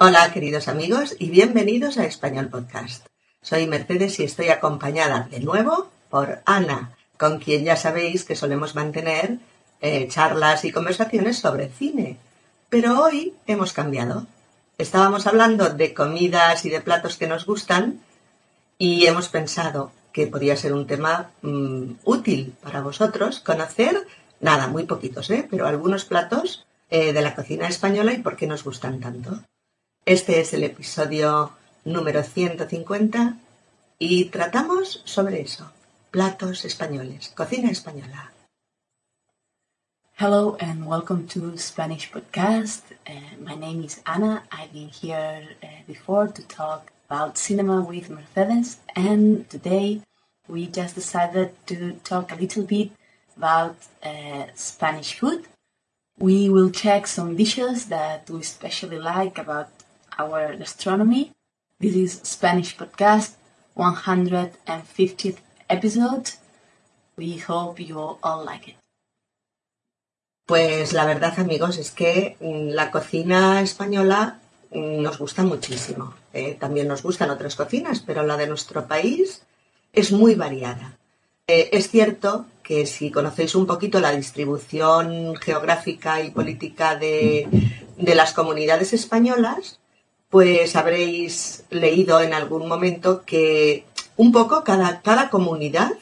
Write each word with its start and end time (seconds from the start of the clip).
Hola, 0.00 0.32
queridos 0.32 0.68
amigos, 0.68 1.16
y 1.18 1.28
bienvenidos 1.28 1.98
a 1.98 2.04
Español 2.04 2.50
Podcast. 2.50 3.04
Soy 3.42 3.66
Mercedes 3.66 4.20
y 4.20 4.22
estoy 4.22 4.50
acompañada 4.50 5.26
de 5.28 5.40
nuevo 5.40 5.90
por 6.08 6.40
Ana, 6.44 6.96
con 7.16 7.40
quien 7.40 7.64
ya 7.64 7.74
sabéis 7.74 8.24
que 8.24 8.36
solemos 8.36 8.76
mantener 8.76 9.38
eh, 9.80 10.06
charlas 10.06 10.64
y 10.64 10.70
conversaciones 10.70 11.40
sobre 11.40 11.68
cine. 11.68 12.16
Pero 12.68 13.02
hoy 13.02 13.34
hemos 13.48 13.72
cambiado. 13.72 14.28
Estábamos 14.78 15.26
hablando 15.26 15.70
de 15.70 15.92
comidas 15.92 16.64
y 16.64 16.70
de 16.70 16.80
platos 16.80 17.16
que 17.16 17.26
nos 17.26 17.44
gustan 17.44 18.00
y 18.78 19.06
hemos 19.06 19.28
pensado 19.28 19.90
que 20.12 20.28
podría 20.28 20.56
ser 20.56 20.74
un 20.74 20.86
tema 20.86 21.32
mm, 21.42 21.94
útil 22.04 22.54
para 22.62 22.82
vosotros 22.82 23.40
conocer, 23.40 24.06
nada, 24.38 24.68
muy 24.68 24.84
poquitos, 24.84 25.28
¿eh? 25.30 25.44
pero 25.50 25.66
algunos 25.66 26.04
platos 26.04 26.64
eh, 26.88 27.12
de 27.12 27.20
la 27.20 27.34
cocina 27.34 27.66
española 27.66 28.12
y 28.12 28.22
por 28.22 28.36
qué 28.36 28.46
nos 28.46 28.62
gustan 28.62 29.00
tanto. 29.00 29.40
Este 30.08 30.40
es 30.40 30.54
el 30.54 30.64
episodio 30.64 31.52
número 31.84 32.22
150 32.22 33.36
y 33.98 34.24
tratamos 34.30 35.02
sobre 35.04 35.42
eso, 35.42 35.70
platos 36.10 36.64
españoles, 36.64 37.28
cocina 37.36 37.70
española. 37.70 38.32
Hello 40.18 40.56
and 40.60 40.86
welcome 40.86 41.26
to 41.26 41.58
Spanish 41.58 42.10
podcast. 42.10 42.84
Uh, 43.06 43.36
my 43.44 43.54
name 43.54 43.84
is 43.84 44.00
Ana. 44.06 44.44
I've 44.50 44.72
been 44.72 44.88
here 44.88 45.46
uh, 45.62 45.66
before 45.86 46.28
to 46.28 46.42
talk 46.44 46.90
about 47.10 47.36
cinema 47.36 47.82
with 47.82 48.08
Mercedes, 48.08 48.78
and 48.96 49.46
today 49.50 50.00
we 50.48 50.68
just 50.68 50.94
decided 50.94 51.50
to 51.66 52.00
talk 52.02 52.32
a 52.32 52.36
little 52.36 52.62
bit 52.62 52.92
about 53.36 53.76
uh, 54.02 54.46
Spanish 54.54 55.12
food. 55.12 55.44
We 56.18 56.48
will 56.48 56.70
check 56.70 57.06
some 57.06 57.36
dishes 57.36 57.88
that 57.90 58.30
we 58.30 58.40
especially 58.40 58.98
like 58.98 59.36
about 59.36 59.68
our 60.18 60.56
gastronomy. 60.56 61.32
This 61.78 61.94
is 61.94 62.20
Spanish 62.24 62.76
Podcast 62.76 63.38
150th 63.76 65.38
episode. 65.70 66.32
We 67.16 67.38
hope 67.38 67.78
you 67.78 68.18
all 68.22 68.44
like 68.44 68.68
it. 68.68 68.76
Pues 70.46 70.92
la 70.92 71.04
verdad, 71.04 71.38
amigos, 71.38 71.78
es 71.78 71.90
que 71.90 72.36
mm, 72.40 72.74
la 72.74 72.90
cocina 72.90 73.60
española 73.60 74.40
mm, 74.72 75.02
nos 75.02 75.18
gusta 75.18 75.44
muchísimo. 75.44 76.14
Eh, 76.32 76.56
también 76.58 76.88
nos 76.88 77.02
gustan 77.02 77.30
otras 77.30 77.54
cocinas, 77.54 78.00
pero 78.00 78.24
la 78.24 78.36
de 78.36 78.48
nuestro 78.48 78.86
país 78.88 79.42
es 79.92 80.10
muy 80.10 80.34
variada. 80.34 80.98
Eh, 81.46 81.70
es 81.72 81.90
cierto 81.90 82.46
que 82.62 82.86
si 82.86 83.10
conocéis 83.10 83.54
un 83.54 83.66
poquito 83.66 84.00
la 84.00 84.12
distribución 84.12 85.36
geográfica 85.36 86.22
y 86.22 86.30
política 86.30 86.96
de, 86.96 87.46
de 87.96 88.14
las 88.14 88.32
comunidades 88.32 88.92
españolas, 88.92 89.78
pues 90.30 90.76
habréis 90.76 91.64
leído 91.70 92.20
en 92.20 92.34
algún 92.34 92.68
momento 92.68 93.22
que 93.24 93.84
un 94.16 94.32
poco 94.32 94.64
cada, 94.64 95.00
cada 95.00 95.30
comunidad 95.30 95.92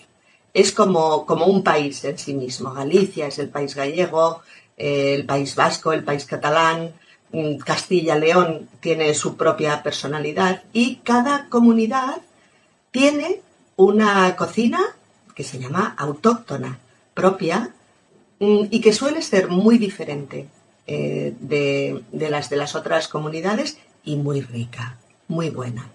es 0.52 0.72
como, 0.72 1.26
como 1.26 1.46
un 1.46 1.62
país 1.62 2.02
en 2.04 2.18
sí 2.18 2.34
mismo. 2.34 2.72
Galicia 2.72 3.26
es 3.26 3.38
el 3.38 3.50
país 3.50 3.74
gallego, 3.74 4.40
eh, 4.76 5.14
el 5.14 5.26
país 5.26 5.54
vasco, 5.54 5.92
el 5.92 6.02
país 6.02 6.24
catalán, 6.24 6.92
mm, 7.32 7.58
Castilla-León 7.58 8.68
tiene 8.80 9.14
su 9.14 9.36
propia 9.36 9.82
personalidad 9.82 10.62
y 10.72 10.96
cada 10.96 11.48
comunidad 11.48 12.22
tiene 12.90 13.42
una 13.76 14.34
cocina 14.36 14.80
que 15.34 15.44
se 15.44 15.58
llama 15.58 15.94
autóctona, 15.98 16.78
propia, 17.12 17.74
mm, 18.40 18.64
y 18.70 18.80
que 18.80 18.92
suele 18.94 19.20
ser 19.22 19.48
muy 19.48 19.76
diferente 19.78 20.48
eh, 20.86 21.34
de, 21.40 22.02
de, 22.12 22.30
las 22.30 22.48
de 22.48 22.56
las 22.56 22.74
otras 22.74 23.08
comunidades 23.08 23.76
y 24.06 24.16
muy 24.16 24.40
rica, 24.40 24.96
muy 25.28 25.50
buena. 25.50 25.90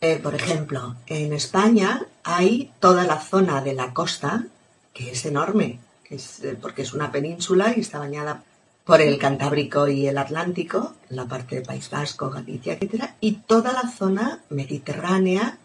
Eh, 0.00 0.18
por 0.20 0.34
ejemplo, 0.34 0.96
en 1.06 1.32
España 1.32 2.04
hay 2.24 2.72
toda 2.80 3.04
la 3.04 3.20
zona 3.20 3.60
de 3.62 3.74
la 3.74 3.94
costa, 3.94 4.46
que 4.92 5.12
es 5.12 5.24
enorme, 5.24 5.78
eh, 6.10 6.58
porque 6.60 6.82
es 6.82 6.92
una 6.92 7.12
península 7.12 7.72
y 7.76 7.80
está 7.80 8.00
bañada 8.00 8.42
por 8.84 9.00
el 9.00 9.18
Cantábrico 9.18 9.88
y 9.88 10.06
el 10.06 10.18
Atlántico, 10.18 10.94
la 11.08 11.26
parte 11.26 11.56
de 11.56 11.62
País 11.62 11.90
Vasco, 11.90 12.30
Galicia, 12.30 12.74
etc. 12.80 13.10
Y 13.20 13.32
toda 13.32 13.72
la 13.72 13.88
zona 13.88 14.40
mediterránea, 14.48 15.58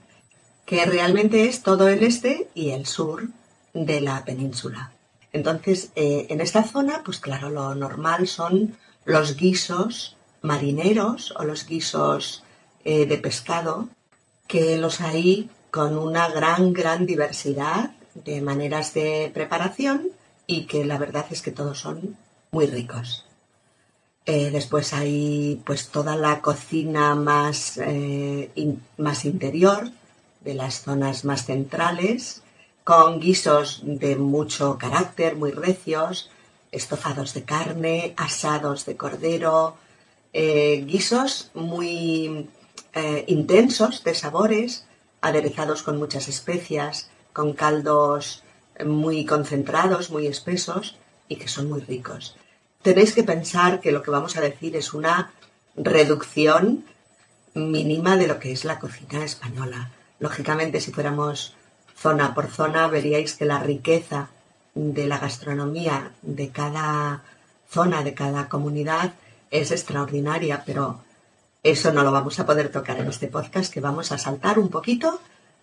que 0.66 0.86
realmente 0.86 1.48
es 1.48 1.64
todo 1.64 1.88
el 1.88 2.04
este 2.04 2.50
y 2.54 2.72
el 2.72 2.86
sur 2.86 3.28
de 3.74 4.02
la 4.02 4.24
península. 4.26 4.92
Entonces, 5.34 5.92
eh, 5.96 6.28
en 6.30 6.42
esta 6.42 6.64
zona, 6.64 7.04
pues 7.06 7.20
claro, 7.20 7.50
lo 7.50 7.76
normal 7.76 8.28
son 8.28 8.76
los 9.06 9.38
guisos 9.38 10.18
marineros 10.42 11.34
o 11.38 11.44
los 11.44 11.68
guisos 11.68 12.44
eh, 12.84 13.06
de 13.06 13.18
pescado, 13.18 13.90
que 14.48 14.78
los 14.78 15.02
hay 15.02 15.50
con 15.70 15.98
una 15.98 16.30
gran, 16.30 16.74
gran 16.74 17.06
diversidad 17.06 17.92
de 18.14 18.42
maneras 18.42 18.94
de 18.94 19.32
preparación 19.34 20.10
y 20.48 20.66
que 20.66 20.84
la 20.84 20.98
verdad 20.98 21.26
es 21.30 21.42
que 21.42 21.52
todos 21.52 21.80
son 21.80 22.18
muy 22.52 22.66
ricos. 22.66 23.26
Eh, 24.26 24.52
después 24.52 24.94
hay 24.94 25.62
pues 25.66 25.90
toda 25.90 26.16
la 26.16 26.42
cocina 26.42 27.16
más, 27.16 27.78
eh, 27.78 28.52
más 28.98 29.26
interior, 29.26 29.90
de 30.42 30.54
las 30.54 30.82
zonas 30.82 31.24
más 31.24 31.46
centrales, 31.46 32.44
con 32.84 33.20
guisos 33.20 33.82
de 33.84 34.16
mucho 34.16 34.78
carácter, 34.78 35.36
muy 35.36 35.52
recios, 35.52 36.30
estofados 36.72 37.34
de 37.34 37.44
carne, 37.44 38.14
asados 38.18 38.86
de 38.86 38.98
cordero, 38.98 39.78
eh, 40.34 40.84
guisos 40.88 41.52
muy 41.54 42.50
eh, 42.94 43.26
intensos 43.28 44.04
de 44.04 44.16
sabores, 44.16 44.86
aderezados 45.22 45.84
con 45.84 45.98
muchas 45.98 46.28
especias, 46.28 47.10
con 47.34 47.54
caldos 47.54 48.44
muy 48.86 49.26
concentrados, 49.26 50.10
muy 50.10 50.28
espesos 50.28 50.98
y 51.28 51.36
que 51.36 51.48
son 51.48 51.70
muy 51.70 51.82
ricos. 51.82 52.36
Tenéis 52.82 53.14
que 53.14 53.24
pensar 53.24 53.80
que 53.80 53.92
lo 53.92 54.02
que 54.02 54.12
vamos 54.12 54.38
a 54.38 54.42
decir 54.42 54.76
es 54.76 54.94
una 54.94 55.32
reducción 55.76 56.84
mínima 57.54 58.18
de 58.18 58.28
lo 58.28 58.40
que 58.40 58.52
es 58.52 58.66
la 58.66 58.80
cocina 58.80 59.24
española. 59.24 59.92
Lógicamente, 60.20 60.82
si 60.82 60.92
fuéramos 60.92 61.56
zona 61.96 62.34
por 62.34 62.48
zona, 62.48 62.88
veríais 62.88 63.36
que 63.36 63.46
la 63.46 63.60
riqueza 63.60 64.30
de 64.74 65.06
la 65.08 65.20
gastronomía 65.20 66.12
de 66.22 66.50
cada 66.50 67.24
zona, 67.70 68.04
de 68.04 68.14
cada 68.14 68.50
comunidad, 68.50 69.14
es 69.52 69.72
extraordinaria, 69.72 70.64
pero 70.66 71.02
eso 71.62 71.94
no 71.94 72.04
lo 72.04 72.12
vamos 72.12 72.40
a 72.40 72.46
poder 72.46 72.72
tocar 72.72 72.98
en 73.00 73.08
este 73.08 73.28
podcast, 73.28 73.72
que 73.72 73.82
vamos 73.82 74.12
a 74.12 74.18
saltar 74.18 74.58
un 74.58 74.70
poquito 74.70 75.20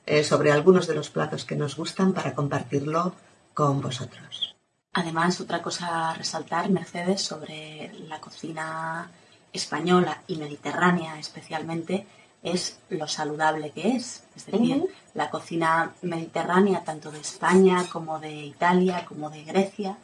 eh, 0.06 0.22
sobre 0.22 0.52
algunos 0.52 0.86
de 0.86 0.94
los 0.94 1.10
platos 1.10 1.44
que 1.44 1.56
nos 1.56 1.76
gustan 1.76 2.12
para 2.12 2.34
compartirlo 2.34 3.14
con 3.54 3.80
vosotros. 3.80 4.54
Además, 4.92 5.40
otra 5.40 5.62
cosa 5.62 6.10
a 6.10 6.14
resaltar, 6.14 6.70
Mercedes, 6.70 7.22
sobre 7.22 7.92
la 8.08 8.20
cocina 8.20 9.10
española 9.52 10.22
y 10.26 10.36
mediterránea 10.36 11.18
especialmente, 11.18 12.06
es 12.42 12.78
lo 12.90 13.08
saludable 13.08 13.70
que 13.70 13.96
es. 13.96 14.24
Es 14.36 14.46
decir, 14.46 14.84
la 15.14 15.30
cocina 15.30 15.92
mediterránea, 16.02 16.84
tanto 16.84 17.10
de 17.10 17.20
España 17.20 17.84
como 17.90 18.20
de 18.20 18.32
Italia, 18.32 19.04
como 19.06 19.30
de 19.30 19.42
Grecia, 19.44 19.96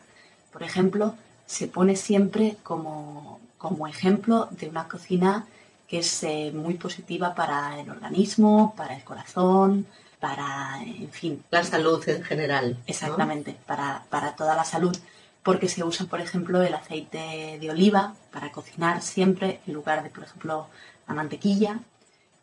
por 0.52 0.62
ejemplo, 0.62 1.14
se 1.46 1.68
pone 1.68 1.96
siempre 1.96 2.56
como 2.62 3.40
como 3.64 3.86
ejemplo 3.86 4.46
de 4.50 4.68
una 4.68 4.86
cocina 4.88 5.46
que 5.88 6.00
es 6.00 6.22
eh, 6.22 6.52
muy 6.54 6.74
positiva 6.74 7.34
para 7.34 7.80
el 7.80 7.88
organismo, 7.88 8.74
para 8.76 8.94
el 8.94 9.02
corazón, 9.02 9.86
para, 10.20 10.82
en 10.82 11.08
fin. 11.10 11.42
La 11.50 11.64
salud 11.64 12.06
en 12.06 12.22
general. 12.22 12.76
Exactamente, 12.86 13.56
para, 13.64 14.04
para 14.10 14.36
toda 14.36 14.54
la 14.54 14.64
salud. 14.64 14.94
Porque 15.42 15.70
se 15.70 15.82
usa, 15.82 16.04
por 16.04 16.20
ejemplo, 16.20 16.60
el 16.60 16.74
aceite 16.74 17.56
de 17.58 17.70
oliva 17.70 18.12
para 18.34 18.52
cocinar 18.52 19.00
siempre 19.00 19.60
en 19.66 19.72
lugar 19.72 20.02
de, 20.02 20.10
por 20.10 20.24
ejemplo, 20.24 20.66
la 21.08 21.14
mantequilla. 21.14 21.80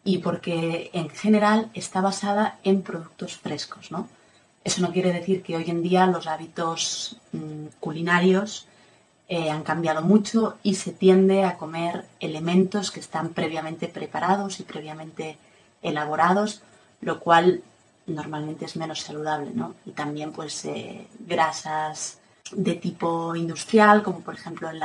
Y 0.04 0.18
porque 0.26 0.90
en 0.94 1.12
general 1.12 1.70
está 1.76 2.02
basada 2.02 2.58
en 2.64 2.82
productos 2.82 3.38
frescos, 3.38 3.92
¿no? 3.92 4.08
Eso 4.64 4.82
no 4.82 4.92
quiere 4.92 5.14
decir 5.14 5.44
que 5.44 5.56
hoy 5.56 5.70
en 5.70 5.84
día 5.84 6.08
los 6.08 6.26
hábitos 6.26 7.18
mmm, 7.32 7.68
culinarios 7.80 8.66
eh, 9.34 9.50
han 9.50 9.64
cambiado 9.64 10.02
mucho 10.02 10.58
y 10.62 10.76
se 10.76 10.92
tiende 10.92 11.46
a 11.46 11.56
comer 11.56 12.04
elementos 12.20 12.92
que 12.92 13.00
están 13.00 13.30
previamente 13.30 13.88
preparados 13.88 14.60
y 14.60 14.64
previamente 14.64 15.38
elaborados, 15.82 16.64
lo 17.00 17.22
cual 17.22 17.64
normalmente 18.08 18.66
es 18.66 18.76
menos 18.76 19.00
saludable, 19.00 19.52
¿no? 19.54 19.76
Y 19.86 19.92
también 19.92 20.34
pues 20.34 20.66
eh, 20.66 21.08
grasas 21.20 22.20
de 22.52 22.76
tipo 22.76 23.34
industrial, 23.34 24.04
como 24.04 24.20
por 24.20 24.34
ejemplo 24.34 24.70
en, 24.70 24.80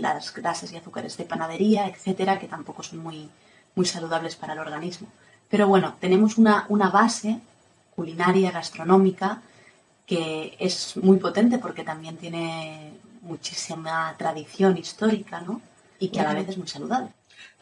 las 0.00 0.32
grasas 0.32 0.70
y 0.70 0.76
azúcares 0.76 1.16
de 1.16 1.24
panadería, 1.24 1.88
etcétera, 1.88 2.38
que 2.38 2.46
tampoco 2.46 2.84
son 2.84 3.00
muy, 3.00 3.28
muy 3.74 3.84
saludables 3.84 4.36
para 4.36 4.52
el 4.52 4.60
organismo. 4.60 5.08
Pero 5.48 5.66
bueno, 5.66 5.96
tenemos 5.98 6.38
una, 6.38 6.66
una 6.68 6.88
base 6.90 7.40
culinaria, 7.96 8.52
gastronómica, 8.52 9.42
que 10.06 10.56
es 10.60 10.96
muy 10.98 11.16
potente 11.16 11.58
porque 11.58 11.82
también 11.82 12.16
tiene 12.16 12.92
muchísima 13.22 14.14
tradición 14.18 14.76
histórica, 14.76 15.40
¿no? 15.40 15.60
y 15.98 16.08
que 16.08 16.20
a 16.20 16.24
la 16.24 16.34
vez 16.34 16.48
es 16.48 16.58
muy 16.58 16.68
saludable. 16.68 17.10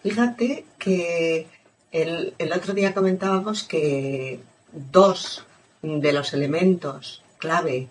Fíjate 0.03 0.65
que 0.79 1.47
el, 1.93 2.35
el 2.39 2.53
otro 2.53 2.75
día 2.75 2.95
comentábamos 2.95 3.65
que 3.65 4.41
dos 4.73 5.45
de 5.83 6.13
los 6.13 6.33
elementos 6.33 7.23
clave 7.39 7.89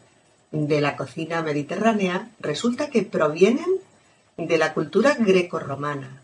de 0.51 0.81
la 0.81 0.95
cocina 0.95 1.41
mediterránea 1.41 2.29
resulta 2.39 2.89
que 2.89 3.03
provienen 3.03 3.65
de 4.37 4.57
la 4.57 4.73
cultura 4.73 5.15
grecorromana, 5.15 6.21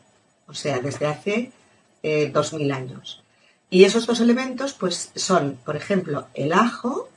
o 0.47 0.53
sea, 0.53 0.79
desde 0.79 1.07
hace 1.07 1.51
eh, 2.03 2.29
dos 2.33 2.53
mil 2.53 2.71
años. 2.71 3.23
Y 3.69 3.85
esos 3.85 4.05
dos 4.05 4.19
elementos, 4.19 4.73
pues, 4.73 5.11
son, 5.15 5.57
por 5.63 5.77
ejemplo, 5.77 6.27
el 6.33 6.51
ajo 6.51 7.09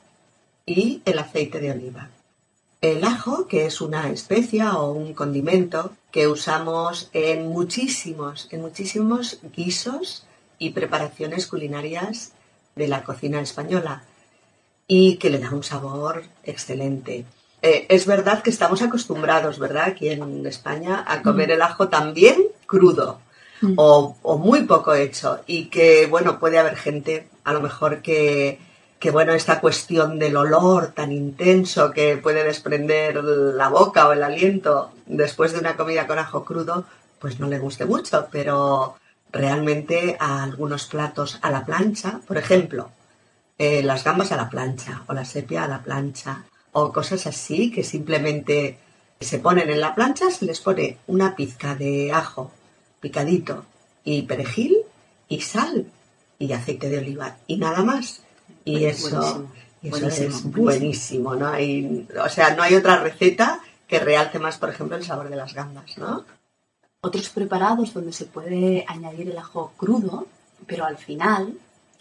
y 0.65 1.01
el 1.03 1.19
aceite 1.19 1.59
de 1.59 1.71
oliva. 1.71 2.09
El 2.81 3.03
ajo, 3.03 3.47
que 3.47 3.65
es 3.65 3.81
una 3.81 4.09
especia 4.09 4.73
o 4.77 4.91
un 4.91 5.13
condimento 5.13 5.91
que 6.11 6.27
usamos 6.27 7.09
en 7.13 7.47
muchísimos, 7.47 8.47
en 8.51 8.61
muchísimos 8.61 9.39
guisos 9.55 10.25
y 10.59 10.71
preparaciones 10.71 11.47
culinarias 11.47 12.33
de 12.75 12.87
la 12.87 13.03
cocina 13.03 13.41
española 13.41 14.03
y 14.87 15.17
que 15.17 15.29
le 15.29 15.39
da 15.39 15.51
un 15.51 15.63
sabor 15.63 16.23
excelente. 16.43 17.25
Eh, 17.61 17.87
es 17.89 18.05
verdad 18.05 18.43
que 18.43 18.51
estamos 18.51 18.81
acostumbrados, 18.81 19.57
¿verdad? 19.57 19.85
Aquí 19.85 20.09
en 20.09 20.45
España 20.45 21.03
a 21.07 21.21
comer 21.23 21.51
el 21.51 21.61
ajo 21.61 21.89
también 21.89 22.43
crudo 22.67 23.19
mm. 23.61 23.73
o, 23.77 24.15
o, 24.21 24.37
muy 24.37 24.63
poco 24.65 24.93
hecho 24.93 25.39
y 25.47 25.65
que, 25.65 26.05
bueno, 26.05 26.39
puede 26.39 26.59
haber 26.59 26.75
gente 26.75 27.27
a 27.43 27.53
lo 27.53 27.61
mejor 27.61 28.01
que, 28.01 28.59
que, 29.05 29.11
bueno, 29.11 29.33
esta 29.35 29.61
cuestión 29.61 30.17
del 30.17 30.35
olor 30.35 30.87
tan 30.87 31.11
intenso 31.11 31.91
que 31.91 32.17
puede 32.17 32.43
desprender 32.43 33.23
la 33.23 33.69
boca 33.69 34.07
o 34.07 34.13
el 34.13 34.23
aliento 34.23 34.93
después 35.05 35.53
de 35.53 35.59
una 35.59 35.77
comida 35.77 36.07
con 36.07 36.17
ajo 36.17 36.43
crudo, 36.43 36.85
pues 37.19 37.39
no 37.39 37.47
le 37.47 37.59
guste 37.59 37.85
mucho, 37.85 38.27
pero 38.31 38.95
realmente 39.31 40.17
a 40.19 40.41
algunos 40.41 40.87
platos 40.87 41.37
a 41.43 41.51
la 41.51 41.63
plancha, 41.63 42.19
por 42.25 42.39
ejemplo, 42.39 42.89
eh, 43.59 43.83
las 43.83 44.03
gambas 44.03 44.31
a 44.31 44.37
la 44.37 44.49
plancha 44.49 45.03
o 45.05 45.13
la 45.13 45.23
sepia 45.23 45.65
a 45.65 45.67
la 45.67 45.83
plancha 45.83 46.43
o 46.71 46.91
cosas 46.91 47.27
así 47.27 47.69
que 47.71 47.83
simplemente 47.83 48.79
se 49.19 49.37
ponen 49.37 49.69
en 49.69 49.81
la 49.81 49.93
plancha, 49.93 50.31
se 50.31 50.45
les 50.45 50.61
pone 50.61 50.97
una 51.05 51.35
pizca 51.35 51.75
de 51.75 52.11
ajo 52.11 52.51
picadito 52.99 53.65
y 54.03 54.23
perejil 54.23 54.77
y 55.29 55.41
sal 55.41 55.85
y 56.39 56.51
aceite 56.53 56.89
de 56.89 56.97
oliva 56.97 57.37
y 57.45 57.57
nada 57.57 57.83
más. 57.83 58.24
Y 58.63 58.85
eso, 58.85 59.47
es 59.81 60.43
buenísimo, 60.43 61.35
¿no? 61.35 61.49
Hay, 61.49 62.07
o 62.23 62.29
sea, 62.29 62.55
no 62.55 62.63
hay 62.63 62.75
otra 62.75 62.97
receta 62.97 63.59
que 63.87 63.99
realce 63.99 64.39
más, 64.39 64.57
por 64.57 64.69
ejemplo, 64.69 64.97
el 64.97 65.03
sabor 65.03 65.29
de 65.29 65.35
las 65.35 65.53
gambas, 65.53 65.97
¿no? 65.97 66.25
Otros 67.01 67.29
preparados 67.29 67.93
donde 67.93 68.11
se 68.11 68.25
puede 68.25 68.83
añadir 68.87 69.29
el 69.29 69.37
ajo 69.37 69.73
crudo, 69.77 70.25
pero 70.65 70.85
al 70.85 70.97
final 70.97 71.53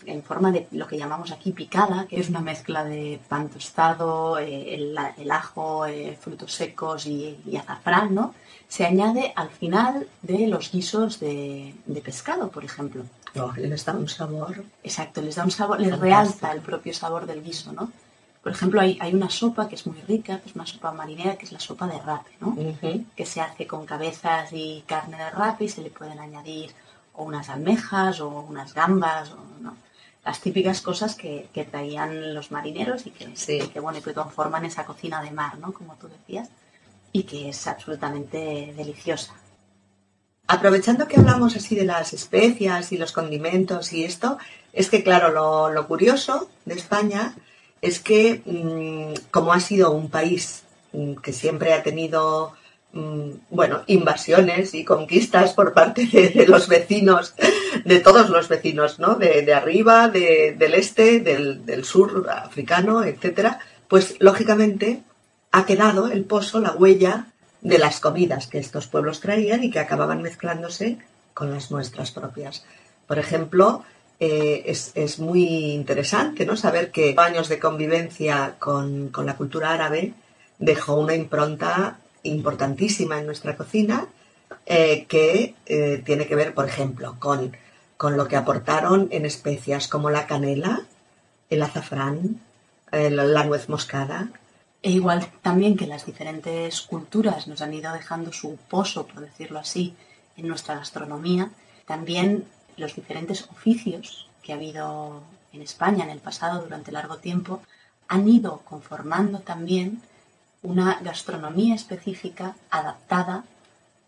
en 0.07 0.23
forma 0.23 0.51
de 0.53 0.67
lo 0.73 0.87
que 0.87 0.99
llamamos 0.99 1.33
aquí 1.33 1.53
picada, 1.53 2.07
que 2.09 2.21
es 2.21 2.29
una 2.29 2.41
mezcla 2.41 2.85
de 2.85 3.21
pan 3.29 3.49
tostado, 3.49 4.39
eh, 4.39 4.75
el, 4.75 5.31
ajo, 5.31 5.87
eh, 5.87 6.19
frutos 6.21 6.53
secos 6.53 7.07
y, 7.07 7.39
azafrán, 7.57 8.15
¿no? 8.15 8.35
Se 8.69 8.85
añade 8.85 9.33
al 9.37 9.51
final 9.51 10.09
de 10.23 10.47
los 10.49 10.73
guisos 10.73 11.21
de, 11.21 11.75
pescado, 12.05 12.51
por 12.51 12.65
ejemplo. 12.65 13.05
Oh, 13.37 13.53
les 13.57 13.85
da 13.85 13.93
un 13.93 14.09
sabor. 14.09 14.65
Exacto, 14.83 15.21
les 15.21 15.35
da 15.35 15.45
un 15.45 15.51
sabor, 15.51 15.81
les 15.81 15.99
realza 15.99 16.53
el 16.53 16.61
propio 16.61 16.95
sabor 16.95 17.27
del 17.27 17.43
guiso, 17.43 17.73
¿no? 17.73 17.91
Por 18.43 18.53
ejemplo, 18.53 18.81
hay, 18.81 18.99
hay, 19.01 19.15
una 19.15 19.31
sopa 19.31 19.69
que 19.69 19.75
es 19.75 19.87
muy 19.87 20.01
rica, 20.03 20.39
que 20.41 20.51
es 20.51 20.55
una 20.55 20.67
sopa 20.67 20.93
marinera, 20.93 21.37
que 21.37 21.47
es 21.47 21.53
la 21.53 21.61
sopa 21.61 21.87
de 21.87 21.99
rape, 21.99 22.31
¿no? 22.41 22.55
Que 23.17 23.25
se 23.25 23.41
hace 23.41 23.67
con 23.67 23.87
cabezas 23.87 24.51
y 24.53 24.85
carne 24.87 25.17
de 25.17 25.31
rape 25.31 25.65
y 25.65 25.69
se 25.69 25.81
le 25.81 25.91
pueden 25.91 26.19
añadir 26.19 26.71
o 27.15 27.25
unas 27.25 27.49
almejas 27.49 28.21
o 28.21 28.29
unas 28.29 28.75
gambas, 28.75 29.31
o, 29.33 29.39
¿no? 29.61 29.75
las 30.25 30.41
típicas 30.41 30.81
cosas 30.81 31.15
que, 31.15 31.49
traían 31.71 32.35
los 32.35 32.51
marineros 32.51 33.07
y 33.07 33.11
que, 33.11 33.33
que, 33.69 33.81
bueno, 33.81 34.01
que 34.03 34.15
conforman 34.15 34.65
esa 34.65 34.85
cocina 34.85 35.23
de 35.23 35.31
mar, 35.31 35.59
¿no? 35.59 35.73
Como 35.73 35.95
tú 35.97 36.09
decías, 36.09 36.49
y 37.13 37.25
que 37.25 37.51
es 37.51 37.67
absolutamente 37.67 38.73
deliciosa. 38.77 39.35
Aprovechando 40.47 41.09
que 41.09 41.19
hablamos 41.19 41.57
así 41.57 41.75
de 41.75 41.85
las 41.85 42.13
especias 42.13 42.93
y 42.93 42.99
los 42.99 43.13
condimentos 43.13 43.93
y 43.93 44.05
esto, 44.05 44.39
es 44.73 44.91
que 44.91 45.03
claro, 45.03 45.71
lo, 45.73 45.87
curioso 45.87 46.49
de 46.65 46.75
España 46.75 47.35
es 47.81 48.01
que 48.01 48.43
mm, 48.45 49.31
como 49.31 49.53
ha 49.53 49.61
sido 49.61 49.93
un 49.93 50.11
país 50.11 50.65
mm, 50.93 51.15
que 51.17 51.33
siempre 51.33 51.73
ha 51.73 51.83
tenido 51.83 52.55
Mm, 52.95 53.39
bueno, 53.51 53.83
invasiones 53.89 54.73
y 54.73 54.85
conquistas 54.85 55.53
por 55.53 55.73
parte 55.73 56.07
de, 56.07 56.47
los 56.47 56.69
vecinos, 56.69 57.35
de 57.85 57.99
todos 57.99 58.31
los 58.31 58.49
vecinos, 58.49 59.01
¿no? 59.01 59.17
De, 59.17 59.53
arriba, 59.53 60.07
del 60.09 60.75
este, 60.75 61.19
del, 61.19 61.85
sur 61.85 62.31
africano, 62.31 63.03
etcétera, 63.03 63.59
pues 63.89 64.15
lógicamente 64.21 65.03
ha 65.51 65.67
quedado 65.67 66.07
el 66.09 66.25
pozo, 66.25 66.61
la 66.61 66.71
huella 66.71 67.27
de 67.65 67.79
las 67.79 67.99
comidas 67.99 68.47
que 68.47 68.59
estos 68.59 68.87
pueblos 68.87 69.21
traían 69.21 69.65
y 69.65 69.71
que 69.71 69.81
acababan 69.81 70.23
mezclándose 70.23 70.99
con 71.33 71.51
las 71.51 71.71
nuestras 71.71 72.13
propias. 72.13 72.65
Por 73.09 73.19
ejemplo, 73.19 73.83
eh, 74.21 74.63
es, 74.67 75.19
muy 75.19 75.73
interesante 75.73 76.47
¿no? 76.47 76.57
saber 76.57 76.93
que 76.93 77.15
años 77.17 77.49
de 77.49 77.59
convivencia 77.59 78.57
con, 78.59 79.09
con 79.09 79.27
la 79.27 79.37
cultura 79.37 79.73
árabe 79.73 80.13
dejó 80.59 80.95
una 80.95 81.15
impronta 81.15 81.99
importantísima 82.23 83.19
en 83.19 83.27
nuestra 83.27 83.57
cocina 83.57 84.07
eh, 84.67 85.07
que 85.09 85.55
eh, 85.67 86.03
tiene 86.05 86.27
que 86.27 86.37
ver, 86.37 86.53
por 86.53 86.69
ejemplo, 86.69 87.17
con, 87.19 87.57
con, 87.97 88.17
lo 88.17 88.29
que 88.29 88.37
aportaron 88.37 89.09
en 89.11 89.25
especias 89.25 89.89
como 89.89 90.11
la 90.11 90.27
canela, 90.27 90.83
el 91.49 91.63
azafrán, 91.63 92.41
la 92.93 93.45
nuez 93.45 93.69
moscada. 93.69 94.29
E 94.87 94.91
igual 94.91 95.21
también 95.41 95.79
que 95.79 95.87
las 95.87 96.05
diferentes 96.05 96.83
culturas 96.83 97.49
nos 97.49 97.63
han 97.63 97.73
ido 97.73 97.91
dejando 97.91 98.35
su 98.35 98.59
pozo, 98.69 99.07
por 99.07 99.23
decirlo 99.23 99.59
así, 99.59 99.97
en 100.37 100.47
nuestra 100.47 100.75
gastronomía, 100.75 101.51
también 101.87 102.45
los 102.77 102.95
diferentes 102.95 103.49
oficios 103.51 104.29
que 104.43 104.53
ha 104.53 104.57
habido 104.57 105.23
en 105.55 105.63
España 105.63 106.05
en 106.05 106.11
el 106.11 106.21
pasado 106.21 106.61
durante 106.61 106.93
largo 106.93 107.17
tiempo 107.17 107.63
han 108.09 108.29
ido 108.29 108.59
conformando 108.59 109.39
también 109.39 110.03
una 110.63 111.01
gastronomía 111.01 111.75
específica 111.75 112.55
adaptada 112.69 113.45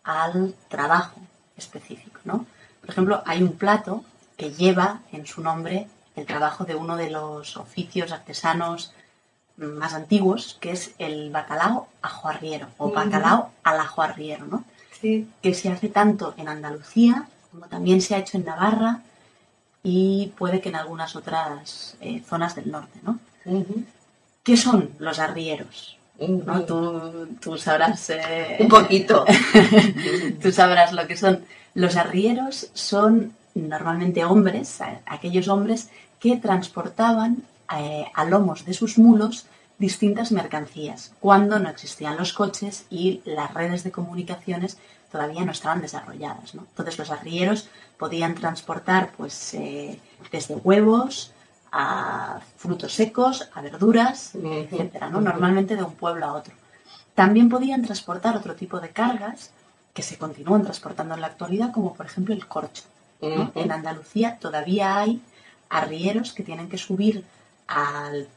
al 0.05 0.55
trabajo 0.69 1.23
específico, 1.57 2.21
¿no? 2.25 2.45
Por 2.83 2.91
ejemplo, 2.91 3.23
hay 3.25 3.43
un 3.43 3.57
plato 3.57 4.05
que 4.37 4.53
lleva 4.53 5.01
en 5.11 5.25
su 5.25 5.41
nombre 5.41 5.89
el 6.17 6.27
trabajo 6.27 6.65
de 6.65 6.75
uno 6.75 6.99
de 6.99 7.09
los 7.09 7.57
oficios 7.57 8.13
artesanos 8.13 8.93
más 9.57 9.95
antiguos, 9.95 10.59
que 10.61 10.73
es 10.73 10.95
el 10.99 11.31
bacalao 11.31 11.89
ajuarriero 12.03 12.69
o 12.79 12.91
bacalao 12.91 13.51
al 13.63 13.81
ajuarriero, 13.81 14.47
¿no? 14.47 14.65
Sí. 15.01 15.29
Que 15.43 15.55
se 15.55 15.71
hace 15.71 15.89
tanto 15.89 16.35
en 16.37 16.49
Andalucía 16.49 17.29
como 17.57 17.67
también 17.69 18.03
se 18.03 18.15
ha 18.15 18.19
hecho 18.19 18.37
en 18.37 18.45
Navarra 18.45 19.01
y 19.83 20.33
puede 20.37 20.61
que 20.61 20.69
en 20.69 20.77
algunas 20.77 21.17
otras 21.17 21.97
eh, 22.01 22.23
zonas 22.29 22.55
del 22.55 22.71
norte, 22.71 22.99
¿no? 23.03 23.19
¿Qué 24.43 24.57
son 24.57 24.91
los 24.99 25.19
arrieros? 25.19 25.97
¿no? 26.19 26.65
Tú, 26.65 27.57
sabrás... 27.57 28.11
Eh, 28.11 28.59
Un 28.61 28.69
poquito. 28.69 29.25
tú 30.43 30.53
sabrás 30.53 30.93
lo 30.93 31.07
que 31.07 31.17
son. 31.17 31.45
Los 31.75 31.97
arrieros 31.97 32.71
son 32.75 33.33
normalmente 33.55 34.25
hombres, 34.25 34.81
aquellos 35.07 35.49
hombres 35.49 35.89
que 36.21 36.37
transportaban 36.37 37.43
eh, 37.75 38.07
a 38.15 38.25
lomos 38.25 38.65
de 38.65 38.75
sus 38.75 38.99
mulos 38.99 39.47
distintas 39.79 40.33
mercancías, 40.33 41.13
cuando 41.21 41.59
no 41.59 41.69
existían 41.69 42.17
los 42.17 42.33
coches 42.33 42.87
y 42.89 43.21
las 43.25 43.53
redes 43.53 43.85
de 43.85 43.93
comunicaciones 43.93 44.79
todavía 45.13 45.45
no 45.45 45.53
estaban 45.53 45.83
desarrolladas. 45.83 46.55
Entonces 46.55 46.99
los 46.99 47.11
arrieros 47.11 47.69
podían 47.99 48.35
transportar 48.35 49.13
pues, 49.17 49.55
eh, 49.55 50.01
desde 50.33 50.57
huevos, 50.57 51.33
a 51.73 52.41
frutos 52.57 52.93
secos, 52.93 53.51
a 53.53 53.61
verduras, 53.61 54.35
etcétera, 54.35 55.11
¿no? 55.11 55.21
Normalmente 55.21 55.77
de 55.77 55.83
un 55.83 55.95
pueblo 55.95 56.25
a 56.25 56.33
otro. 56.33 56.55
También 57.15 57.49
podían 57.51 57.83
transportar 57.83 58.37
otro 58.37 58.55
tipo 58.55 58.81
de 58.81 58.91
cargas 58.91 59.51
que 59.93 60.03
se 60.03 60.17
continúan 60.17 60.63
transportando 60.63 61.15
en 61.15 61.21
la 61.21 61.27
actualidad, 61.27 61.73
como 61.73 61.95
por 61.95 62.07
ejemplo 62.07 62.35
el 62.35 62.47
corcho. 62.47 62.85
En 63.21 63.73
Andalucía 63.73 64.39
todavía 64.39 64.99
hay 64.99 65.23
arrieros 65.69 66.33
que 66.33 66.43
tienen 66.43 66.69
que 66.69 66.79
subir 66.79 67.25
al, 67.67 68.29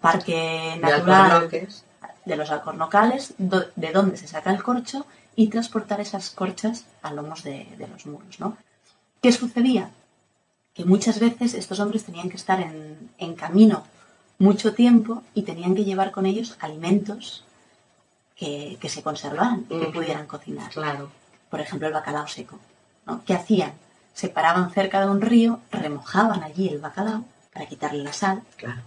parque 0.00 0.78
natural 0.80 1.48
de, 1.48 2.36
los 2.36 2.50
alcornocales, 2.50 3.34
de 3.38 3.92
donde 3.92 4.16
se 4.16 4.26
saca 4.26 4.50
el 4.50 4.62
corcho, 4.62 5.06
y 5.34 5.48
transportar 5.48 6.00
esas 6.00 6.30
corchas 6.30 6.84
a 7.00 7.12
lomos 7.12 7.42
de, 7.42 7.66
de 7.78 7.88
los 7.88 8.04
muros. 8.06 8.38
¿no? 8.38 8.56
¿Qué 9.22 9.32
sucedía? 9.32 9.90
que 10.74 10.84
muchas 10.84 11.20
veces 11.20 11.54
estos 11.54 11.80
hombres 11.80 12.04
tenían 12.04 12.30
que 12.30 12.36
estar 12.36 12.60
en, 12.60 13.34
camino 13.34 13.84
mucho 14.38 14.74
tiempo 14.74 15.22
y 15.34 15.42
tenían 15.42 15.74
que 15.74 15.84
llevar 15.84 16.10
con 16.10 16.26
ellos 16.26 16.56
alimentos 16.60 17.44
que, 18.36 18.78
se 18.88 19.02
conservaran 19.02 19.66
y 19.68 19.78
que 19.78 19.86
pudieran 19.86 20.26
cocinar. 20.26 20.70
Claro. 20.70 21.10
por 21.50 21.60
ejemplo, 21.60 21.86
el 21.86 21.94
bacalao 21.94 22.26
seco. 22.26 22.58
¿no? 23.06 23.22
¿Qué 23.24 23.34
hacían? 23.34 23.72
Se 24.14 24.28
paraban 24.28 24.70
cerca 24.72 25.00
de 25.00 25.10
un 25.10 25.20
río, 25.20 25.60
remojaban 25.70 26.42
allí 26.42 26.68
el 26.68 26.78
bacalao 26.78 27.24
para 27.52 27.66
quitarle 27.66 28.02
la 28.02 28.12
sal 28.12 28.42
Claro. 28.56 28.80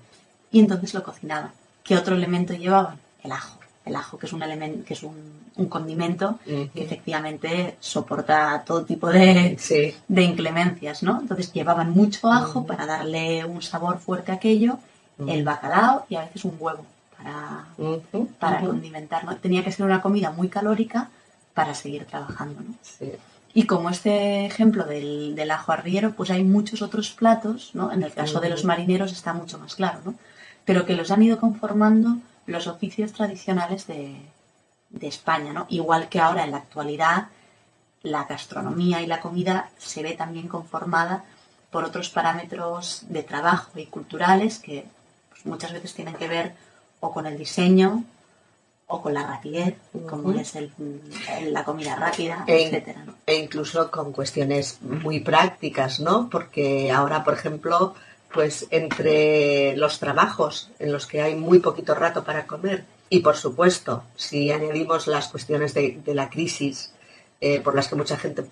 y 0.52 0.60
entonces 0.60 0.94
lo 0.94 1.04
cocinaban. 1.04 1.52
¿Qué 1.84 1.96
otro 1.96 2.16
elemento 2.16 2.54
llevaban? 2.54 2.98
El 3.24 3.32
ajo. 3.32 3.60
El 3.86 3.96
ajo, 3.96 4.18
que 4.18 4.26
es 4.26 4.34
un 4.34 4.42
elemento, 4.42 4.84
que 4.84 4.96
es 4.96 5.04
un, 5.04 5.16
un 5.58 5.68
condimento 5.68 6.40
que 6.44 6.72
efectivamente 6.74 7.78
soporta 7.80 8.64
todo 8.66 8.84
tipo 8.84 9.10
de, 9.10 9.58
Sí. 9.60 9.94
de 10.08 10.22
inclemencias, 10.24 11.04
¿no? 11.04 11.22
Entonces 11.22 11.54
llevaban 11.54 11.92
mucho 11.92 12.32
ajo 12.32 12.66
para 12.66 12.88
darle 12.88 13.46
un 13.46 13.62
sabor 13.62 14.00
fuerte 14.00 14.32
a 14.32 14.36
aquello, 14.36 14.80
el 15.28 15.44
bacalao 15.44 16.06
y 16.10 16.16
a 16.16 16.22
veces 16.22 16.46
un 16.46 16.58
huevo 16.60 16.84
para, 17.16 17.66
para 18.40 18.58
ujú. 18.58 18.68
condimentar, 18.70 19.24
¿no? 19.24 19.36
Tenía 19.38 19.64
que 19.64 19.72
ser 19.72 19.86
una 19.86 20.02
comida 20.02 20.32
muy 20.32 20.50
calórica 20.50 21.10
para 21.54 21.76
seguir 21.76 22.06
trabajando, 22.06 22.62
¿no? 22.62 22.74
Sí. 22.82 23.12
Y 23.58 23.68
como 23.68 23.90
este 23.90 24.46
ejemplo 24.46 24.84
del, 24.84 25.34
del 25.34 25.50
ajo 25.50 25.72
arriero, 25.72 26.12
pues 26.12 26.30
hay 26.30 26.44
muchos 26.44 26.82
otros 26.82 27.12
platos, 27.12 27.72
¿no? 27.74 27.90
En 27.90 28.04
el 28.04 28.12
caso 28.12 28.42
de 28.42 28.50
los 28.50 28.66
marineros 28.66 29.14
está 29.14 29.32
mucho 29.32 29.58
más 29.58 29.76
claro, 29.76 30.02
¿no? 30.04 30.16
Pero 30.66 30.86
que 30.86 30.94
los 30.94 31.10
han 31.10 31.24
ido 31.24 31.40
conformando 31.40 32.18
los 32.48 32.68
oficios 32.68 33.14
tradicionales 33.14 33.88
de, 33.88 34.18
de 34.90 35.08
España, 35.08 35.54
¿no? 35.54 35.68
Igual 35.70 36.10
que 36.10 36.20
ahora 36.20 36.44
en 36.44 36.52
la 36.52 36.58
actualidad 36.58 37.30
la 38.04 38.26
gastronomía 38.26 39.02
y 39.02 39.08
la 39.08 39.22
comida 39.22 39.70
se 39.78 40.04
ve 40.04 40.18
también 40.18 40.50
conformada 40.50 41.24
por 41.72 41.86
otros 41.86 42.10
parámetros 42.10 43.06
de 43.08 43.24
trabajo 43.24 43.80
y 43.80 43.86
culturales 43.86 44.60
que 44.60 44.86
pues, 45.30 45.46
muchas 45.46 45.72
veces 45.72 45.94
tienen 45.94 46.16
que 46.16 46.28
ver 46.28 46.56
o 47.00 47.14
con 47.14 47.26
el 47.26 47.38
diseño 47.38 48.04
o 48.88 49.02
con 49.02 49.14
la 49.14 49.26
rapidez, 49.26 49.76
como 50.10 50.32
es 50.34 50.56
el- 50.56 50.72
la 51.52 51.64
comida 51.64 51.96
rápida, 51.96 52.44
E- 52.48 52.66
etcétera, 52.68 53.04
¿no? 53.06 53.16
E 53.26 53.36
incluso 53.36 53.90
con 53.90 54.12
cuestiones 54.12 54.80
muy 54.82 55.20
prácticas, 55.22 56.00
¿no? 56.00 56.30
Porque 56.30 56.92
ahora, 56.92 57.24
por 57.24 57.34
ejemplo, 57.34 57.96
pues 58.32 58.68
entre 58.70 59.76
los 59.78 59.98
trabajos 60.00 60.70
en 60.80 60.92
los 60.92 61.08
que 61.08 61.22
hay 61.22 61.36
muy 61.36 61.60
poquito 61.60 61.96
rato 61.96 62.24
para 62.24 62.46
comer 62.46 62.86
y, 63.10 63.20
por 63.22 63.38
supuesto, 63.38 64.04
si 64.16 64.52
añadimos 64.52 65.08
las 65.08 65.30
cuestiones 65.30 65.74
de, 65.74 66.00
de 66.06 66.14
la 66.14 66.30
crisis 66.30 66.92
eh, 67.42 67.62
por 67.62 67.76
las 67.76 67.88
que 67.88 67.96
mucha 67.96 68.18
gente 68.18 68.46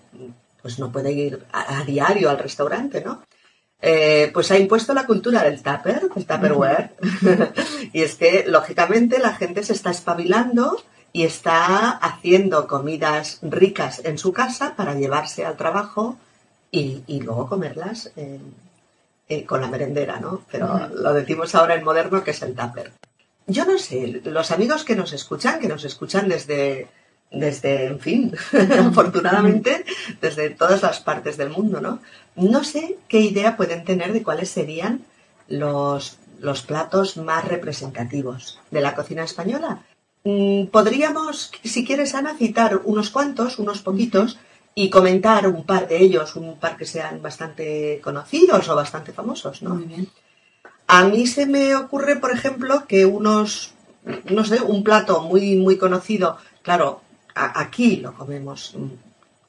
pues 0.62 0.78
no 0.78 0.90
puede 0.90 1.12
ir 1.12 1.44
a, 1.52 1.80
a 1.80 1.84
diario 1.84 2.30
al 2.30 2.38
restaurante, 2.38 3.02
¿no? 3.04 3.22
Eh, 3.80 4.30
pues 4.32 4.50
ha 4.50 4.58
impuesto 4.58 4.94
la 4.94 5.06
cultura 5.06 5.42
del 5.42 5.62
tupper, 5.62 6.08
del 6.08 6.26
tupperware. 6.26 6.94
y 7.92 8.02
es 8.02 8.14
que, 8.14 8.44
lógicamente, 8.48 9.18
la 9.18 9.34
gente 9.34 9.62
se 9.62 9.74
está 9.74 9.90
espabilando 9.90 10.82
y 11.12 11.24
está 11.24 11.90
haciendo 11.90 12.66
comidas 12.66 13.38
ricas 13.42 14.02
en 14.04 14.18
su 14.18 14.32
casa 14.32 14.74
para 14.74 14.94
llevarse 14.94 15.44
al 15.44 15.56
trabajo 15.56 16.16
y, 16.70 17.02
y 17.06 17.20
luego 17.20 17.48
comerlas 17.48 18.10
eh, 18.16 18.40
eh, 19.28 19.44
con 19.46 19.60
la 19.60 19.68
merendera, 19.68 20.18
¿no? 20.18 20.42
Pero 20.50 20.88
lo 20.88 21.14
decimos 21.14 21.54
ahora 21.54 21.76
en 21.76 21.84
moderno 21.84 22.24
que 22.24 22.32
es 22.32 22.42
el 22.42 22.54
tupper. 22.54 22.92
Yo 23.46 23.64
no 23.64 23.78
sé, 23.78 24.20
los 24.24 24.50
amigos 24.50 24.84
que 24.84 24.96
nos 24.96 25.12
escuchan, 25.12 25.60
que 25.60 25.68
nos 25.68 25.84
escuchan 25.84 26.28
desde, 26.28 26.88
desde 27.34 27.86
en 27.86 28.00
fin, 28.00 28.32
afortunadamente, 28.80 29.84
desde 30.20 30.50
todas 30.50 30.82
las 30.82 31.00
partes 31.00 31.36
del 31.36 31.50
mundo, 31.50 31.80
¿no? 31.80 32.00
No 32.36 32.64
sé 32.64 32.98
qué 33.08 33.20
idea 33.20 33.56
pueden 33.56 33.84
tener 33.84 34.12
de 34.12 34.22
cuáles 34.22 34.50
serían 34.50 35.02
los, 35.48 36.18
los 36.40 36.62
platos 36.62 37.16
más 37.16 37.44
representativos 37.46 38.60
de 38.70 38.80
la 38.80 38.94
cocina 38.94 39.24
española. 39.24 39.82
Mm, 40.24 40.66
Podríamos, 40.66 41.52
si 41.62 41.84
quieres, 41.84 42.14
Ana, 42.14 42.34
citar 42.36 42.80
unos 42.84 43.10
cuantos, 43.10 43.58
unos 43.58 43.80
poquitos, 43.80 44.38
y 44.74 44.90
comentar 44.90 45.46
un 45.46 45.64
par 45.64 45.86
de 45.86 46.02
ellos, 46.02 46.34
un 46.34 46.58
par 46.58 46.76
que 46.76 46.84
sean 46.84 47.22
bastante 47.22 48.00
conocidos 48.02 48.68
o 48.68 48.74
bastante 48.74 49.12
famosos, 49.12 49.62
¿no? 49.62 49.74
Muy 49.76 49.84
bien. 49.84 50.08
A 50.86 51.04
mí 51.04 51.26
se 51.26 51.46
me 51.46 51.76
ocurre, 51.76 52.16
por 52.16 52.32
ejemplo, 52.32 52.86
que 52.86 53.06
unos, 53.06 53.72
no 54.24 54.44
sé, 54.44 54.60
un 54.60 54.82
plato 54.82 55.22
muy, 55.22 55.56
muy 55.56 55.78
conocido, 55.78 56.38
claro, 56.62 57.02
aquí 57.34 57.96
lo 57.96 58.14
comemos 58.14 58.74
mm, 58.76 58.88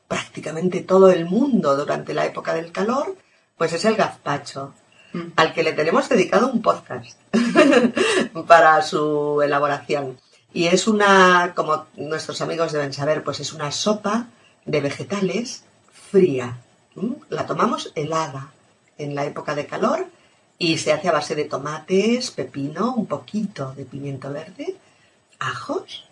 prácticamente 0.07 0.81
todo 0.81 1.09
el 1.11 1.25
mundo 1.25 1.75
durante 1.75 2.13
la 2.13 2.25
época 2.25 2.53
del 2.53 2.71
calor, 2.71 3.15
pues 3.57 3.73
es 3.73 3.85
el 3.85 3.95
gazpacho, 3.95 4.73
Mm. 5.15 5.31
al 5.37 5.53
que 5.53 5.63
le 5.63 5.71
tenemos 5.71 6.09
dedicado 6.09 6.51
un 6.51 6.61
podcast 6.61 7.17
para 8.47 8.81
su 8.81 9.41
elaboración. 9.41 10.19
Y 10.53 10.67
es 10.67 10.89
una, 10.89 11.53
como 11.55 11.85
nuestros 11.95 12.41
amigos 12.41 12.73
deben 12.73 12.91
saber, 12.91 13.23
pues 13.23 13.39
es 13.39 13.53
una 13.53 13.71
sopa 13.71 14.27
de 14.65 14.81
vegetales 14.81 15.63
fría. 16.11 16.57
La 17.29 17.45
tomamos 17.45 17.93
helada 17.95 18.51
en 18.97 19.15
la 19.15 19.23
época 19.23 19.55
de 19.55 19.67
calor 19.67 20.05
y 20.57 20.79
se 20.79 20.91
hace 20.91 21.07
a 21.07 21.13
base 21.13 21.33
de 21.33 21.45
tomates, 21.45 22.31
pepino, 22.31 22.93
un 22.93 23.05
poquito 23.05 23.73
de 23.73 23.85
pimiento 23.85 24.31
verde, 24.33 24.75
ajos, 25.39 26.03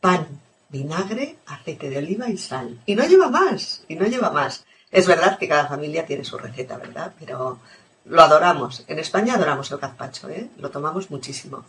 pan, 0.00 0.26
vinagre, 0.70 1.36
aceite 1.46 1.90
de 1.90 1.98
oliva 1.98 2.28
y 2.28 2.36
sal. 2.38 2.78
Y 2.86 2.94
no 2.94 3.04
lleva 3.06 3.28
más, 3.28 3.82
y 3.88 3.94
no 3.96 4.06
lleva 4.06 4.30
más. 4.30 4.64
Es 4.90 5.06
verdad 5.06 5.38
que 5.38 5.48
cada 5.48 5.66
familia 5.68 6.06
tiene 6.06 6.24
su 6.24 6.36
receta, 6.38 6.76
¿verdad? 6.76 7.12
Pero 7.18 7.58
lo 8.06 8.22
adoramos. 8.22 8.84
En 8.88 8.98
España 8.98 9.34
adoramos 9.34 9.70
el 9.70 9.78
gazpacho, 9.78 10.28
¿eh? 10.28 10.48
Lo 10.58 10.70
tomamos 10.70 11.10
muchísimo. 11.10 11.64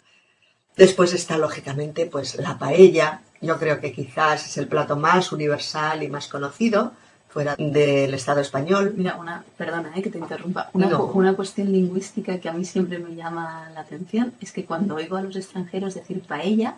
Después 0.76 1.14
está, 1.14 1.38
lógicamente, 1.38 2.06
pues 2.06 2.36
la 2.36 2.58
paella. 2.58 3.22
Yo 3.42 3.58
creo 3.60 3.80
que 3.80 3.92
quizás 3.92 4.46
es 4.46 4.58
el 4.58 4.68
plato 4.68 4.96
más 4.96 5.32
universal 5.32 6.02
y 6.04 6.08
más 6.08 6.28
conocido 6.28 6.94
fuera 7.30 7.56
del 7.58 8.14
Estado 8.14 8.42
español. 8.42 8.94
Mira, 8.96 9.16
una, 9.16 9.44
perdona 9.58 9.92
eh, 9.96 10.02
que 10.02 10.10
te 10.10 10.18
interrumpa, 10.18 10.70
una, 10.74 10.88
No. 10.88 11.08
cu- 11.08 11.18
una 11.20 11.34
cuestión 11.34 11.72
lingüística 11.72 12.40
que 12.40 12.50
a 12.50 12.54
mí 12.54 12.66
siempre 12.66 13.00
me 13.00 13.16
llama 13.16 13.70
la 13.74 13.82
atención 13.82 14.34
es 14.42 14.52
que 14.52 14.66
cuando 14.66 14.96
oigo 14.96 15.16
a 15.18 15.22
los 15.22 15.36
extranjeros 15.36 15.94
decir 15.96 16.22
paella, 16.24 16.76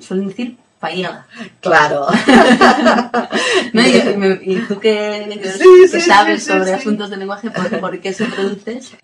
suelen 0.00 0.28
decir 0.28 0.56
Claro. 1.60 2.06
¿no? 3.72 3.82
Y, 4.42 4.56
tú 4.66 4.80
Sí, 4.82 5.88
sí, 5.90 6.00
sabes 6.00 6.42
sí, 6.44 6.50
sobre 6.50 6.72
asuntos 6.74 7.10
de 7.10 7.16
lenguaje, 7.18 7.50
¿por, 7.50 7.80
por 7.80 8.00
qué 8.00 8.12
se 8.12 8.24
produce 8.26 8.78
eso? 8.78 8.96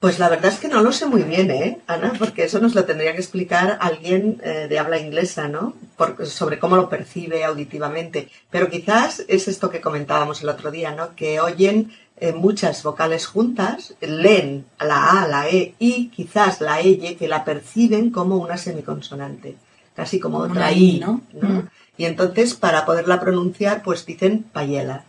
Pues 0.00 0.20
la 0.20 0.28
verdad 0.28 0.52
es 0.52 0.60
que 0.60 0.68
no 0.68 0.80
lo 0.80 0.92
sé 0.92 1.06
muy 1.06 1.22
bien, 1.24 1.50
¿eh, 1.50 1.80
Ana? 1.88 2.12
Porque 2.16 2.44
eso 2.44 2.60
nos 2.60 2.76
lo 2.76 2.84
tendría 2.84 3.12
que 3.14 3.18
explicar 3.18 3.78
alguien 3.80 4.40
eh, 4.44 4.66
de 4.68 4.78
habla 4.78 5.00
inglesa, 5.00 5.48
¿no? 5.48 5.74
Por- 5.96 6.24
sobre 6.24 6.60
cómo 6.60 6.76
lo 6.76 6.88
percibe 6.88 7.42
auditivamente. 7.44 8.28
Pero 8.48 8.70
quizás 8.70 9.24
es 9.26 9.48
esto 9.48 9.70
que 9.70 9.80
comentábamos 9.80 10.40
el 10.42 10.50
otro 10.50 10.70
día, 10.70 10.92
¿no? 10.92 11.16
Que 11.16 11.40
oyen 11.40 11.90
eh, 12.20 12.32
muchas 12.32 12.80
vocales 12.84 13.26
juntas, 13.26 13.94
leen 14.00 14.66
la 14.78 15.22
A, 15.22 15.26
la 15.26 15.48
E 15.48 15.74
y 15.80 16.10
quizás 16.10 16.60
la 16.60 16.80
E 16.80 17.16
que 17.16 17.26
la 17.26 17.44
perciben 17.44 18.10
como 18.10 18.36
una 18.36 18.56
semiconsonante, 18.56 19.56
casi 19.98 20.20
como 20.20 20.38
Como 20.38 20.52
otra 20.52 20.70
I, 20.70 20.96
I, 20.96 21.00
¿no? 21.00 21.22
¿no? 21.32 21.48
Mm. 21.48 21.68
Y 21.96 22.04
entonces, 22.04 22.54
para 22.54 22.86
poderla 22.86 23.18
pronunciar, 23.18 23.82
pues 23.82 24.06
dicen 24.06 24.44
payela, 24.44 25.02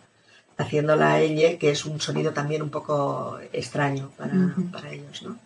haciendo 0.58 0.96
la 0.96 1.22
L, 1.22 1.60
que 1.60 1.70
es 1.70 1.86
un 1.86 2.02
sonido 2.02 2.32
también 2.34 2.64
un 2.64 2.72
poco 2.72 3.38
extraño 3.54 4.10
para, 4.18 4.34
para 4.72 4.92
ellos, 4.92 5.22
¿no? 5.22 5.38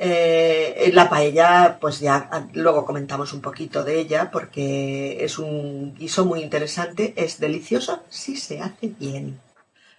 Eh, 0.00 0.92
la 0.94 1.10
paella, 1.10 1.78
pues 1.80 1.98
ya 1.98 2.28
ah, 2.30 2.46
luego 2.52 2.86
comentamos 2.86 3.32
un 3.32 3.40
poquito 3.40 3.82
de 3.82 3.98
ella, 3.98 4.30
porque 4.30 5.24
es 5.24 5.40
un 5.40 5.96
guiso 5.98 6.24
muy 6.24 6.40
interesante, 6.40 7.14
es 7.16 7.40
delicioso 7.40 8.04
si 8.08 8.36
se 8.36 8.60
hace 8.60 8.92
bien. 9.00 9.40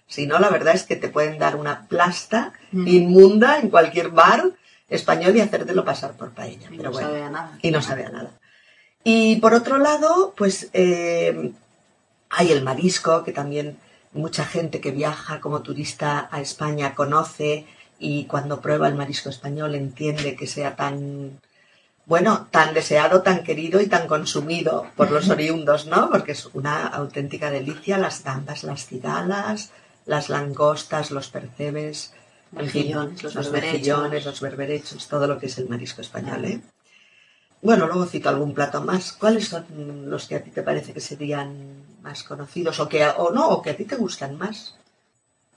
Si 0.06 0.26
no, 0.26 0.38
la 0.38 0.48
verdad 0.48 0.74
es 0.74 0.84
que 0.84 0.96
te 0.96 1.10
pueden 1.10 1.38
dar 1.38 1.54
una 1.56 1.86
plasta 1.86 2.54
Mm. 2.72 2.86
inmunda 2.86 3.58
en 3.58 3.68
cualquier 3.68 4.08
bar 4.10 4.44
español 4.90 5.36
y 5.36 5.40
hacértelo 5.40 5.84
pasar 5.84 6.12
por 6.12 6.30
paella. 6.30 6.68
Y 6.70 6.76
Pero 6.76 6.90
no 6.90 6.92
bueno 6.92 7.08
sabe 7.08 7.22
a 7.22 7.30
nada. 7.30 7.58
y 7.62 7.70
no 7.70 7.80
sabe 7.80 8.04
a 8.06 8.10
nada. 8.10 8.30
Y 9.02 9.36
por 9.36 9.54
otro 9.54 9.78
lado, 9.78 10.34
pues 10.36 10.68
eh, 10.74 11.52
hay 12.28 12.52
el 12.52 12.62
marisco, 12.62 13.24
que 13.24 13.32
también 13.32 13.78
mucha 14.12 14.44
gente 14.44 14.80
que 14.80 14.90
viaja 14.90 15.40
como 15.40 15.62
turista 15.62 16.28
a 16.30 16.40
España 16.40 16.94
conoce 16.94 17.64
y 17.98 18.24
cuando 18.24 18.60
prueba 18.60 18.88
el 18.88 18.94
marisco 18.96 19.30
español 19.30 19.74
entiende 19.74 20.34
que 20.36 20.46
sea 20.46 20.74
tan, 20.76 21.38
bueno, 22.06 22.48
tan 22.50 22.74
deseado, 22.74 23.22
tan 23.22 23.42
querido 23.44 23.80
y 23.80 23.86
tan 23.86 24.08
consumido 24.08 24.86
por 24.96 25.10
los 25.10 25.28
oriundos, 25.36 25.86
¿no? 25.86 26.10
Porque 26.10 26.32
es 26.32 26.46
una 26.52 26.86
auténtica 26.86 27.50
delicia, 27.50 27.98
las 27.98 28.24
gambas, 28.24 28.64
las 28.64 28.86
cigalas, 28.86 29.70
las 30.06 30.28
langostas, 30.28 31.10
los 31.10 31.28
percebes, 31.28 32.12
Mejillones, 32.52 33.22
los 33.22 33.34
los 33.34 33.52
mejillones, 33.52 34.24
los 34.24 34.40
berberechos, 34.40 35.06
todo 35.08 35.26
lo 35.26 35.38
que 35.38 35.46
es 35.46 35.58
el 35.58 35.68
marisco 35.68 36.00
español, 36.00 36.44
¿eh? 36.44 36.60
Bueno, 37.62 37.86
luego 37.86 38.06
cito 38.06 38.28
algún 38.28 38.54
plato 38.54 38.80
más. 38.80 39.12
¿Cuáles 39.12 39.48
son 39.48 39.64
los 40.10 40.26
que 40.26 40.36
a 40.36 40.42
ti 40.42 40.50
te 40.50 40.62
parece 40.62 40.92
que 40.92 41.00
serían 41.00 41.84
más 42.02 42.24
conocidos 42.24 42.80
o 42.80 42.88
que 42.88 43.06
o 43.06 43.30
no 43.30 43.48
o 43.48 43.62
que 43.62 43.70
a 43.70 43.76
ti 43.76 43.84
te 43.84 43.96
gustan 43.96 44.38
más? 44.38 44.74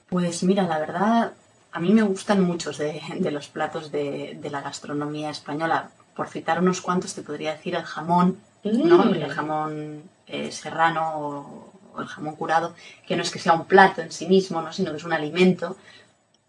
Pues 0.08 0.42
mira, 0.42 0.64
la 0.64 0.78
verdad, 0.78 1.32
a 1.72 1.80
mí 1.80 1.92
me 1.92 2.02
gustan 2.02 2.42
muchos 2.42 2.78
de, 2.78 3.00
de 3.18 3.30
los 3.30 3.48
platos 3.48 3.90
de, 3.90 4.38
de 4.40 4.50
la 4.50 4.60
gastronomía 4.60 5.30
española. 5.30 5.90
Por 6.14 6.28
citar 6.28 6.60
unos 6.60 6.80
cuantos, 6.80 7.14
te 7.14 7.22
podría 7.22 7.52
decir 7.56 7.74
el 7.74 7.82
jamón, 7.82 8.38
¿no? 8.62 9.04
Mm. 9.06 9.14
El 9.14 9.30
jamón 9.32 10.02
eh, 10.26 10.52
serrano 10.52 11.18
o, 11.18 11.72
o 11.96 12.00
el 12.00 12.06
jamón 12.06 12.36
curado, 12.36 12.74
que 13.06 13.16
no 13.16 13.22
es 13.22 13.30
que 13.30 13.38
sea 13.38 13.54
un 13.54 13.64
plato 13.64 14.02
en 14.02 14.12
sí 14.12 14.26
mismo, 14.26 14.60
¿no? 14.60 14.72
sino 14.72 14.90
que 14.90 14.98
es 14.98 15.04
un 15.04 15.12
alimento, 15.12 15.76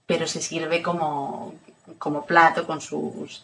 pero 0.06 0.28
se 0.28 0.42
sirve 0.42 0.82
como, 0.82 1.54
como 1.98 2.26
plato 2.26 2.66
con 2.66 2.82
sus 2.82 3.44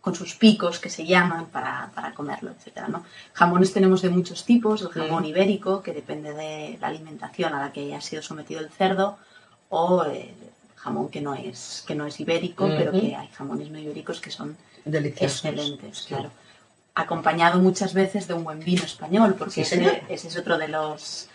con 0.00 0.14
sus 0.14 0.34
picos 0.34 0.78
que 0.78 0.88
se 0.88 1.04
llaman 1.04 1.46
para, 1.46 1.90
para 1.94 2.14
comerlo, 2.14 2.52
etcétera, 2.52 2.88
¿no? 2.88 3.04
Jamones 3.34 3.74
tenemos 3.74 4.00
de 4.00 4.08
muchos 4.08 4.46
tipos, 4.46 4.80
el 4.80 4.88
jamón 4.88 5.26
ibérico, 5.26 5.82
que 5.82 5.92
depende 5.92 6.32
de 6.32 6.78
la 6.80 6.86
alimentación 6.86 7.52
a 7.52 7.60
la 7.60 7.70
que 7.70 7.80
haya 7.82 8.00
sido 8.00 8.22
sometido 8.22 8.60
el 8.62 8.70
cerdo, 8.70 9.18
o 9.68 10.04
el 10.04 10.30
jamón 10.76 11.10
que 11.10 11.20
no 11.20 11.34
es, 11.34 11.84
que 11.86 11.94
no 11.94 12.06
es 12.06 12.18
ibérico, 12.18 12.66
pero 12.66 12.92
que 12.92 13.14
hay 13.14 13.28
jamones 13.28 13.68
no 13.70 13.78
ibéricos 13.78 14.22
que 14.22 14.30
son 14.30 14.56
Deliciosos. 14.86 15.44
excelentes, 15.44 16.06
claro. 16.08 16.30
Acompañado 16.94 17.60
muchas 17.60 17.92
veces 17.92 18.26
de 18.26 18.32
un 18.32 18.42
buen 18.44 18.60
vino 18.60 18.82
español, 18.84 19.34
porque 19.38 19.52
Sí, 19.52 19.60
ese, 19.60 20.02
ese 20.08 20.28
es 20.28 20.36
otro 20.38 20.56
de 20.56 20.68
los 20.68 21.28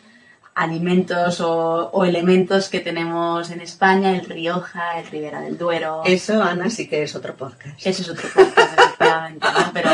alimentos 0.56 1.42
o, 1.42 1.90
o 1.92 2.06
elementos 2.06 2.70
que 2.70 2.80
tenemos 2.80 3.52
en 3.52 3.60
España, 3.62 4.12
el 4.16 4.26
Rioja, 4.26 4.98
el 5.00 5.08
Ribera 5.08 5.42
del 5.42 5.58
Duero. 5.58 6.02
Eso, 6.06 6.42
Ana, 6.42 6.70
sí 6.70 6.88
que 6.88 7.04
es 7.04 7.14
otro 7.14 7.36
podcast. 7.36 7.78
Ese 7.86 8.02
es 8.04 8.10
otro 8.10 8.28
podcast, 8.34 8.80
efectivamente, 8.80 9.46
¿no? 9.46 9.72
Pero, 9.74 9.90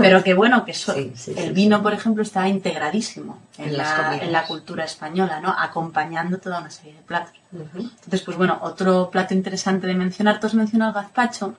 pero 0.00 0.22
que 0.24 0.32
bueno, 0.34 0.64
que 0.64 0.72
so- 0.72 0.94
Sí, 0.94 1.12
sí, 1.14 1.34
el 1.36 1.48
sí, 1.48 1.52
vino, 1.52 1.82
por 1.82 1.92
ejemplo, 1.92 2.22
está 2.22 2.48
integradísimo 2.48 3.38
en, 3.58 3.76
la, 3.76 4.18
en 4.20 4.32
la 4.32 4.46
cultura 4.46 4.84
española, 4.84 5.40
¿no? 5.40 5.54
Acompañando 5.56 6.38
toda 6.38 6.60
una 6.60 6.70
serie 6.70 6.94
de 6.94 7.02
platos. 7.02 7.34
Entonces, 7.52 8.22
pues 8.22 8.36
bueno, 8.38 8.58
otro 8.62 9.10
plato 9.10 9.34
interesante 9.34 9.86
de 9.86 9.94
mencionar, 9.94 10.40
tú 10.40 10.46
has 10.46 10.54
mencionado 10.54 10.90
el 10.98 11.04
gazpacho. 11.04 11.54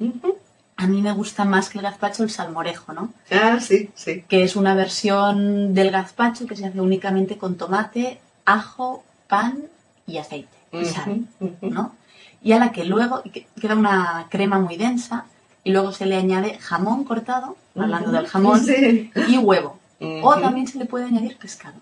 A 0.76 0.88
mí 0.88 1.04
me 1.04 1.12
gusta 1.14 1.46
más 1.46 1.70
que 1.70 1.78
el 1.78 1.84
gazpacho 1.84 2.24
el 2.24 2.32
salmorejo, 2.32 2.94
¿no? 2.94 3.14
Ah, 3.30 3.60
sí, 3.62 3.92
sí. 3.94 4.26
Que 4.28 4.42
es 4.44 4.56
una 4.56 4.74
versión 4.74 5.76
del 5.76 5.92
gazpacho 5.92 6.48
que 6.48 6.56
se 6.56 6.66
hace 6.66 6.82
únicamente 6.82 7.38
con 7.38 7.56
tomate, 7.58 8.20
ajo, 8.46 9.04
pan 9.28 9.64
y 10.08 10.18
aceite 10.18 10.58
y 10.72 10.86
sal. 10.86 11.26
¿no? 11.62 11.96
Y 12.42 12.52
a 12.52 12.60
la 12.60 12.72
que 12.72 12.84
luego 12.84 13.24
queda 13.62 13.76
una 13.76 14.28
crema 14.30 14.60
muy 14.60 14.76
densa 14.78 15.26
y 15.64 15.72
luego 15.72 15.92
se 15.94 16.06
le 16.06 16.18
añade 16.18 16.58
jamón 16.60 17.06
cortado, 17.06 17.56
hablando 17.76 18.12
del 18.12 18.28
jamón, 18.28 18.60
Sí. 18.64 19.12
y 19.28 19.38
huevo. 19.38 19.80
O 20.22 20.36
también 20.36 20.68
se 20.68 20.78
le 20.78 20.86
puede 20.86 21.06
añadir 21.06 21.38
pescado. 21.38 21.76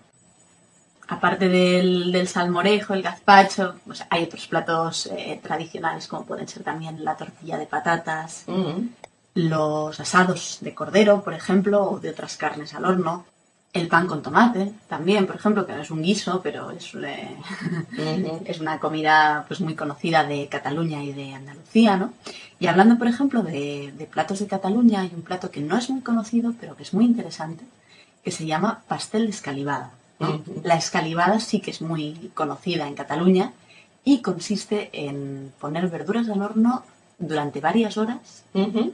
Aparte 1.08 1.48
del, 1.48 2.12
del 2.12 2.28
salmorejo, 2.28 2.94
el 2.94 3.02
gazpacho, 3.02 3.74
pues 3.84 4.04
hay 4.08 4.22
otros 4.22 4.46
platos 4.46 5.06
eh, 5.06 5.38
tradicionales 5.42 6.06
como 6.06 6.24
pueden 6.24 6.46
ser 6.46 6.62
también 6.62 7.04
la 7.04 7.16
tortilla 7.16 7.58
de 7.58 7.66
patatas, 7.66 8.44
los 9.34 9.98
asados 9.98 10.58
de 10.60 10.74
cordero, 10.74 11.22
por 11.24 11.34
ejemplo, 11.34 11.82
o 11.90 11.98
de 11.98 12.10
otras 12.10 12.36
carnes 12.36 12.72
al 12.74 12.84
horno, 12.84 13.24
el 13.72 13.88
pan 13.88 14.06
con 14.06 14.22
tomate 14.22 14.72
también, 14.86 15.26
por 15.26 15.36
ejemplo, 15.36 15.66
que 15.66 15.72
no 15.72 15.80
es 15.80 15.90
un 15.90 16.02
guiso, 16.02 16.40
pero 16.42 16.70
es, 16.70 16.94
eh, 16.94 17.36
es 18.44 18.60
una 18.60 18.78
comida 18.78 19.44
pues 19.48 19.60
muy 19.60 19.74
conocida 19.74 20.24
de 20.24 20.48
Cataluña 20.48 21.02
y 21.02 21.12
de 21.12 21.32
Andalucía, 21.32 21.96
¿no? 21.96 22.12
Y 22.60 22.66
hablando, 22.66 22.98
por 22.98 23.08
ejemplo, 23.08 23.42
de, 23.42 23.92
de 23.96 24.06
platos 24.06 24.40
de 24.40 24.46
Cataluña, 24.46 25.00
hay 25.00 25.12
un 25.14 25.22
plato 25.22 25.50
que 25.50 25.60
no 25.60 25.76
es 25.78 25.88
muy 25.88 26.02
conocido, 26.02 26.52
pero 26.60 26.76
que 26.76 26.82
es 26.82 26.92
muy 26.92 27.06
interesante, 27.06 27.64
que 28.22 28.30
se 28.30 28.46
llama 28.46 28.82
pastel 28.86 29.24
de 29.24 29.30
escalivada. 29.30 29.92
La 30.62 30.76
escalivada 30.76 31.40
sí 31.40 31.58
que 31.58 31.72
es 31.72 31.82
muy 31.82 32.30
conocida 32.34 32.86
en 32.86 32.94
Cataluña 32.94 33.52
y 34.04 34.22
consiste 34.22 34.90
en 34.92 35.52
poner 35.58 35.88
verduras 35.88 36.28
al 36.28 36.42
horno 36.42 36.84
durante 37.18 37.60
varias 37.60 37.96
horas 37.96 38.44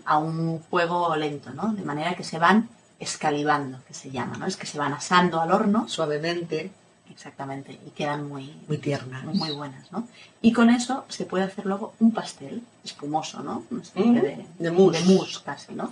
a 0.06 0.18
un 0.18 0.62
fuego 0.70 1.14
lento, 1.16 1.50
¿no? 1.50 1.74
De 1.74 1.82
manera 1.82 2.14
que 2.14 2.24
se 2.24 2.38
van 2.38 2.70
escalivando, 2.98 3.78
que 3.86 3.94
se 3.94 4.10
llama, 4.10 4.36
¿no? 4.38 4.46
Es 4.46 4.56
que 4.56 4.66
se 4.66 4.78
van 4.78 4.92
asando 4.92 5.40
al 5.40 5.52
horno, 5.52 5.88
Suavemente, 5.88 6.70
exactamente, 7.10 7.72
y 7.86 7.90
quedan 7.90 8.28
muy, 8.28 8.54
muy 8.66 8.78
tiernas. 8.78 9.24
muy 9.24 9.50
buenas, 9.52 9.90
¿no? 9.92 10.06
Y 10.42 10.52
con 10.52 10.70
eso 10.70 11.04
se 11.08 11.24
puede 11.24 11.44
hacer 11.44 11.64
luego 11.66 11.94
un 12.00 12.12
pastel 12.12 12.62
espumoso, 12.84 13.42
¿no? 13.42 13.64
Una 13.70 13.82
especie 13.82 14.10
Mm, 14.10 14.20
de, 14.20 14.46
de 14.58 14.70
mousse. 14.70 14.98
de 14.98 15.04
mousse 15.14 15.42
casi, 15.44 15.74
¿no? 15.74 15.90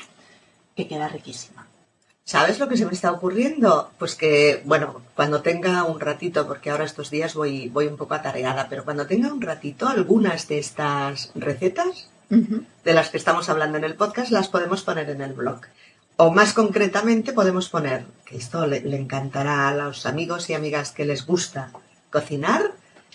Que 0.75 0.87
queda 0.89 1.09
riquísima. 1.09 1.67
¿Sabes 2.25 2.59
lo 2.59 2.69
que 2.69 2.77
se 2.77 2.85
me 2.87 2.93
está 2.93 3.13
ocurriendo? 3.13 3.93
Pues 4.01 4.17
que, 4.17 4.61
bueno, 4.65 5.01
cuando 5.15 5.43
tenga 5.43 5.85
un 5.85 6.01
ratito, 6.01 6.45
porque 6.49 6.71
ahora 6.71 6.83
estos 6.85 7.09
días 7.09 7.35
voy, 7.35 7.69
voy 7.69 7.87
un 7.87 7.97
poco 7.97 8.15
atareada, 8.15 8.69
pero 8.69 8.85
cuando 8.85 9.07
tenga 9.07 9.33
un 9.33 9.41
ratito, 9.41 9.87
algunas 9.89 10.49
de 10.49 10.59
estas 10.59 11.31
recetas 11.37 12.09
de 12.29 12.93
las 12.93 13.11
que 13.11 13.17
estamos 13.19 13.49
hablando 13.49 13.79
en 13.79 13.85
el 13.85 13.95
podcast 13.95 14.33
las 14.33 14.49
podemos 14.49 14.83
poner 14.83 15.09
en 15.11 15.21
el 15.21 15.35
blog. 15.35 15.61
O 16.17 16.31
más 16.33 16.53
concretamente 16.55 17.33
podemos 17.33 17.69
poner, 17.69 18.05
que 18.25 18.37
esto 18.37 18.67
le, 18.67 18.81
le 18.81 18.97
encantará 18.97 19.69
a 19.69 19.75
los 19.75 20.07
amigos 20.07 20.49
y 20.49 20.55
amigas 20.55 20.91
que 20.93 21.05
les 21.05 21.27
gusta 21.27 21.71
cocinar 22.11 22.73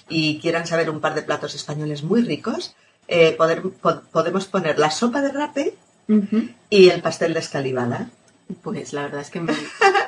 y 0.07 0.39
quieran 0.39 0.67
saber 0.67 0.89
un 0.89 0.99
par 0.99 1.15
de 1.15 1.23
platos 1.23 1.55
españoles 1.55 2.03
muy 2.03 2.21
ricos, 2.23 2.75
eh, 3.07 3.33
poder- 3.37 3.61
po- 3.81 4.01
podemos 4.11 4.45
poner 4.45 4.77
la 4.77 4.91
sopa 4.91 5.21
de 5.21 5.31
rape 5.31 5.73
y 6.69 6.89
el 6.89 7.01
pastel 7.01 7.33
de 7.33 7.39
escalivada. 7.39 8.09
Pues 8.61 8.91
la 8.91 9.03
verdad 9.03 9.21
es 9.21 9.29
que 9.29 9.39
me, 9.39 9.53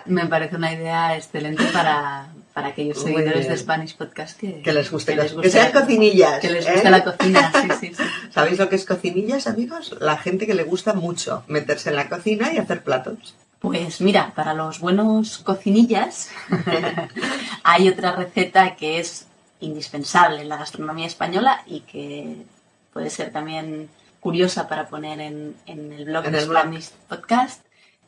me 0.05 0.25
parece 0.27 0.57
una 0.57 0.73
idea 0.73 1.15
excelente 1.15 1.63
para, 1.71 2.32
para 2.53 2.67
aquellos 2.69 2.97
Muy 3.03 3.13
seguidores 3.13 3.47
de. 3.49 3.57
Spanish 3.57 3.95
Podcast 3.95 4.39
que, 4.39 4.61
Que 4.61 4.73
les 4.73 4.91
guste, 4.91 5.15
les 5.15 5.33
que 5.33 5.49
sean 5.49 5.71
la- 5.73 5.81
cocinillas. 5.81 6.39
Que 6.39 6.49
les 6.51 6.65
¿eh? 6.67 6.73
guste 6.73 6.89
la 6.91 7.03
cocina, 7.03 7.51
sí, 7.61 7.67
sí, 7.79 7.93
sí. 7.95 8.03
¿Sabéis 8.33 8.59
lo 8.59 8.69
que 8.69 8.75
es 8.75 8.85
cocinillas, 8.85 9.47
amigos? 9.47 9.95
La 9.99 10.17
gente 10.17 10.45
que 10.45 10.53
le 10.53 10.63
gusta 10.63 10.93
mucho 10.93 11.43
meterse 11.47 11.89
en 11.89 11.95
la 11.95 12.09
cocina 12.09 12.53
y 12.53 12.57
hacer 12.57 12.83
platos. 12.83 13.35
Pues 13.59 14.01
mira, 14.01 14.33
para 14.35 14.53
los 14.53 14.79
buenos 14.79 15.37
cocinillas 15.39 16.29
hay 17.63 17.89
otra 17.89 18.11
receta 18.15 18.75
que 18.75 18.99
es 18.99 19.25
indispensable 19.59 20.41
en 20.41 20.49
la 20.49 20.57
gastronomía 20.57 21.07
española 21.07 21.63
y 21.65 21.81
que 21.81 22.45
puede 22.91 23.09
ser 23.09 23.31
también 23.31 23.89
curiosa 24.19 24.67
para 24.67 24.87
poner 24.87 25.19
en, 25.21 25.55
en 25.65 25.93
el 25.93 26.05
blog 26.05 26.25
En 26.25 26.33
de 26.33 26.39
el 26.39 26.47
blog. 26.49 26.61
Spanish 26.63 26.89
Podcast, 27.07 27.61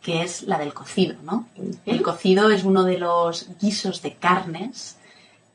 que 0.05 0.21
es 0.21 0.43
la 0.43 0.59
del 0.59 0.71
cocido, 0.73 1.15
¿no? 1.23 1.47
El 1.87 2.03
cocido 2.03 2.51
es 2.51 2.63
uno 2.63 2.83
de 2.83 2.99
los 2.99 3.47
guisos 3.59 4.03
de 4.03 4.13
carnes 4.13 4.97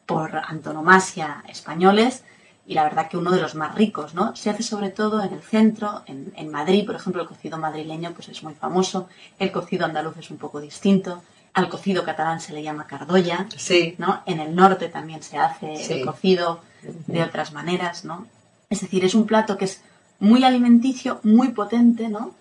por 0.06 0.34
antonomasia 0.36 1.44
españoles 1.48 2.24
y 2.66 2.74
la 2.74 2.82
verdad 2.82 3.08
que 3.08 3.16
uno 3.16 3.30
de 3.30 3.40
los 3.40 3.54
más 3.54 3.76
ricos, 3.76 4.12
¿no? 4.14 4.34
Se 4.34 4.50
hace 4.50 4.64
sobre 4.64 4.90
todo 4.90 5.22
en 5.22 5.32
el 5.32 5.40
centro, 5.42 6.02
en, 6.06 6.32
en 6.36 6.50
Madrid, 6.50 6.84
por 6.84 6.96
ejemplo, 6.96 7.22
el 7.22 7.28
cocido 7.28 7.58
madrileño 7.58 8.12
pues 8.12 8.28
es 8.28 8.42
muy 8.42 8.54
famoso, 8.54 9.08
el 9.38 9.52
cocido 9.52 9.84
andaluz 9.86 10.16
es 10.18 10.30
un 10.32 10.38
poco 10.38 10.60
distinto, 10.60 11.22
al 11.54 11.68
cocido 11.68 12.04
catalán 12.04 12.40
se 12.40 12.52
le 12.52 12.62
llama 12.64 12.88
cardoya, 12.88 13.46
Sí. 13.56 13.94
¿no? 13.98 14.22
En 14.26 14.40
el 14.40 14.54
norte 14.56 14.88
también 14.88 15.22
se 15.22 15.38
hace 15.38 15.76
Sí. 15.76 15.92
el 15.94 16.04
cocido 16.06 16.60
de 17.06 17.22
otras 17.22 17.52
maneras, 17.52 18.04
¿no? 18.04 18.26
Es 18.68 18.80
decir, 18.80 19.04
es 19.04 19.14
un 19.14 19.26
plato 19.26 19.56
que 19.56 19.66
es 19.66 19.80
muy 20.18 20.42
alimenticio, 20.42 21.20
muy 21.22 21.48
potente, 21.50 22.08
¿no? 22.08 22.34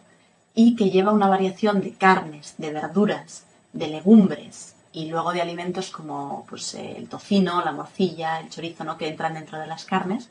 Y 0.61 0.75
que 0.75 0.89
lleva 0.89 1.13
una 1.19 1.29
variación 1.29 1.75
de 1.79 1.91
carnes, 1.93 2.55
de 2.57 2.69
verduras, 2.79 3.45
de 3.71 3.87
legumbres 3.87 4.75
y 4.91 5.05
luego 5.05 5.31
de 5.31 5.41
alimentos 5.41 5.89
como 5.89 6.45
pues, 6.49 6.73
el 6.73 7.07
tocino, 7.07 7.63
la 7.63 7.71
morcilla, 7.71 8.39
el 8.41 8.49
chorizo, 8.49 8.83
¿no? 8.83 8.97
Que 8.97 9.07
entran 9.07 9.35
dentro 9.35 9.57
de 9.57 9.67
las 9.67 9.85
carnes 9.85 10.27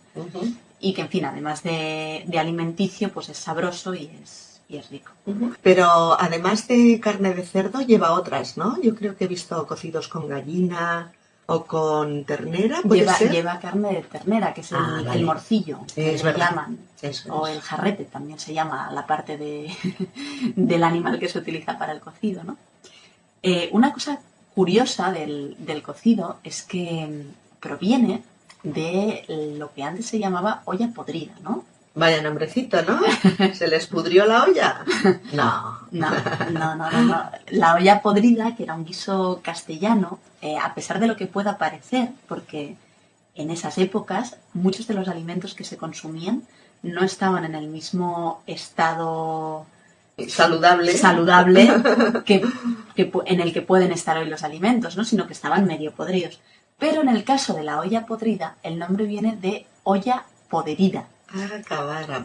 y 0.81 0.93
que, 0.93 1.01
en 1.01 1.09
fin, 1.09 1.25
además 1.25 1.63
de, 1.63 2.25
de 2.27 2.39
alimenticio, 2.39 3.11
pues 3.11 3.31
es 3.31 3.39
sabroso 3.39 3.95
y 3.95 4.11
es, 4.23 4.61
y 4.69 4.77
es 4.77 4.91
rico. 4.91 5.13
Pero 5.63 5.87
además 6.21 6.69
de 6.69 7.01
carne 7.01 7.33
de 7.33 7.47
cerdo 7.47 7.81
lleva 7.81 8.13
otras, 8.13 8.59
¿no? 8.59 8.79
Yo 8.83 8.95
creo 8.95 9.17
que 9.17 9.25
he 9.25 9.29
visto 9.29 9.67
cocidos 9.67 10.09
con 10.09 10.29
gallina 10.29 11.13
o 11.51 11.65
con 11.65 12.25
ternera, 12.25 12.81
¿puede 12.83 13.01
Lleva, 13.01 13.15
ser? 13.15 13.31
lleva 13.33 13.59
carne 13.59 13.95
de 13.95 14.03
ternera, 14.03 14.53
que 14.53 14.61
es 14.61 14.71
el, 14.73 14.79
Ah, 14.79 15.03
vale. 15.05 15.19
el 15.19 15.25
morcillo, 15.25 15.79
que 15.95 16.15
Es 16.15 16.23
le 16.23 16.31
verdad. 16.33 16.51
llaman. 16.51 16.79
Eso 17.01 17.35
O 17.35 17.47
es. 17.47 17.57
el 17.57 17.63
jarrete 17.63 18.05
también 18.05 18.39
se 18.39 18.53
llama 18.53 18.91
la 18.93 19.07
parte 19.07 19.39
de, 19.39 19.71
del 20.57 20.85
animal 20.85 21.19
que 21.19 21.29
se 21.29 21.39
utiliza 21.39 21.79
para 21.79 21.93
el 21.93 22.01
cocido, 22.01 22.45
¿no? 22.45 22.57
Eh, 23.43 23.71
una 23.73 23.93
cosa 23.95 24.21
curiosa 24.55 25.11
del, 25.11 25.57
del 25.59 25.83
cocido 25.83 26.37
es 26.45 26.63
que 26.65 27.07
mm, 27.07 27.61
proviene 27.61 28.23
de 28.63 29.25
lo 29.57 29.73
que 29.73 29.83
antes 29.85 30.05
se 30.07 30.19
llamaba 30.19 30.63
olla 30.67 30.89
podrida, 30.95 31.33
¿no? 31.43 31.65
Vaya 31.95 32.23
nombrecito, 32.23 32.83
¿no? 32.83 33.01
¿Se 33.55 33.69
les 33.69 33.87
pudrió 33.87 34.25
la 34.27 34.45
olla? 34.45 34.85
No. 35.33 35.79
No, 35.91 36.11
no, 36.53 36.75
no, 36.75 36.91
no, 36.91 37.03
no. 37.03 37.31
La 37.51 37.75
olla 37.75 38.03
podrida, 38.03 38.55
que 38.55 38.63
era 38.65 38.75
un 38.75 38.85
guiso 38.85 39.41
castellano, 39.43 40.19
eh, 40.43 40.57
a 40.59 40.75
pesar 40.75 41.01
de 41.01 41.07
lo 41.07 41.17
que 41.17 41.27
pueda 41.27 41.59
parecer, 41.59 42.11
porque 42.29 42.77
en 43.35 43.51
esas 43.51 43.79
épocas 43.79 44.37
muchos 44.53 44.87
de 44.87 44.95
los 44.95 45.09
alimentos 45.09 45.55
que 45.55 45.65
se 45.65 45.77
consumían 45.77 46.43
no 46.83 47.05
estaban 47.05 47.45
en 47.45 47.55
el 47.55 47.69
mismo 47.69 48.43
estado 48.47 49.67
Saludable. 50.27 50.97
saludable 50.97 51.69
que, 52.25 52.45
en 52.97 53.41
el 53.41 53.53
que 53.53 53.63
pueden 53.63 53.93
estar 53.93 54.19
hoy 54.19 54.29
los 54.29 54.43
alimentos, 54.43 54.97
¿no? 54.97 55.05
sino 55.05 55.27
que 55.27 55.33
estaban 55.33 55.65
medio 55.65 55.93
podridos. 55.93 56.41
Pero 56.79 57.03
en 57.03 57.09
el 57.09 57.25
caso 57.25 57.55
de 57.55 57.63
la 57.63 57.79
olla 57.79 58.05
podrida, 58.07 58.57
el 58.63 58.79
nombre 58.79 59.07
viene 59.07 59.37
de 59.37 59.67
olla 59.85 60.25
poderida. 60.49 61.07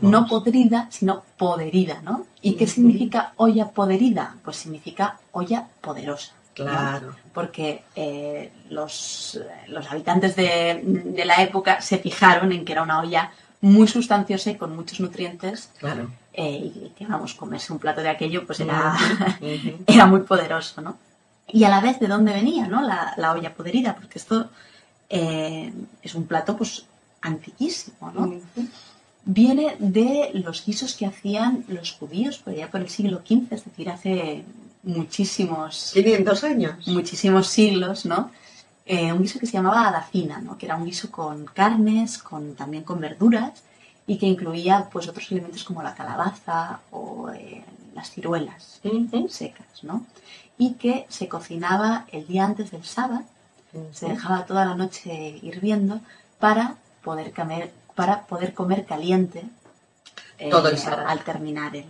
No 0.01 0.27
podrida, 0.27 0.87
sino 0.89 1.23
poderida, 1.37 2.01
¿no? 2.01 2.25
¿Y 2.41 2.55
qué 2.55 2.67
significa 2.67 3.33
olla 3.37 3.69
poderida? 3.69 4.35
Pues 4.43 4.57
significa 4.57 5.19
olla 5.31 5.67
poderosa. 5.81 6.33
Claro. 6.53 7.15
Porque 7.33 7.83
eh, 7.95 8.51
los, 8.69 9.39
los, 9.67 9.91
habitantes 9.91 10.35
de, 10.35 10.81
de, 10.83 11.25
la 11.25 11.41
época 11.41 11.81
se 11.81 11.97
fijaron 11.97 12.51
en 12.51 12.63
que 12.63 12.73
era 12.73 12.83
una 12.83 12.99
olla 12.99 13.31
muy 13.61 13.87
sustanciosa 13.87 14.51
y 14.51 14.55
con 14.55 14.75
muchos 14.75 14.99
nutrientes. 14.99 15.71
Claro. 15.79 16.11
Eh, 16.33 16.71
y 16.75 16.91
que, 16.95 17.05
vamos, 17.05 17.33
comerse 17.33 17.73
un 17.73 17.79
plato 17.79 18.01
de 18.01 18.09
aquello, 18.09 18.45
pues 18.45 18.59
era, 18.59 18.95
era 19.87 20.05
muy 20.05 20.21
poderoso, 20.21 20.81
¿no? 20.81 20.97
Y 21.47 21.63
a 21.63 21.69
la 21.69 21.81
vez, 21.81 21.99
¿de 21.99 22.07
dónde 22.07 22.33
venía, 22.33 22.67
no? 22.67 22.81
La, 22.81 23.13
la 23.17 23.31
olla 23.31 23.53
poderida, 23.53 23.95
porque 23.95 24.19
esto 24.19 24.49
eh, 25.09 25.73
es 26.01 26.15
un 26.15 26.25
plato, 26.25 26.57
pues, 26.57 26.85
antiquísimo, 27.21 28.11
¿no? 28.11 28.33
Viene 29.25 29.75
de 29.79 30.31
los 30.33 30.65
guisos 30.65 30.95
que 30.95 31.05
hacían 31.05 31.63
los 31.67 31.93
judíos 31.93 32.39
por 32.39 32.53
allá 32.53 32.69
por 32.69 32.81
el 32.81 32.89
siglo 32.89 33.21
XV, 33.25 33.53
es 33.53 33.65
decir, 33.65 33.89
hace 33.89 34.43
muchísimos... 34.83 35.91
500 35.93 36.43
años. 36.43 36.87
Muchísimos 36.87 37.47
siglos, 37.47 38.05
¿no? 38.05 38.31
Eh, 38.85 39.13
un 39.13 39.21
guiso 39.21 39.39
que 39.39 39.45
se 39.45 39.53
llamaba 39.53 39.87
adafina, 39.87 40.39
¿no? 40.39 40.57
Que 40.57 40.65
era 40.65 40.75
un 40.75 40.85
guiso 40.85 41.09
con 41.09 41.45
carnes, 41.45 42.17
con, 42.17 42.55
también 42.55 42.83
con 42.83 42.99
verduras 42.99 43.63
y 44.05 44.17
que 44.17 44.25
incluía 44.25 44.89
pues 44.91 45.07
otros 45.07 45.31
elementos 45.31 45.63
como 45.63 45.81
la 45.81 45.95
calabaza 45.95 46.81
o 46.91 47.29
eh, 47.29 47.63
las 47.95 48.11
ciruelas 48.11 48.81
secas, 49.29 49.83
¿no? 49.83 50.05
Y 50.57 50.73
que 50.73 51.05
se 51.09 51.27
cocinaba 51.29 52.05
el 52.11 52.27
día 52.27 52.45
antes 52.45 52.71
del 52.71 52.83
sábado, 52.83 53.23
se 53.91 54.07
dejaba 54.07 54.45
toda 54.45 54.65
la 54.65 54.75
noche 54.75 55.39
hirviendo 55.41 55.99
para 56.37 56.75
poder 57.03 57.33
comer, 57.33 57.71
para 57.95 58.25
poder 58.27 58.53
comer 58.53 58.85
caliente 58.85 59.43
Todo 60.49 60.69
el 60.69 60.75
eh, 60.77 60.81
al 61.07 61.23
terminar 61.23 61.75
el, 61.75 61.85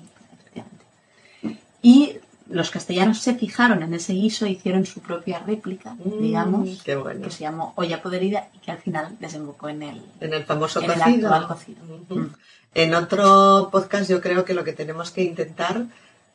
y 1.81 2.17
los 2.49 2.69
castellanos 2.71 3.19
se 3.19 3.35
fijaron 3.35 3.83
en 3.83 3.93
ese 3.93 4.13
guiso 4.13 4.45
e 4.45 4.51
hicieron 4.51 4.85
su 4.85 5.01
propia 5.01 5.39
réplica, 5.39 5.93
Mm, 5.95 6.21
digamos, 6.21 6.83
bueno. 7.01 7.21
que 7.21 7.31
se 7.31 7.41
llamó 7.41 7.73
olla 7.75 8.01
poderida 8.01 8.49
y 8.53 8.59
que 8.59 8.71
al 8.71 8.77
final 8.79 9.15
desembocó 9.19 9.69
en 9.69 9.83
el, 9.83 10.01
En 10.19 10.33
el 10.33 10.43
famoso 10.45 10.79
en 10.81 10.91
el 10.91 10.97
cocido. 10.99 11.27
actual 11.33 11.47
cocido. 11.47 11.83
Ujú. 12.09 12.19
Mm. 12.19 12.33
En 12.75 12.95
otro 12.95 13.69
podcast 13.71 14.09
yo 14.09 14.19
creo 14.21 14.45
que 14.45 14.53
lo 14.53 14.63
que 14.63 14.73
tenemos 14.73 15.11
que 15.11 15.23
intentar, 15.23 15.85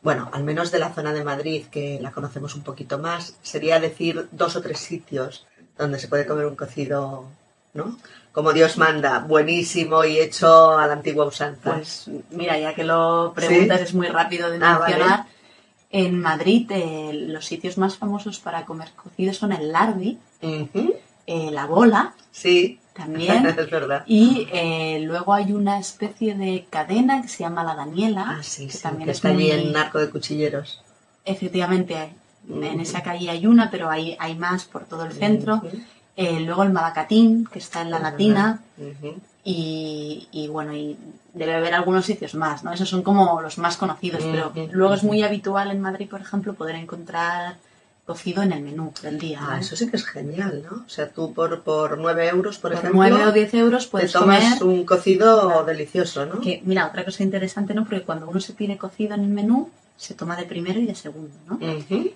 bueno, 0.02 0.28
al 0.33 0.44
menos 0.44 0.70
de 0.70 0.78
la 0.78 0.92
zona 0.92 1.12
de 1.12 1.24
Madrid, 1.24 1.66
que 1.70 1.98
la 2.00 2.11
conocemos 2.12 2.54
un 2.54 2.62
poquito 2.62 2.98
más, 2.98 3.37
sería 3.42 3.81
decir 3.81 4.28
dos 4.33 4.57
o 4.57 4.61
tres 4.62 4.78
sitios 4.78 5.46
donde 5.76 5.98
se 5.98 6.09
puede 6.09 6.26
comer 6.26 6.46
un 6.46 6.57
cocido, 6.57 7.26
¿no? 7.74 7.96
Como 8.33 8.52
Dios 8.52 8.78
manda, 8.78 9.18
buenísimo 9.20 10.04
y 10.04 10.18
hecho 10.18 10.78
a 10.78 10.87
la 10.87 10.92
antigua 10.92 11.26
usanza. 11.26 11.74
Pues 11.74 12.09
mira, 12.31 12.59
ya 12.59 12.74
que 12.74 12.85
lo 12.85 13.33
preguntas, 13.35 13.78
¿Sí? 13.78 13.85
es 13.85 13.94
muy 13.94 14.07
rápido 14.09 14.50
de 14.50 14.59
Ah, 14.62 14.78
mencionar. 14.87 15.26
En 15.90 16.20
Madrid, 16.20 16.70
eh, 16.70 17.12
los 17.28 17.46
sitios 17.46 17.78
más 17.78 17.96
famosos 17.96 18.38
para 18.38 18.64
comer 18.66 18.90
cocido 18.94 19.33
son 19.33 19.52
el 19.52 19.72
Lardi, 19.72 20.18
eh, 20.42 21.50
la 21.50 21.66
Bola 21.66 22.14
Sí, 22.31 22.78
también, 22.94 23.46
es 23.59 23.70
verdad. 23.70 24.04
y 24.07 24.46
eh, 24.52 25.00
luego 25.02 25.33
hay 25.35 25.52
una 25.52 25.78
especie 25.78 26.35
de 26.35 26.66
cadena 26.70 27.22
que 27.22 27.28
se 27.28 27.38
llama 27.38 27.64
la 27.64 27.74
Daniela, 27.74 28.37
Ah, 28.38 28.42
sí, 28.42 28.66
que 28.66 28.72
sí, 28.72 28.83
también 28.83 29.07
que 29.07 29.11
es 29.12 29.16
está 29.18 29.28
allí 29.31 29.37
muy- 29.44 29.50
en 29.50 29.76
Arco 29.76 29.98
de 29.98 30.11
Cuchilleros. 30.11 30.83
Efectivamente, 31.24 32.12
en 32.48 32.81
esa 32.81 33.02
calle 33.02 33.31
hay 33.31 33.46
una, 33.46 33.70
pero 33.70 33.90
hay, 33.90 34.16
hay 34.20 34.35
más 34.35 34.64
por 34.64 34.85
todo 34.85 35.04
el 35.04 35.12
centro. 35.12 35.62
Eh, 36.20 36.40
luego 36.40 36.64
el 36.64 36.72
Malacatín, 36.72 37.46
que 37.46 37.61
está 37.61 37.81
en 37.83 37.90
la 37.92 38.00
Latina. 38.00 38.61
Y, 39.44 40.28
y, 40.33 40.48
bueno, 40.48 40.74
y 40.74 40.96
debe 41.33 41.54
haber 41.54 41.74
algunos 41.74 42.04
sitios 42.04 42.35
más, 42.35 42.64
¿no? 42.64 42.72
Esos 42.72 42.88
son 42.88 43.02
como 43.02 43.40
los 43.40 43.57
más 43.57 43.76
conocidos, 43.76 44.22
pero 44.24 44.52
luego 44.72 44.94
es 44.94 45.04
muy 45.04 45.22
habitual 45.22 45.70
en 45.70 45.81
Madrid, 45.81 46.09
por 46.11 46.20
ejemplo, 46.20 46.54
poder 46.54 46.74
encontrar 46.74 47.57
cocido 48.04 48.42
en 48.42 48.52
el 48.52 48.62
menú 48.62 48.92
del 49.02 49.18
día. 49.18 49.38
Ah, 49.42 49.59
eso 49.61 49.76
sí 49.76 49.88
que 49.88 49.96
es 49.96 50.04
genial, 50.07 50.64
¿no? 50.68 50.78
O 50.85 50.88
sea, 50.88 51.09
tú 51.09 51.33
por, 51.35 51.62
por 51.62 51.98
9 51.98 52.28
euros, 52.28 52.59
por, 52.59 52.72
Por 52.72 52.78
ejemplo, 52.81 53.00
9 53.00 53.26
o 53.26 53.33
10 53.33 53.54
euros 53.54 53.85
te 53.85 53.90
puedes 53.92 54.12
tomas 54.12 54.59
comer. 54.59 54.78
un 54.78 54.85
cocido 54.87 55.46
Claro. 55.48 55.64
delicioso, 55.64 56.26
¿no? 56.26 56.40
Que, 56.40 56.61
mira, 56.64 56.87
otra 56.88 57.04
cosa 57.04 57.22
interesante, 57.22 57.74
¿no? 57.74 57.85
Porque 57.85 58.02
cuando 58.02 58.28
uno 58.28 58.40
se 58.40 58.54
pide 58.54 58.76
cocido 58.76 59.14
en 59.14 59.20
el 59.24 59.28
menú, 59.28 59.70
se 59.99 60.15
toma 60.15 60.37
de 60.37 60.45
primero 60.47 60.81
y 60.81 60.87
de 60.87 60.95
segundo, 60.95 61.35
¿no? 61.47 61.59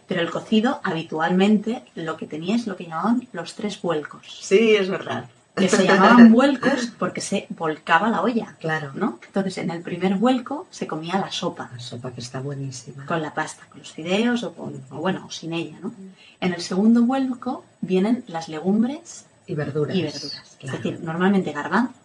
Pero 0.09 0.21
el 0.23 0.31
cocido, 0.31 0.81
habitualmente, 0.85 1.83
lo 1.95 2.17
que 2.17 2.27
tenía 2.27 2.57
es 2.57 2.67
lo 2.67 2.77
que 2.77 2.85
llamaban 2.87 3.29
los 3.33 3.55
tres 3.55 3.83
vuelcos. 3.83 4.39
Sí, 4.41 4.75
es 4.75 4.89
verdad. 4.89 5.29
Que 5.55 5.69
se 5.69 5.85
llamaban 5.85 6.33
vuelcos 6.33 6.93
porque 6.99 7.21
se 7.21 7.47
volcaba 7.51 8.09
la 8.09 8.23
olla, 8.23 8.57
Claro. 8.59 8.93
¿no? 8.95 9.19
Entonces, 9.27 9.59
en 9.59 9.71
el 9.71 9.83
primer 9.83 10.15
vuelco 10.15 10.67
se 10.71 10.87
comía 10.87 11.19
la 11.19 11.31
sopa. 11.31 11.69
La 11.75 11.79
sopa 11.81 12.11
que 12.13 12.23
está 12.23 12.41
buenísima. 12.41 13.05
con 13.05 13.21
la 13.21 13.35
pasta, 13.35 13.67
con 13.69 13.81
los 13.81 13.93
fideos 13.93 14.43
o, 14.45 14.55
con, 14.55 14.81
o 14.91 14.97
bueno, 14.97 15.27
o 15.27 15.31
sin 15.31 15.53
ella, 15.53 15.77
¿no? 15.83 15.93
En 16.41 16.55
el 16.55 16.63
segundo 16.63 17.03
vuelco 17.03 17.65
vienen 17.83 18.25
las 18.29 18.49
legumbres 18.49 19.27
Y 19.47 19.55
verduras. 19.55 19.95
y 19.95 20.03
verduras. 20.03 20.57
Claro. 20.59 20.79
Es 20.79 20.83
decir, 20.85 21.01
normalmente 21.05 21.53
garbanzos 21.53 21.97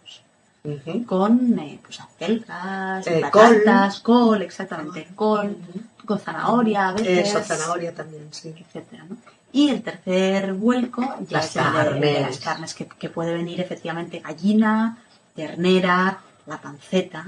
Con 1.06 1.58
eh, 1.58 1.78
pues 1.82 2.00
acelgas, 2.00 3.06
Eh, 3.06 3.20
patatas, 3.22 4.00
col. 4.00 4.42
exactamente, 4.42 5.08
col, 5.14 5.56
con 6.04 6.18
zanahoria 6.18 6.88
a 6.88 6.92
veces, 6.92 7.28
Eso, 7.28 7.42
zanahoria 7.42 7.94
también, 7.94 8.28
sí. 8.32 8.54
etcétera, 8.58 9.04
¿no? 9.08 9.16
Y 9.52 9.70
el 9.70 9.82
tercer 9.82 10.52
vuelco 10.54 11.02
ya 11.28 11.38
Las 11.38 11.46
es 11.46 11.56
el 11.56 11.62
de- 11.64 11.68
de, 11.70 11.74
carnes. 11.84 12.20
las 12.22 12.38
carnes, 12.38 12.74
que, 12.74 12.86
que 12.86 13.08
puede 13.08 13.32
venir 13.32 13.60
efectivamente 13.60 14.20
gallina, 14.20 14.98
ternera, 15.34 16.18
la 16.46 16.60
panceta, 16.60 17.26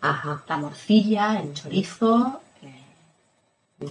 Ajá. 0.00 0.42
la 0.48 0.56
morcilla, 0.56 1.40
el 1.40 1.52
chorizo 1.54 2.40
eh, 2.62 2.84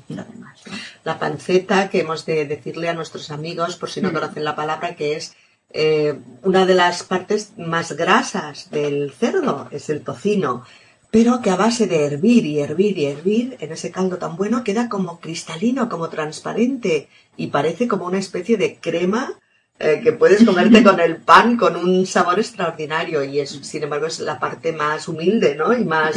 y 0.07 0.13
lo 0.13 0.23
demás, 0.23 0.61
¿no? 0.67 0.73
La 1.03 1.19
panceta, 1.19 1.89
que 1.89 2.01
hemos 2.01 2.25
de 2.25 2.45
decirle 2.45 2.89
a 2.89 2.93
nuestros 2.93 3.29
amigos, 3.31 3.75
por 3.75 3.89
si 3.89 4.01
no 4.01 4.09
Mm. 4.11 4.13
conocen 4.13 4.43
la 4.43 4.55
palabra, 4.55 4.95
que 4.95 5.15
es 5.17 5.35
eh, 5.71 6.19
una 6.43 6.65
de 6.65 6.73
las 6.73 7.03
partes 7.03 7.53
más 7.57 7.93
grasas 7.93 8.69
del 8.71 9.11
cerdo, 9.11 9.67
es 9.71 9.89
el 9.89 10.01
tocino. 10.01 10.65
Pero 11.11 11.41
que 11.41 11.49
a 11.49 11.55
base 11.55 11.87
de 11.87 12.05
hervir 12.05 12.45
y 12.45 12.59
hervir 12.59 12.97
y 12.97 13.05
hervir, 13.05 13.57
en 13.59 13.71
ese 13.71 13.91
caldo 13.91 14.17
tan 14.17 14.35
bueno, 14.35 14.63
queda 14.63 14.89
como 14.89 15.19
cristalino, 15.19 15.89
como 15.89 16.09
transparente 16.09 17.09
y 17.35 17.47
parece 17.47 17.87
como 17.87 18.05
una 18.05 18.19
especie 18.19 18.57
de 18.57 18.77
crema 18.77 19.39
eh, 19.79 20.01
que 20.03 20.11
puedes 20.11 20.43
comerte 20.43 20.83
con 20.83 20.99
el 20.99 21.17
pan 21.17 21.55
con 21.55 21.77
un 21.77 22.05
sabor 22.05 22.37
extraordinario 22.37 23.23
y 23.23 23.39
es, 23.39 23.49
sin 23.49 23.83
embargo, 23.83 24.07
es 24.07 24.19
la 24.19 24.37
parte 24.37 24.73
más 24.73 25.07
humilde, 25.07 25.55
¿no? 25.55 25.73
Y 25.73 25.85
más, 25.85 26.15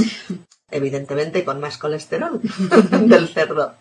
evidentemente, 0.73 1.45
con 1.45 1.61
más 1.61 1.79
colesterol 1.79 2.41
del 3.07 3.29
cerdo. 3.29 3.75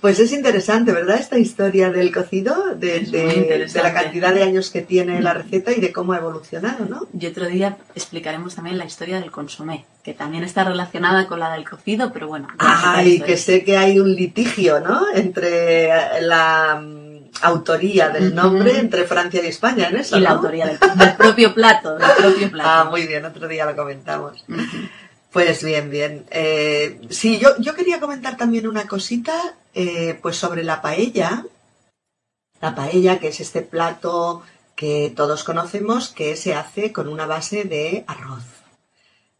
Pues 0.00 0.20
es 0.20 0.32
interesante, 0.32 0.92
¿verdad? 0.92 1.18
Esta 1.18 1.38
historia 1.38 1.90
del 1.90 2.12
cocido, 2.12 2.74
de, 2.74 3.66
la 3.74 3.94
cantidad 3.94 4.34
de 4.34 4.42
años 4.42 4.70
que 4.70 4.82
tiene 4.82 5.22
la 5.22 5.32
receta 5.32 5.72
y 5.72 5.80
de 5.80 5.92
cómo 5.92 6.12
ha 6.12 6.18
evolucionado, 6.18 6.84
¿no? 6.84 7.06
Y 7.18 7.26
otro 7.26 7.46
día 7.46 7.78
explicaremos 7.94 8.54
también 8.54 8.76
la 8.76 8.84
historia 8.84 9.20
del 9.20 9.30
consomé, 9.30 9.86
que 10.04 10.12
también 10.12 10.44
está 10.44 10.64
relacionada 10.64 11.26
con 11.26 11.40
la 11.40 11.52
del 11.52 11.68
cocido, 11.68 12.12
pero 12.12 12.28
bueno. 12.28 12.48
Ay, 12.58 13.20
que 13.20 13.36
sé 13.36 13.64
que 13.64 13.78
hay 13.78 13.98
un 13.98 14.14
litigio, 14.14 14.80
¿no? 14.80 15.06
Entre 15.14 15.88
la 16.20 16.80
mm, 16.80 17.06
autoría 17.42 18.10
del 18.10 18.34
nombre 18.34 18.78
entre 18.78 19.04
Francia 19.04 19.40
y 19.42 19.46
España 19.46 19.88
en 19.88 19.96
eso, 19.96 20.18
Y 20.18 20.20
la 20.20 20.30
¿no? 20.30 20.36
autoría 20.36 20.66
del, 20.66 20.78
del 20.78 21.16
propio 21.16 21.54
plato, 21.54 21.96
del 21.96 22.10
propio 22.18 22.50
plato. 22.50 22.68
Ah, 22.70 22.86
muy 22.90 23.06
bien, 23.06 23.24
otro 23.24 23.48
día 23.48 23.64
lo 23.64 23.74
comentamos. 23.74 24.44
Pues 25.36 25.62
bien, 25.62 25.90
bien. 25.90 26.24
Eh, 26.30 26.98
sí, 27.10 27.38
yo, 27.38 27.50
yo 27.58 27.74
quería 27.74 28.00
comentar 28.00 28.38
también 28.38 28.66
una 28.66 28.88
cosita, 28.88 29.54
eh, 29.74 30.18
pues 30.22 30.36
sobre 30.36 30.64
la 30.64 30.80
paella. 30.80 31.44
La 32.62 32.74
paella, 32.74 33.18
que 33.18 33.28
es 33.28 33.40
este 33.40 33.60
plato 33.60 34.42
que 34.74 35.12
todos 35.14 35.44
conocemos, 35.44 36.08
que 36.08 36.36
se 36.36 36.54
hace 36.54 36.90
con 36.90 37.06
una 37.06 37.26
base 37.26 37.64
de 37.64 38.04
arroz. 38.06 38.44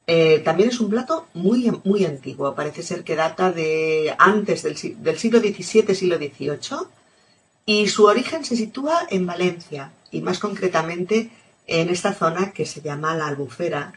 Eh, 0.06 0.40
también 0.40 0.68
es 0.68 0.80
un 0.80 0.90
plato 0.90 1.28
muy, 1.32 1.72
muy 1.84 2.04
antiguo, 2.04 2.54
parece 2.54 2.82
ser 2.82 3.02
que 3.02 3.16
data 3.16 3.50
de 3.50 4.14
antes 4.18 4.64
del, 4.64 4.76
del 5.02 5.18
siglo 5.18 5.38
XVII, 5.38 5.94
siglo 5.94 6.18
XVIII, 6.18 6.88
y 7.64 7.88
su 7.88 8.04
origen 8.04 8.44
se 8.44 8.54
sitúa 8.54 9.06
en 9.08 9.24
Valencia, 9.24 9.92
y 10.10 10.20
más 10.20 10.40
concretamente 10.40 11.30
en 11.66 11.88
esta 11.88 12.12
zona 12.12 12.52
que 12.52 12.66
se 12.66 12.82
llama 12.82 13.16
la 13.16 13.28
Albufera, 13.28 13.94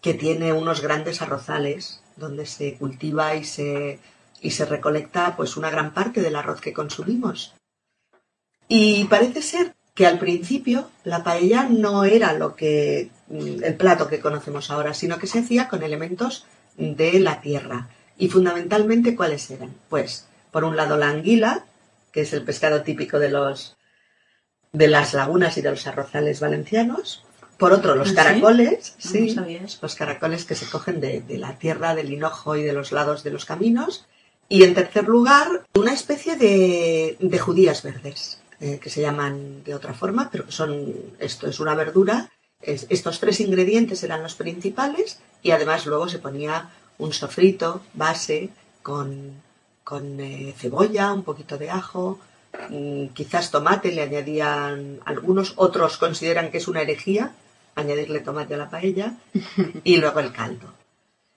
que 0.00 0.14
tiene 0.14 0.52
unos 0.52 0.80
grandes 0.80 1.22
arrozales 1.22 2.02
donde 2.16 2.46
se 2.46 2.74
cultiva 2.74 3.34
y 3.34 3.44
se, 3.44 3.98
y 4.40 4.50
se 4.50 4.64
recolecta 4.64 5.36
pues 5.36 5.56
una 5.56 5.70
gran 5.70 5.94
parte 5.94 6.20
del 6.20 6.36
arroz 6.36 6.60
que 6.60 6.72
consumimos. 6.72 7.54
Y 8.68 9.04
parece 9.04 9.42
ser 9.42 9.74
que 9.94 10.06
al 10.06 10.18
principio 10.18 10.90
la 11.04 11.24
paella 11.24 11.64
no 11.68 12.04
era 12.04 12.32
lo 12.32 12.54
que 12.54 13.10
mm, 13.28 13.64
el 13.64 13.76
plato 13.76 14.08
que 14.08 14.20
conocemos 14.20 14.70
ahora, 14.70 14.94
sino 14.94 15.18
que 15.18 15.26
se 15.26 15.40
hacía 15.40 15.68
con 15.68 15.82
elementos 15.82 16.46
de 16.76 17.18
la 17.18 17.40
tierra. 17.40 17.88
Y 18.16 18.28
fundamentalmente, 18.28 19.16
¿cuáles 19.16 19.50
eran? 19.50 19.74
Pues, 19.88 20.28
por 20.50 20.64
un 20.64 20.76
lado, 20.76 20.96
la 20.96 21.08
anguila, 21.08 21.64
que 22.12 22.20
es 22.22 22.32
el 22.32 22.44
pescado 22.44 22.82
típico 22.82 23.18
de 23.18 23.30
los 23.30 23.76
de 24.72 24.86
las 24.86 25.14
lagunas 25.14 25.56
y 25.56 25.62
de 25.62 25.70
los 25.70 25.86
arrozales 25.86 26.40
valencianos. 26.40 27.24
Por 27.58 27.72
otro, 27.72 27.94
los 27.96 28.10
¿Ah, 28.12 28.14
caracoles, 28.14 28.94
No, 29.04 29.10
sí, 29.10 29.34
no 29.34 29.44
los 29.82 29.94
caracoles 29.96 30.44
que 30.44 30.54
se 30.54 30.66
cogen 30.70 31.00
de, 31.00 31.20
de 31.20 31.38
la 31.38 31.58
tierra, 31.58 31.94
del 31.94 32.12
hinojo 32.12 32.54
y 32.56 32.62
de 32.62 32.72
los 32.72 32.92
lados 32.92 33.24
de 33.24 33.30
los 33.32 33.44
caminos. 33.44 34.06
Y 34.48 34.62
en 34.62 34.74
tercer 34.74 35.06
lugar, 35.08 35.66
una 35.74 35.92
especie 35.92 36.36
de, 36.36 37.16
de 37.18 37.38
judías 37.38 37.82
verdes, 37.82 38.40
eh, 38.60 38.78
que 38.80 38.90
se 38.90 39.00
llaman 39.02 39.62
de 39.64 39.74
otra 39.74 39.92
forma, 39.92 40.28
pero 40.30 40.46
que 40.46 40.52
son, 40.52 40.94
esto 41.18 41.48
es 41.48 41.58
una 41.60 41.74
verdura. 41.74 42.30
Es- 42.62 42.86
estos 42.88 43.18
tres 43.20 43.40
ingredientes 43.40 44.02
eran 44.04 44.22
los 44.22 44.34
principales 44.34 45.18
y 45.42 45.50
además 45.50 45.84
luego 45.86 46.08
se 46.08 46.18
ponía 46.18 46.70
un 46.98 47.12
sofrito 47.12 47.82
base 47.94 48.50
con, 48.82 49.32
con 49.84 50.18
eh, 50.20 50.54
cebolla, 50.56 51.12
un 51.12 51.24
poquito 51.24 51.58
de 51.58 51.70
ajo, 51.70 52.18
mm, 52.70 53.08
quizás 53.08 53.50
tomate, 53.50 53.92
le 53.92 54.02
añadían 54.02 55.00
algunos, 55.04 55.52
otros 55.56 55.98
consideran 55.98 56.50
que 56.50 56.58
es 56.58 56.68
una 56.68 56.80
herejía 56.82 57.32
añadirle 57.80 58.20
tomate 58.20 58.54
a 58.54 58.58
la 58.58 58.70
paella 58.70 59.14
y 59.84 59.96
luego 59.96 60.20
el 60.20 60.32
caldo. 60.32 60.74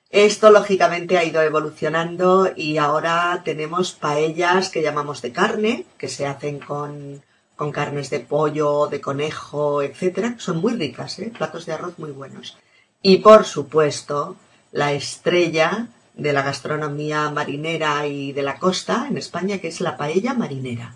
Esto 0.10 0.51
lógicamente 0.51 1.17
ha 1.17 1.23
ido 1.23 1.41
evolucionando 1.41 2.51
y 2.54 2.77
ahora 2.77 3.41
tenemos 3.45 3.93
paellas 3.93 4.69
que 4.69 4.82
llamamos 4.82 5.21
de 5.21 5.32
carne, 5.32 5.86
que 5.97 6.10
se 6.10 6.27
hacen 6.27 6.60
con, 6.60 7.21
con 7.56 7.71
carnes 7.71 8.10
de 8.10 8.19
pollo, 8.19 8.88
de 8.88 8.99
conejo, 8.99 9.82
etcétera. 9.82 10.36
Son 10.38 10.58
muy 10.58 10.73
ricas, 10.73 11.17
¿eh? 11.19 11.32
platos 11.36 11.65
de 11.65 11.73
arroz 11.73 11.97
muy 11.97 12.12
buenos. 12.12 12.58
Y 13.01 13.17
por 13.17 13.45
supuesto, 13.45 14.36
la 14.73 14.91
estrella 14.91 15.88
de 16.13 16.34
la 16.34 16.41
gastronomía 16.41 17.30
marinera 17.32 18.06
y 18.06 18.34
de 18.34 18.43
la 18.43 18.58
costa 18.58 19.08
en 19.10 19.17
España, 19.17 19.60
que 19.60 19.69
es 19.69 19.80
la 19.80 19.95
paella 19.95 20.34
marinera. 20.34 20.95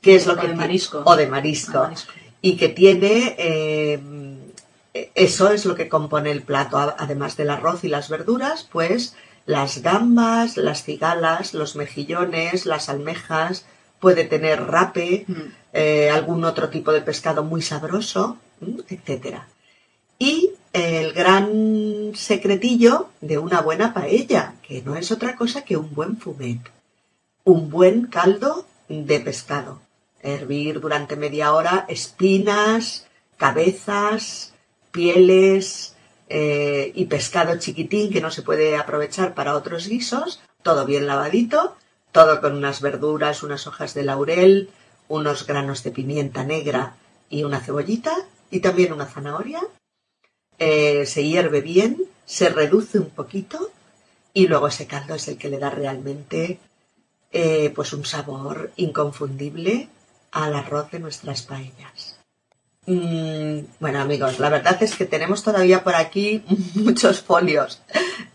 Que 0.00 0.16
es 0.16 0.26
lo 0.26 0.32
O 0.32 0.36
que 0.36 0.48
de 0.48 0.54
marisco. 0.54 1.02
O 1.04 1.14
de 1.14 1.26
marisco. 1.26 1.78
Marisco. 1.78 2.12
Y 2.40 2.56
que 2.56 2.70
tiene 2.70 3.36
eh, 3.38 4.00
eso 4.92 5.50
es 5.50 5.64
lo 5.66 5.74
que 5.74 5.88
compone 5.88 6.30
el 6.30 6.42
plato, 6.42 6.78
además 6.78 7.36
del 7.36 7.50
arroz 7.50 7.84
y 7.84 7.88
las 7.88 8.08
verduras, 8.08 8.66
pues 8.70 9.14
las 9.46 9.82
gambas, 9.82 10.56
las 10.56 10.82
cigalas, 10.84 11.54
los 11.54 11.76
mejillones, 11.76 12.66
las 12.66 12.88
almejas, 12.88 13.64
puede 13.98 14.24
tener 14.24 14.66
rape, 14.66 15.24
Mm. 15.28 15.34
eh, 15.72 16.10
algún 16.10 16.44
otro 16.44 16.68
tipo 16.68 16.92
de 16.92 17.02
pescado 17.02 17.44
muy 17.44 17.62
sabroso, 17.62 18.38
etcétera. 18.88 19.46
Y 20.18 20.50
el 20.72 21.12
gran 21.12 22.12
secretillo 22.14 23.08
de 23.20 23.38
una 23.38 23.60
buena 23.60 23.94
paella, 23.94 24.54
que 24.62 24.82
no 24.82 24.96
es 24.96 25.10
otra 25.10 25.36
cosa 25.36 25.62
que 25.62 25.76
un 25.76 25.94
buen 25.94 26.16
fumet, 26.18 26.60
un 27.44 27.70
buen 27.70 28.06
caldo 28.06 28.66
de 28.88 29.20
pescado. 29.20 29.80
Hervir 30.22 30.80
durante 30.80 31.16
media 31.16 31.52
hora 31.54 31.86
espinas, 31.88 33.06
cabezas, 33.38 34.52
pieles 34.90 35.96
eh, 36.28 36.92
y 36.94 37.06
pescado 37.06 37.58
chiquitín 37.58 38.12
que 38.12 38.20
no 38.20 38.30
se 38.30 38.42
puede 38.42 38.76
aprovechar 38.76 39.34
para 39.34 39.56
otros 39.56 39.88
guisos, 39.88 40.40
todo 40.62 40.86
bien 40.86 41.06
lavadito, 41.06 41.76
todo 42.12 42.40
con 42.40 42.56
unas 42.56 42.80
verduras, 42.80 43.42
unas 43.42 43.66
hojas 43.66 43.94
de 43.94 44.04
laurel, 44.04 44.70
unos 45.08 45.46
granos 45.46 45.82
de 45.82 45.90
pimienta 45.90 46.44
negra 46.44 46.94
y 47.28 47.44
una 47.44 47.60
cebollita 47.60 48.14
y 48.50 48.60
también 48.60 48.92
una 48.92 49.06
zanahoria. 49.06 49.60
Eh, 50.58 51.06
se 51.06 51.24
hierve 51.24 51.62
bien, 51.62 52.04
se 52.26 52.48
reduce 52.48 52.98
un 52.98 53.10
poquito 53.10 53.70
y 54.32 54.46
luego 54.46 54.68
ese 54.68 54.86
caldo 54.86 55.14
es 55.14 55.26
el 55.28 55.38
que 55.38 55.48
le 55.48 55.58
da 55.58 55.70
realmente 55.70 56.60
eh, 57.32 57.72
pues 57.74 57.92
un 57.92 58.04
sabor 58.04 58.70
inconfundible 58.76 59.88
al 60.30 60.54
arroz 60.54 60.90
de 60.90 61.00
nuestras 61.00 61.42
paellas. 61.42 62.19
Mm, 62.92 63.66
bueno 63.78 64.00
amigos, 64.00 64.40
la 64.40 64.48
verdad 64.48 64.82
es 64.82 64.96
que 64.96 65.04
tenemos 65.04 65.44
todavía 65.44 65.84
por 65.84 65.94
aquí 65.94 66.42
muchos 66.74 67.20
folios 67.20 67.80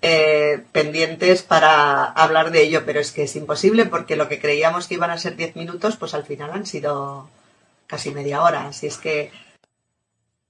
eh, 0.02 0.64
pendientes 0.72 1.44
para 1.44 2.06
hablar 2.06 2.52
de 2.52 2.64
ello, 2.64 2.84
pero 2.86 3.02
es 3.02 3.12
que 3.12 3.24
es 3.24 3.36
imposible 3.36 3.86
porque 3.86 4.16
lo 4.16 4.30
que 4.30 4.40
creíamos 4.40 4.88
que 4.88 4.94
iban 4.94 5.12
a 5.12 5.18
ser 5.18 5.36
10 5.36 5.58
minutos, 5.58 5.98
pues 5.98 6.14
al 6.14 6.24
final 6.24 6.52
han 6.52 6.66
sido 6.66 7.30
casi 7.86 8.12
media 8.12 8.44
hora. 8.44 8.68
Así 8.68 8.88
es 8.88 8.98
que, 8.98 9.32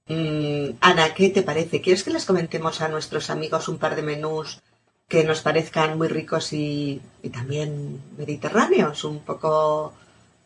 mm, 0.06 0.76
Ana, 0.80 1.12
¿qué 1.14 1.30
te 1.30 1.42
parece? 1.42 1.80
¿Quieres 1.80 2.04
que 2.04 2.12
les 2.12 2.26
comentemos 2.26 2.80
a 2.82 2.88
nuestros 2.88 3.28
amigos 3.28 3.68
un 3.68 3.78
par 3.78 3.96
de 3.96 4.02
menús 4.02 4.60
que 5.08 5.24
nos 5.24 5.40
parezcan 5.40 5.98
muy 5.98 6.06
ricos 6.08 6.52
y, 6.52 7.00
también 7.32 8.00
mediterráneos, 8.16 9.02
un 9.02 9.18
poco 9.20 9.94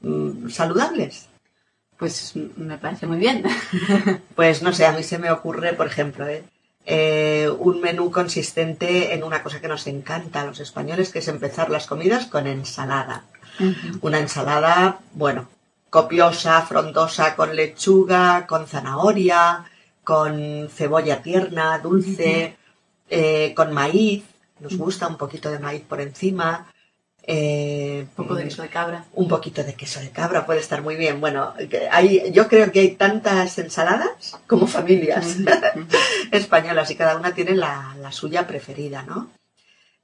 mm, 0.01 0.49
saludables? 0.49 1.30
Pues 2.01 2.35
me 2.35 2.79
parece 2.79 3.07
muy 3.07 3.19
bien. 3.19 3.45
Pues 4.35 4.63
no 4.63 4.73
sé, 4.73 4.87
a 4.87 4.93
mí 4.93 5.03
se 5.03 5.19
me 5.19 5.31
ocurre, 5.31 5.75
por 5.75 5.87
ejemplo, 5.87 6.27
¿eh? 6.27 6.43
Eh, 6.87 7.51
un 7.59 7.83
menú 7.83 8.11
consistente 8.11 9.13
en 9.13 9.23
una 9.23 9.43
cosa 9.43 9.61
que 9.61 9.69
nos 9.69 9.87
encanta 9.87 10.41
a 10.41 10.47
los 10.47 10.61
españoles, 10.61 11.13
que 11.13 11.19
es 11.19 11.29
empezar 11.29 11.69
las 11.69 11.87
comidas 11.87 12.27
con 12.27 12.47
ensalada. 12.47 13.25
Una 14.01 14.19
ensalada, 14.19 15.01
bueno, 15.13 15.49
copiosa, 15.91 16.63
frondosa, 16.63 17.37
con 17.37 17.55
lechuga, 17.55 18.47
con 18.47 18.67
zanahoria, 18.67 19.67
con 20.03 20.71
cebolla 20.71 21.21
tierna, 21.21 21.79
dulce, 21.81 22.57
eh, 23.11 23.53
con 23.55 23.75
maíz. 23.75 24.25
Nos 24.59 24.79
gusta 24.79 25.07
un 25.07 25.19
poquito 25.19 25.51
de 25.51 25.59
maíz 25.59 25.83
por 25.83 26.01
encima. 26.01 26.73
Eh, 27.25 28.07
Un 28.17 28.25
poco 28.25 28.35
de 28.35 28.45
queso 28.45 28.63
de 28.63 28.69
cabra. 28.69 29.05
un 29.15 29.29
poquito 29.29 29.63
de 29.63 29.75
queso 29.75 30.01
de 30.01 30.11
cabra 30.11 30.47
puede 30.47 30.61
estar 30.61 30.83
muy 30.83 30.97
bien. 30.97 31.21
Bueno, 31.21 31.55
hay, 31.91 32.33
yo 32.33 32.49
creo 32.49 32.73
que 32.73 32.81
hay 32.81 32.91
tantas 32.93 33.59
ensaladas 33.59 34.39
como 34.47 34.67
familias 34.67 35.37
españolas 36.31 36.91
y 36.91 36.97
cada 36.97 37.17
una 37.17 37.35
tiene 37.35 37.55
la, 37.55 37.97
la 38.01 38.13
suya 38.13 38.47
preferida, 38.47 39.03
¿no? 39.03 39.31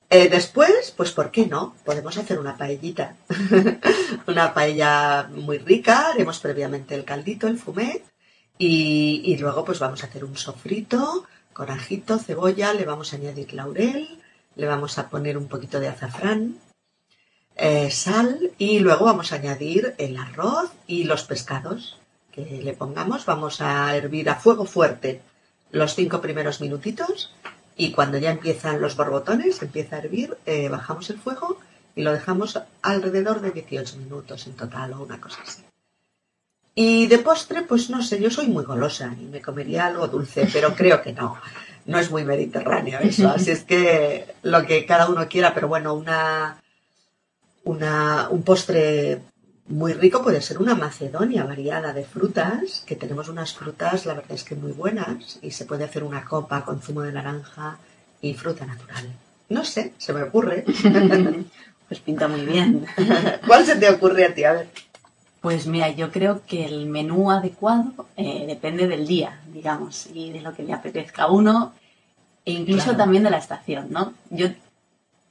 Eh, 0.09 0.29
después, 0.29 0.95
pues 0.97 1.11
¿por 1.11 1.33
qué 1.33 1.47
no? 1.47 1.75
Podemos 1.85 2.17
hacer 2.17 2.39
una 2.39 2.57
paellita. 2.57 3.17
una 4.29 4.55
paella 4.55 5.29
muy 5.35 5.59
rica, 5.59 6.11
haremos 6.11 6.39
previamente 6.39 6.95
el 6.95 7.05
caldito, 7.05 7.49
el 7.49 7.59
fumet, 7.59 8.05
y, 8.57 9.23
y 9.25 9.37
luego 9.39 9.65
pues 9.65 9.81
vamos 9.81 10.03
a 10.03 10.07
hacer 10.07 10.25
un 10.25 10.37
sofrito 10.37 11.25
con 11.53 11.71
ajito, 11.71 12.19
cebolla, 12.19 12.73
le 12.75 12.85
vamos 12.85 13.13
a 13.13 13.17
añadir 13.17 13.53
laurel, 13.55 14.21
le 14.55 14.67
vamos 14.67 14.99
a 14.99 15.09
poner 15.09 15.37
un 15.39 15.49
poquito 15.49 15.81
de 15.81 15.89
azafrán, 15.89 16.57
eh, 17.57 17.91
sal 17.91 18.53
y 18.59 18.81
luego 18.81 19.07
vamos 19.07 19.33
a 19.33 19.37
añadir 19.37 19.95
el 19.99 20.17
arroz 20.17 20.71
y 20.87 21.05
los 21.05 21.25
pescados 21.25 21.99
que 22.31 22.61
le 22.63 22.75
pongamos. 22.75 23.25
Vamos 23.25 23.61
a 23.61 23.97
hervir 23.97 24.29
a 24.29 24.37
fuego 24.37 24.67
fuerte 24.67 25.23
los 25.71 25.95
cinco 25.95 26.21
primeros 26.21 26.61
minutitos 26.61 27.33
y 27.77 27.93
cuando 27.93 28.19
ya 28.19 28.31
empiezan 28.31 28.81
los 28.81 28.97
borbotones, 28.97 29.61
empieza 29.63 29.97
a 29.97 29.99
hervir, 30.01 30.37
eh, 30.47 30.69
bajamos 30.69 31.11
el 31.11 31.19
fuego 31.19 31.59
y 31.95 32.03
lo 32.03 32.13
dejamos 32.13 32.61
alrededor 32.83 33.41
de 33.41 33.51
18 33.51 33.97
minutos 33.97 34.47
en 34.47 34.55
total 34.55 34.93
o 34.93 35.03
una 35.03 35.21
cosa 35.21 35.41
así. 35.43 35.63
Y 36.75 37.07
de 37.07 37.19
postre, 37.21 37.63
pues 37.63 37.89
no 37.89 38.03
sé, 38.03 38.21
yo 38.21 38.31
soy 38.31 38.49
muy 38.49 38.65
golosa 38.65 39.15
y 39.19 39.25
me 39.25 39.41
comería 39.41 39.87
algo 39.87 40.09
dulce, 40.09 40.47
pero 40.53 40.75
creo 40.75 41.03
que 41.03 41.15
no. 41.15 41.39
No 41.87 41.99
es 41.99 42.11
muy 42.11 42.25
mediterráneo 42.25 42.99
eso, 43.01 43.31
así 43.31 43.53
es 43.53 43.63
que 43.63 44.35
lo 44.43 44.67
que 44.67 44.85
cada 44.85 45.09
uno 45.09 45.27
quiera, 45.29 45.55
pero 45.55 45.69
bueno, 45.69 45.95
una, 45.95 46.61
una, 47.67 48.29
un 48.31 48.43
postre 48.43 49.21
muy 49.69 49.93
rico 49.93 50.23
puede 50.23 50.41
ser 50.41 50.59
una 50.59 50.77
macedonia 50.77 51.45
variada 51.45 51.93
de 51.93 52.05
frutas, 52.05 52.85
que 52.87 52.95
tenemos 52.95 53.29
unas 53.29 53.53
frutas, 53.53 54.07
la 54.07 54.15
verdad 54.15 54.33
es 54.33 54.45
que 54.45 54.55
muy 54.55 54.71
buenas, 54.73 55.41
y 55.43 55.51
se 55.51 55.65
puede 55.67 55.85
hacer 55.85 56.05
una 56.05 56.25
copa 56.25 56.65
con 56.65 56.81
zumo 56.81 57.03
de 57.03 57.13
naranja 57.13 57.79
y 58.23 58.35
fruta 58.35 58.65
natural. 58.67 59.13
No 59.49 59.65
sé, 59.65 59.93
se 59.99 60.13
me 60.13 60.23
ocurre. 60.23 60.65
Pues 61.89 62.01
pinta 62.01 62.27
muy 62.27 62.45
bien. 62.45 62.85
¿Cuál 63.47 63.65
se 63.65 63.77
te 63.77 63.89
ocurre 63.89 64.25
a 64.25 64.35
ti? 64.35 64.43
A 64.43 64.55
ver. 64.55 64.69
Pues 65.41 65.69
mira, 65.69 65.89
yo 65.91 66.11
creo 66.11 66.43
que 66.45 66.65
el 66.67 66.87
menú 66.87 67.31
adecuado 67.31 67.93
eh, 68.17 68.43
depende 68.45 68.89
del 68.89 69.07
día, 69.07 69.39
digamos, 69.53 70.09
y 70.13 70.33
de 70.33 70.41
lo 70.41 70.53
que 70.53 70.65
le 70.65 70.73
apetezca 70.73 71.23
a 71.23 71.31
uno, 71.31 71.75
e 72.45 72.51
incluso 72.51 72.87
Claro. 72.87 72.99
también 72.99 73.23
de 73.23 73.31
la 73.31 73.39
estación, 73.39 73.87
¿no? 73.91 74.15
Yo 74.31 74.49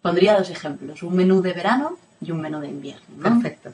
pondría 0.02 0.38
dos 0.38 0.50
ejemplos, 0.50 1.04
un 1.04 1.18
menú 1.18 1.42
de 1.42 1.52
verano 1.52 1.98
y 2.26 2.32
un 2.32 2.42
menú 2.42 2.60
de 2.60 2.68
invierno, 2.70 3.02
¿no? 3.18 3.24
Perfecto. 3.24 3.72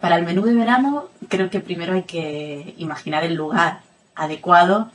Para 0.00 0.16
el 0.16 0.24
menú 0.24 0.42
de 0.42 0.54
verano, 0.54 1.08
creo 1.28 1.48
que 1.50 1.60
primero 1.60 1.94
hay 1.94 2.02
que 2.02 2.74
imaginar 2.78 3.24
el 3.24 3.34
lugar 3.34 3.80
adecuado, 4.14 4.90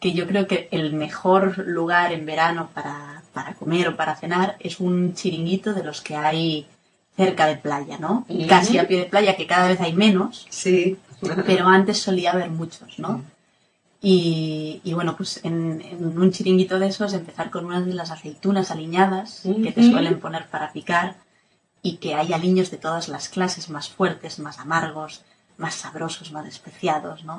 que 0.00 0.12
yo 0.12 0.26
creo 0.26 0.46
que 0.46 0.68
el 0.70 0.92
mejor 0.94 1.58
lugar 1.66 2.12
en 2.12 2.24
verano 2.24 2.70
para, 2.72 3.22
para 3.32 3.54
comer 3.54 3.88
o 3.88 3.96
para 3.96 4.16
cenar 4.16 4.56
es 4.60 4.80
un 4.80 5.14
chiringuito 5.14 5.74
de 5.74 5.84
los 5.84 6.00
que 6.00 6.16
hay 6.16 6.66
cerca 7.16 7.46
de 7.46 7.56
playa, 7.56 7.98
¿no? 7.98 8.24
Casi 8.48 8.78
a 8.78 8.86
pie 8.86 8.98
de 9.00 9.04
playa, 9.06 9.36
que 9.36 9.46
cada 9.46 9.68
vez 9.68 9.80
hay 9.80 9.92
menos, 9.92 10.46
Sí. 10.50 10.96
pero 11.44 11.66
antes 11.66 11.98
solía 12.00 12.30
haber 12.32 12.48
muchos, 12.48 12.98
¿no? 12.98 13.22
Y, 14.00 14.80
y 14.84 14.94
bueno, 14.94 15.16
pues 15.16 15.40
en, 15.44 15.82
en 15.82 16.16
un 16.16 16.30
chiringuito 16.30 16.78
de 16.78 16.86
esos 16.86 17.12
empezar 17.14 17.50
con 17.50 17.64
unas 17.66 17.84
de 17.84 17.94
las 17.94 18.12
aceitunas 18.12 18.70
aliñadas 18.70 19.42
que 19.64 19.72
te 19.72 19.82
suelen 19.90 20.20
poner 20.20 20.46
para 20.46 20.72
picar 20.72 21.16
y 21.88 21.96
que 21.96 22.14
hay 22.14 22.32
aliños 22.32 22.70
de 22.70 22.76
todas 22.86 23.08
las 23.08 23.28
clases, 23.28 23.70
más 23.70 23.88
fuertes, 23.88 24.38
más 24.38 24.58
amargos, 24.58 25.22
más 25.56 25.74
sabrosos, 25.74 26.30
más 26.32 26.46
especiados, 26.46 27.24
¿no? 27.24 27.38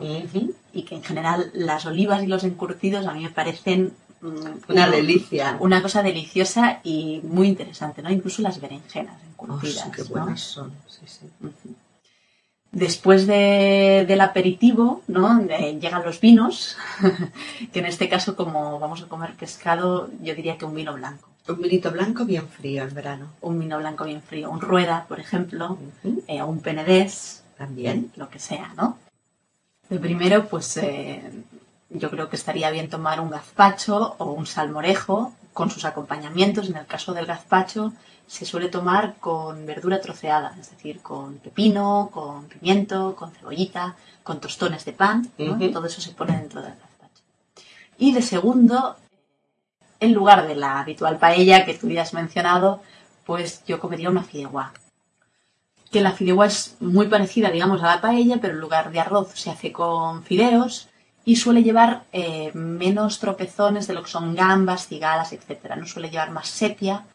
Y 0.73 0.81
que 0.83 0.95
en 0.95 1.03
general 1.03 1.51
las 1.53 1.85
olivas 1.85 2.21
y 2.23 2.27
los 2.27 2.43
encurtidos 2.43 3.05
a 3.07 3.13
mí 3.13 3.21
me 3.23 3.29
parecen 3.29 3.93
mm, 4.21 4.71
Una 4.73 4.85
un- 4.85 4.91
delicia. 4.91 5.55
una 5.59 5.81
cosa 5.81 6.03
deliciosa 6.03 6.79
y 6.83 7.21
muy 7.23 7.47
interesante, 7.47 8.01
¿no? 8.01 8.09
Incluso 8.11 8.41
las 8.41 8.59
berenjenas. 8.59 9.15
curtidas. 9.37 9.85
Oh, 9.87 9.91
qué 9.91 10.01
¿no? 10.03 10.09
buenas 10.09 10.41
son. 10.41 10.73
Sí, 10.87 11.05
sí. 11.05 11.25
Ujú. 11.41 11.75
Después 12.71 13.25
de- 13.25 14.05
del 14.07 14.21
aperitivo, 14.21 15.01
¿no? 15.07 15.39
Eh, 15.49 15.79
llegan 15.81 16.03
los 16.03 16.19
vinos, 16.19 16.75
que 17.73 17.79
en 17.79 17.85
este 17.85 18.09
caso, 18.09 18.35
como 18.35 18.79
vamos 18.79 19.01
a 19.01 19.07
comer 19.07 19.33
pescado, 19.35 20.09
yo 20.21 20.35
diría 20.35 20.57
que 20.57 20.65
un 20.65 20.75
vino 20.75 20.93
blanco. 20.93 21.28
Un 21.49 21.61
vinito 21.63 21.89
blanco 21.91 22.25
bien 22.25 22.47
frío 22.47 22.83
en 22.83 22.93
verano. 22.93 23.31
Un 23.41 23.59
vino 23.59 23.79
blanco 23.79 24.03
bien 24.05 24.21
frío, 24.21 24.51
un 24.51 24.61
rueda, 24.61 25.05
por 25.07 25.19
ejemplo, 25.19 25.79
eh, 26.27 26.43
o 26.43 26.45
un 26.45 26.59
penedés, 26.59 27.43
También. 27.57 28.11
lo 28.17 28.29
que 28.29 28.37
sea, 28.37 28.71
¿no? 28.77 28.99
De 29.89 29.97
primero, 29.97 30.45
pues 30.47 30.77
eh, 30.77 31.23
yo 31.89 32.11
creo 32.11 32.29
que 32.29 32.35
estaría 32.35 32.69
bien 32.69 32.87
tomar 32.87 33.19
un 33.19 33.31
gazpacho 33.31 34.15
o 34.19 34.31
un 34.33 34.45
salmorejo 34.45 35.33
con 35.51 35.71
sus 35.71 35.85
acompañamientos. 35.85 36.69
En 36.69 36.77
el 36.77 36.85
caso 36.85 37.15
del 37.15 37.25
gazpacho, 37.25 37.93
se 38.27 38.45
suele 38.45 38.69
tomar 38.69 39.15
con 39.19 39.65
verdura 39.65 39.99
troceada, 39.99 40.55
es 40.59 40.69
decir, 40.69 41.01
con 41.01 41.39
pepino, 41.39 42.09
con 42.11 42.45
pimiento, 42.45 43.15
con 43.15 43.31
cebollita, 43.31 43.95
con 44.21 44.39
tostones 44.39 44.85
de 44.85 44.93
pan, 44.93 45.27
todo 45.73 45.87
eso 45.87 45.99
se 45.99 46.11
pone 46.11 46.37
dentro 46.37 46.61
del 46.61 46.73
gazpacho. 46.73 47.23
Y 47.97 48.13
de 48.13 48.21
segundo, 48.21 48.97
en 49.99 50.13
lugar 50.13 50.47
de 50.47 50.55
la 50.55 50.79
habitual 50.79 51.17
paella 51.17 51.65
que 51.65 51.73
tú 51.73 51.89
ya 51.89 52.03
has 52.03 52.13
mencionado, 52.13 52.81
pues 53.25 53.63
yo 53.65 53.79
comería 53.79 54.09
una 54.09 54.23
fideuá. 54.23 54.71
Que 55.91 56.01
la 56.01 56.11
fideuá 56.11 56.45
es 56.45 56.75
muy 56.79 57.07
parecida, 57.07 57.49
digamos, 57.49 57.81
a 57.81 57.87
la 57.95 58.01
paella, 58.01 58.37
pero 58.41 58.53
en 58.53 58.59
lugar 58.59 58.91
de 58.91 58.99
arroz 58.99 59.31
se 59.33 59.49
hace 59.49 59.71
con 59.71 60.23
fideos 60.23 60.87
y 61.25 61.35
suele 61.35 61.63
llevar 61.63 62.03
eh, 62.11 62.51
menos 62.53 63.19
tropezones 63.19 63.87
de 63.87 63.93
lo 63.93 64.03
que 64.03 64.09
son 64.11 64.35
gambas, 64.35 64.87
cigalas, 64.87 65.33
etc. 65.33 65.75
No 65.77 65.85
suele 65.85 66.09
llevar 66.09 66.31
más 66.31 66.47
sepia, 66.47 67.05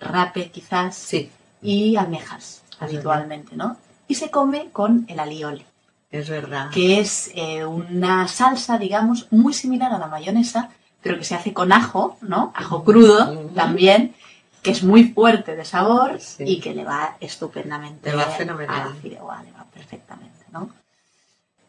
rape 0.00 0.50
quizás 0.50 0.94
Sí, 0.96 1.30
y 1.62 1.96
almejas 1.96 2.62
Es 2.72 2.82
habitualmente, 2.82 3.56
¿no? 3.56 3.76
Y 4.06 4.14
se 4.14 4.30
come 4.30 4.70
con 4.72 5.04
el 5.08 5.18
alioli, 5.20 5.66
es 6.10 6.28
verdad. 6.30 6.70
que 6.70 7.00
es 7.00 7.30
eh, 7.34 7.64
una 7.64 8.26
salsa, 8.28 8.78
digamos, 8.78 9.26
muy 9.30 9.52
similar 9.52 9.92
a 9.92 9.98
la 9.98 10.06
mayonesa, 10.06 10.70
pero 11.02 11.16
que 11.18 11.24
se 11.24 11.34
hace 11.34 11.52
con 11.52 11.72
ajo, 11.72 12.16
¿no? 12.22 12.52
Ajo 12.56 12.84
crudo 12.84 13.48
también, 13.54 14.14
que 14.62 14.70
es 14.72 14.82
muy 14.82 15.04
fuerte 15.04 15.54
de 15.56 15.64
sabor 15.64 16.20
Sí. 16.20 16.44
y 16.46 16.60
que 16.60 16.74
le 16.74 16.84
va 16.84 17.16
estupendamente 17.20 18.10
Le 18.10 18.16
va 18.16 18.24
a 18.24 18.30
fenomenal. 18.30 18.88
la 18.90 18.94
fideuá, 19.00 19.42
le 19.42 19.52
va 19.52 19.64
perfectamente, 19.72 20.44
¿no? 20.52 20.70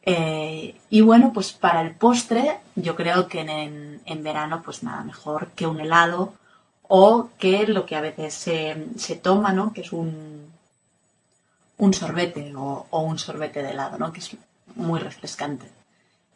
Eh, 0.03 0.75
y 0.89 1.01
bueno, 1.01 1.31
pues 1.33 1.51
para 1.53 1.81
el 1.81 1.93
postre, 1.93 2.59
yo 2.75 2.95
creo 2.95 3.27
que 3.27 3.41
en, 3.41 4.01
en 4.05 4.23
verano, 4.23 4.61
pues 4.63 4.81
nada 4.81 5.03
mejor 5.03 5.49
que 5.55 5.67
un 5.67 5.79
helado 5.79 6.33
o 6.87 7.29
que 7.37 7.67
lo 7.67 7.85
que 7.85 7.95
a 7.95 8.01
veces 8.01 8.33
se, 8.33 8.87
se 8.97 9.15
toma, 9.15 9.53
¿no? 9.53 9.71
Que 9.73 9.81
es 9.81 9.91
un, 9.93 10.51
un 11.77 11.93
sorbete 11.93 12.53
o, 12.55 12.87
o 12.89 12.99
un 13.01 13.19
sorbete 13.19 13.61
de 13.61 13.69
helado, 13.71 13.99
¿no? 13.99 14.11
Que 14.11 14.19
es 14.21 14.35
muy 14.75 14.99
refrescante. 14.99 15.69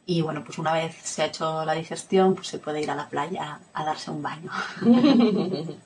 Y 0.06 0.22
bueno, 0.22 0.44
pues 0.44 0.58
una 0.58 0.74
vez 0.74 0.96
se 1.02 1.22
ha 1.22 1.26
hecho 1.28 1.64
la 1.64 1.74
digestión, 1.74 2.36
pues 2.36 2.48
se 2.48 2.60
puede 2.60 2.82
ir 2.82 2.92
a 2.92 2.96
la 2.96 3.08
playa 3.08 3.60
a 3.74 3.86
darse 3.86 4.12
un 4.12 4.22
baño. 4.22 4.52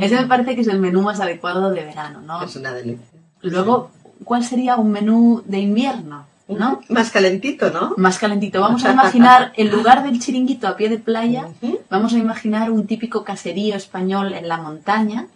Ese 0.00 0.16
me 0.16 0.26
parece 0.26 0.56
que 0.56 0.62
es 0.62 0.68
el 0.68 0.80
menú 0.80 1.02
más 1.02 1.20
adecuado 1.20 1.70
de 1.70 1.84
verano, 1.84 2.20
¿no? 2.22 2.42
Es 2.42 2.56
una 2.56 2.72
delicia. 2.72 3.06
Luego, 3.42 3.90
¿cuál 4.24 4.44
sería 4.44 4.76
un 4.76 4.90
menú 4.90 5.42
de 5.46 5.60
invierno? 5.60 6.26
¿No? 6.48 6.80
Más 6.88 7.10
calentito, 7.10 7.70
¿no? 7.70 7.94
Más 7.96 8.18
calentito. 8.18 8.60
Vamos 8.60 8.84
a 8.84 8.92
imaginar, 8.92 9.52
en 9.56 9.70
lugar 9.70 10.04
del 10.04 10.20
chiringuito 10.20 10.68
a 10.68 10.76
pie 10.76 10.88
de 10.88 10.98
playa, 10.98 11.48
vamos 11.90 12.14
a 12.14 12.18
imaginar 12.18 12.70
un 12.70 12.86
típico 12.86 13.24
caserío 13.24 13.74
español 13.74 14.32
en 14.32 14.46
la 14.46 14.56
montaña. 14.56 15.26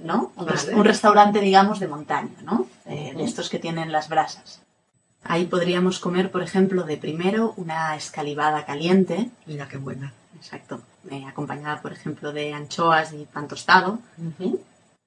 ¿no? 0.00 0.32
Un, 0.36 0.46
Vale. 0.46 0.82
restaurante, 0.84 1.40
digamos, 1.40 1.80
de 1.80 1.88
montaña, 1.88 2.36
¿no? 2.44 2.66
Eh, 2.86 3.14
de 3.16 3.24
estos 3.24 3.48
que 3.48 3.58
tienen 3.58 3.90
las 3.90 4.08
brasas. 4.08 4.60
Ahí 5.24 5.46
podríamos 5.46 5.98
comer, 5.98 6.30
por 6.30 6.42
ejemplo, 6.42 6.84
de 6.84 6.96
primero 6.96 7.54
una 7.56 7.96
escalivada 7.96 8.64
caliente, 8.66 9.30
Mira 9.46 9.66
qué 9.68 9.78
buena. 9.78 10.12
exacto, 10.36 10.80
eh, 11.10 11.24
acompañada, 11.26 11.80
por 11.80 11.92
ejemplo, 11.92 12.32
de 12.32 12.52
anchoas 12.52 13.12
y 13.12 13.24
pan 13.24 13.48
tostado. 13.48 13.98
Ujú. 14.18 14.60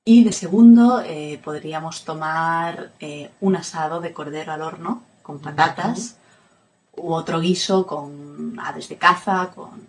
Y 0.06 0.24
de 0.24 0.32
segundo 0.32 1.02
eh, 1.06 1.40
podríamos 1.44 2.04
tomar 2.06 2.92
eh, 3.00 3.30
un 3.42 3.56
asado 3.58 4.00
de 4.00 4.14
cordero 4.14 4.54
al 4.54 4.62
horno 4.62 5.04
con 5.22 5.40
patatas 5.40 6.16
u 6.96 7.12
otro 7.14 7.40
guiso 7.42 7.86
con 7.86 8.58
aves 8.60 8.88
de 8.90 8.98
caza 8.98 9.52
con, 9.54 9.86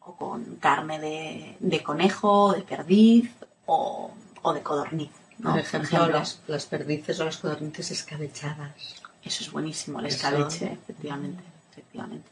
o 0.00 0.16
con 0.16 0.56
carne 0.56 0.98
de, 0.98 1.56
de 1.60 1.82
conejo, 1.82 2.54
de 2.54 2.62
perdiz 2.62 3.30
o, 3.66 4.10
o 4.42 4.52
de 4.54 4.62
codorniz. 4.62 5.10
¿no? 5.38 5.50
Por 5.50 5.60
ejemplo, 5.60 6.08
las, 6.08 6.40
las 6.48 6.64
perdices 6.66 7.20
o 7.20 7.24
las 7.26 7.36
codornices 7.36 7.90
escabechadas. 7.90 9.02
Eso 9.24 9.42
es 9.42 9.50
buenísimo, 9.50 10.00
el 10.00 10.06
escabeche, 10.06 10.72
efectivamente, 10.72 11.42
efectivamente. 11.70 12.28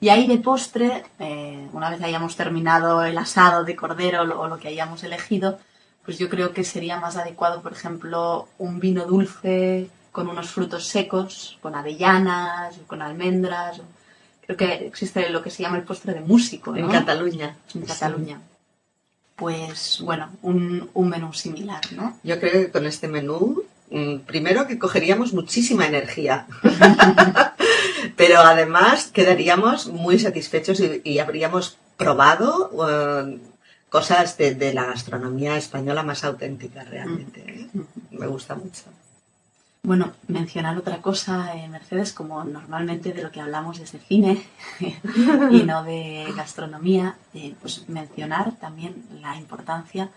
Y 0.00 0.08
ahí 0.08 0.26
de 0.26 0.38
postre, 0.38 1.04
eh, 1.18 1.68
una 1.72 1.90
vez 1.90 2.02
hayamos 2.02 2.34
terminado 2.34 3.04
el 3.04 3.18
asado 3.18 3.64
de 3.64 3.76
cordero 3.76 4.22
o 4.22 4.48
lo 4.48 4.58
que 4.58 4.68
hayamos 4.68 5.04
elegido, 5.04 5.58
pues 6.04 6.18
yo 6.18 6.30
creo 6.30 6.52
que 6.54 6.64
sería 6.64 6.98
más 6.98 7.16
adecuado, 7.16 7.60
por 7.60 7.72
ejemplo, 7.72 8.48
un 8.58 8.80
vino 8.80 9.04
dulce 9.04 9.90
con 10.10 10.28
unos 10.28 10.48
frutos 10.50 10.86
secos, 10.86 11.58
con 11.60 11.74
avellanas, 11.74 12.78
o 12.78 12.86
con 12.86 13.02
almendras. 13.02 13.80
Creo 14.44 14.56
que 14.56 14.86
existe 14.86 15.28
lo 15.28 15.42
que 15.42 15.50
se 15.50 15.62
llama 15.62 15.76
el 15.76 15.84
postre 15.84 16.14
de 16.14 16.20
músico, 16.20 16.74
En. 16.74 16.88
Cataluña. 16.88 17.54
En 17.74 17.82
Cataluña. 17.82 18.40
Pues 19.36 20.00
bueno, 20.02 20.30
un, 20.42 20.90
un 20.94 21.08
menú 21.08 21.32
similar, 21.32 21.80
¿no? 21.92 22.18
Yo 22.22 22.40
creo 22.40 22.52
que 22.52 22.70
con 22.70 22.86
este 22.86 23.06
menú, 23.06 23.62
primero 24.26 24.66
que 24.66 24.78
cogeríamos 24.78 25.32
muchísima 25.32 25.86
energía, 25.86 26.46
pero 28.16 28.40
además 28.40 29.10
quedaríamos 29.12 29.88
muy 29.88 30.18
satisfechos 30.18 30.80
y, 30.80 31.00
y 31.04 31.18
habríamos 31.18 31.78
probado 31.96 32.70
eh, 32.88 33.38
cosas 33.90 34.38
de, 34.38 34.54
de 34.54 34.72
la 34.72 34.86
gastronomía 34.86 35.56
española 35.56 36.02
más 36.02 36.24
auténtica 36.24 36.84
realmente. 36.84 37.40
¿eh? 37.40 37.68
Me 38.12 38.26
gusta 38.26 38.54
mucho. 38.54 38.84
Bueno, 39.82 40.12
mencionar 40.28 40.76
otra 40.76 41.00
cosa, 41.00 41.54
eh, 41.54 41.66
Mercedes, 41.68 42.12
como 42.12 42.44
normalmente 42.44 43.12
de 43.12 43.22
lo 43.22 43.30
que 43.32 43.40
hablamos 43.40 43.80
es 43.80 43.92
de 43.92 43.98
cine 43.98 44.42
y 45.50 45.62
no 45.62 45.84
de 45.84 46.26
gastronomía, 46.36 47.16
eh, 47.34 47.54
pues 47.60 47.88
mencionar 47.88 48.52
también 48.56 49.04
la 49.20 49.36
importancia 49.36 50.10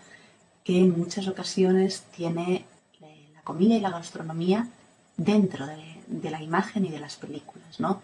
que 0.64 0.78
en 0.78 0.96
muchas 0.96 1.28
ocasiones 1.28 2.04
tiene 2.14 2.66
comida 3.44 3.74
y 3.76 3.80
la 3.80 3.90
gastronomía 3.90 4.66
dentro 5.16 5.66
de, 5.66 6.00
de 6.06 6.30
la 6.30 6.42
imagen 6.42 6.84
y 6.86 6.90
de 6.90 6.98
las 7.00 7.16
películas, 7.16 7.78
¿no? 7.78 8.02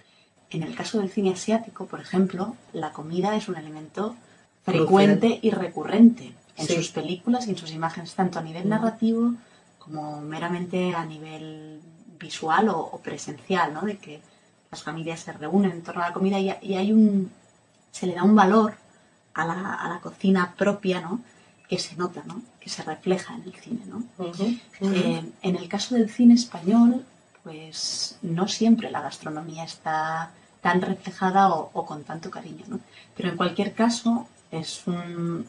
En 0.50 0.62
el 0.62 0.74
caso 0.74 0.98
del 0.98 1.10
cine 1.10 1.32
asiático, 1.32 1.86
por 1.86 2.00
ejemplo, 2.00 2.56
la 2.72 2.92
comida 2.92 3.36
es 3.36 3.48
un 3.48 3.56
elemento 3.56 4.16
frecuente 4.64 5.38
y 5.42 5.50
recurrente 5.50 6.34
en 6.56 6.66
Sí. 6.66 6.74
sus 6.76 6.90
películas 6.90 7.46
y 7.46 7.50
en 7.50 7.56
sus 7.56 7.70
imágenes, 7.72 8.14
tanto 8.14 8.38
a 8.38 8.42
nivel 8.42 8.68
narrativo 8.68 9.34
como 9.78 10.20
meramente 10.20 10.94
a 10.94 11.04
nivel 11.06 11.80
visual 12.18 12.68
o, 12.68 12.78
o 12.78 12.98
presencial, 13.00 13.72
¿no? 13.72 13.82
De 13.82 13.96
que 13.98 14.20
las 14.70 14.82
familias 14.82 15.20
se 15.20 15.32
reúnen 15.32 15.70
en 15.72 15.82
torno 15.82 16.02
a 16.02 16.08
la 16.08 16.12
comida 16.12 16.38
y, 16.38 16.52
y 16.62 16.74
hay 16.74 16.92
un... 16.92 17.30
se 17.90 18.06
le 18.06 18.14
da 18.14 18.22
un 18.24 18.36
valor 18.36 18.74
a 19.34 19.44
la, 19.46 19.74
a 19.74 19.88
la 19.88 20.00
cocina 20.00 20.54
propia, 20.56 21.00
¿no? 21.00 21.20
Que 21.68 21.78
se 21.78 21.96
nota, 21.96 22.22
¿no? 22.26 22.42
Que 22.60 22.68
se 22.68 22.82
refleja 22.82 23.34
en 23.34 23.42
el 23.42 23.54
cine, 23.54 23.80
¿no? 23.86 24.04
Eh, 24.80 25.22
en 25.42 25.56
el 25.56 25.66
caso 25.68 25.94
del 25.94 26.10
cine 26.10 26.34
español, 26.34 27.04
pues 27.42 28.18
no 28.22 28.48
siempre 28.48 28.90
la 28.90 29.00
gastronomía 29.00 29.64
está 29.64 30.30
tan 30.60 30.82
reflejada 30.82 31.48
o, 31.48 31.70
o 31.72 31.86
con 31.86 32.04
tanto 32.04 32.30
cariño, 32.30 32.64
¿no? 32.68 32.80
Pero 33.16 33.30
en 33.30 33.36
cualquier 33.36 33.72
caso 33.72 34.28
es 34.50 34.86
un, 34.86 35.46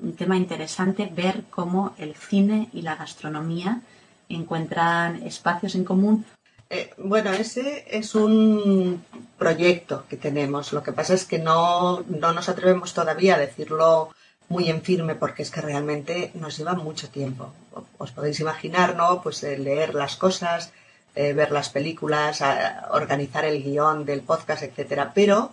un 0.00 0.12
tema 0.16 0.36
interesante 0.36 1.10
ver 1.12 1.44
cómo 1.50 1.94
el 1.98 2.14
cine 2.14 2.68
y 2.72 2.82
la 2.82 2.96
gastronomía 2.96 3.80
encuentran 4.28 5.22
espacios 5.22 5.74
en 5.74 5.84
común. 5.84 6.24
Eh, 6.70 6.90
bueno, 6.96 7.32
ese 7.32 7.84
es 7.90 8.14
un 8.14 9.04
proyecto 9.36 10.04
que 10.08 10.16
tenemos. 10.16 10.72
Lo 10.72 10.82
que 10.82 10.92
pasa 10.92 11.14
es 11.14 11.24
que 11.24 11.38
no, 11.38 12.00
no 12.08 12.32
nos 12.32 12.48
atrevemos 12.48 12.94
todavía 12.94 13.34
a 13.34 13.38
decirlo 13.38 14.08
muy 14.52 14.68
en 14.68 14.82
firme 14.82 15.14
porque 15.14 15.42
es 15.42 15.50
que 15.50 15.62
realmente 15.62 16.30
nos 16.34 16.56
lleva 16.56 16.74
mucho 16.74 17.08
tiempo. 17.08 17.52
Os 17.98 18.12
podéis 18.12 18.38
imaginar, 18.40 18.94
¿no? 18.94 19.22
Pues 19.22 19.42
eh, 19.42 19.58
leer 19.58 19.94
las 19.94 20.16
cosas, 20.16 20.72
eh, 21.14 21.32
ver 21.32 21.50
las 21.50 21.70
películas, 21.70 22.42
organizar 22.90 23.44
el 23.44 23.62
guion 23.62 24.04
del 24.04 24.20
podcast, 24.20 24.62
etcétera. 24.62 25.12
Pero 25.14 25.50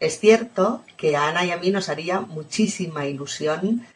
es 0.00 0.18
cierto 0.18 0.82
que 0.96 1.16
a 1.16 1.28
Ana 1.28 1.44
y 1.44 1.50
a 1.50 1.58
mí 1.58 1.70
nos 1.70 1.88
haría 1.88 2.20
muchísima 2.20 3.06
ilusión 3.06 3.86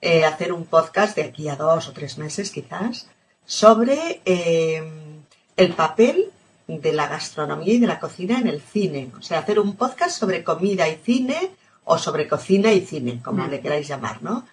eh, 0.00 0.24
hacer 0.24 0.52
un 0.52 0.64
podcast 0.64 1.16
de 1.16 1.24
aquí 1.24 1.48
a 1.48 1.56
dos 1.56 1.88
o 1.88 1.92
tres 1.92 2.16
meses 2.16 2.50
quizás 2.50 3.08
sobre 3.44 4.22
el 4.24 5.72
papel 5.74 6.30
de 6.68 6.92
la 6.92 7.06
gastronomía 7.08 7.74
y 7.74 7.78
de 7.78 7.86
la 7.86 8.00
cocina 8.00 8.38
en 8.38 8.48
el 8.48 8.60
cine. 8.60 9.10
O 9.18 9.22
sea, 9.22 9.38
hacer 9.38 9.58
un 9.58 9.76
podcast 9.76 10.18
sobre 10.18 10.44
comida 10.44 10.88
y 10.88 10.96
cine 10.96 11.50
o 11.86 11.98
sobre 11.98 12.28
cocina 12.28 12.72
y 12.72 12.80
cine, 12.84 13.20
como 13.22 13.46
le 13.46 13.60
queráis 13.60 13.88
llamar, 13.88 14.22
¿no? 14.22 14.44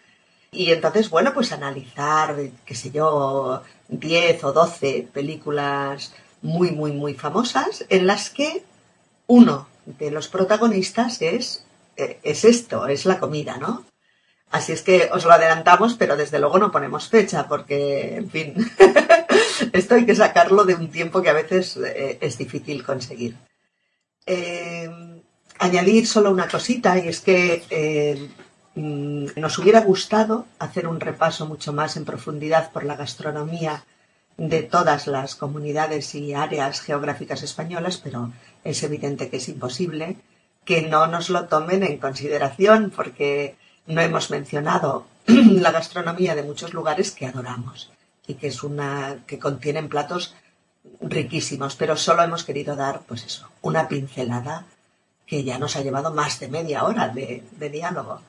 Y 0.52 0.72
entonces, 0.72 1.10
bueno, 1.10 1.34
pues 1.34 1.52
analizar, 1.52 2.36
qué 2.64 2.76
sé 2.76 2.92
yo, 2.92 3.64
10 3.88 4.44
o 4.44 4.54
12 4.54 5.10
películas 5.12 6.14
muy, 6.44 6.72
muy, 6.72 6.92
muy 6.92 7.16
famosas 7.16 7.86
en 7.90 8.06
las 8.06 8.30
que 8.30 8.64
uno 9.26 9.68
de 9.86 10.12
los 10.12 10.28
protagonistas 10.28 11.24
es, 11.24 11.66
eh, 11.98 12.20
es 12.22 12.46
esto, 12.46 12.86
es 12.88 13.06
la 13.06 13.20
comida, 13.20 13.58
¿no? 13.58 13.84
Así 14.52 14.72
es 14.72 14.84
que 14.84 15.10
os 15.12 15.26
lo 15.26 15.32
adelantamos, 15.32 15.96
pero 15.96 16.16
desde 16.16 16.38
luego 16.38 16.60
no 16.60 16.72
ponemos 16.72 17.10
fecha, 17.10 17.48
porque, 17.48 18.18
en 18.18 18.30
fin, 18.30 18.54
esto 19.74 19.96
hay 19.96 20.06
que 20.06 20.16
sacarlo 20.16 20.66
de 20.66 20.76
un 20.76 20.92
tiempo 20.92 21.24
que 21.24 21.32
a 21.32 21.34
veces 21.34 21.78
eh, 21.78 22.20
es 22.22 22.38
difícil 22.38 22.84
conseguir. 22.84 23.36
Eh, 24.28 25.23
añadir 25.60 26.08
solo 26.08 26.32
una 26.32 26.48
cosita, 26.48 26.98
y 26.98 27.08
es 27.08 27.22
que 27.22 27.64
eh, 27.70 28.30
mm, 28.76 29.40
nos 29.40 29.58
hubiera 29.60 29.82
gustado 29.82 30.46
hacer 30.60 30.88
un 30.88 31.00
repaso 31.00 31.46
mucho 31.46 31.74
más 31.74 31.98
en 31.98 32.06
profundidad 32.06 32.72
por 32.72 32.84
la 32.84 32.96
gastronomía 32.96 33.84
de 34.38 34.64
todas 34.64 35.08
las 35.08 35.36
comunidades 35.36 36.16
y 36.16 36.34
áreas 36.34 36.82
geográficas 36.82 37.44
españolas, 37.44 37.98
pero 37.98 38.32
es 38.64 38.82
evidente 38.84 39.30
que 39.30 39.38
es 39.38 39.48
imposible 39.50 40.18
que 40.66 40.82
no 40.84 41.08
nos 41.08 41.30
lo 41.30 41.46
tomen 41.46 41.84
en 41.84 41.98
consideración, 41.98 42.92
porque 42.96 43.56
no 43.86 44.02
hemos 44.02 44.30
mencionado 44.30 45.06
la 45.28 45.72
gastronomía 45.72 46.36
de 46.36 46.44
muchos 46.44 46.74
lugares 46.74 47.12
que 47.12 47.26
adoramos 47.26 47.92
y 48.26 48.36
que 48.36 48.48
es 48.48 48.64
una 48.64 49.18
que 49.28 49.40
contienen 49.40 49.90
platos 49.90 50.36
riquísimos, 51.02 51.76
pero 51.76 51.98
solo 51.98 52.24
hemos 52.24 52.44
querido 52.44 52.76
dar, 52.76 53.02
pues 53.08 53.26
eso, 53.26 53.50
una 53.62 53.88
pincelada 53.88 54.66
que 55.26 55.44
ya 55.44 55.58
nos 55.58 55.76
ha 55.76 55.82
llevado 55.82 56.14
más 56.14 56.40
de 56.40 56.48
media 56.48 56.84
hora 56.84 57.10
de, 57.10 57.44
diálogo. 57.72 58.22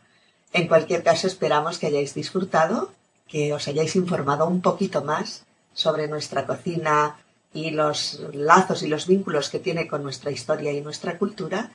En 0.52 0.68
cualquier 0.68 1.02
caso, 1.02 1.26
esperamos 1.26 1.78
que 1.78 1.88
hayáis 1.88 2.14
disfrutado, 2.14 2.92
que 3.26 3.52
os 3.52 3.66
hayáis 3.66 3.96
informado 3.96 4.46
un 4.46 4.60
poquito 4.60 5.02
más 5.02 5.44
sobre 5.72 6.06
nuestra 6.08 6.46
cocina 6.46 7.16
y 7.52 7.70
los 7.70 8.20
lazos 8.32 8.82
y 8.82 8.88
los 8.88 9.06
vínculos 9.06 9.48
que 9.48 9.58
tiene 9.58 9.88
con 9.88 10.02
nuestra 10.02 10.30
historia 10.30 10.72
y 10.72 10.80
nuestra 10.80 11.18
cultura 11.18 11.70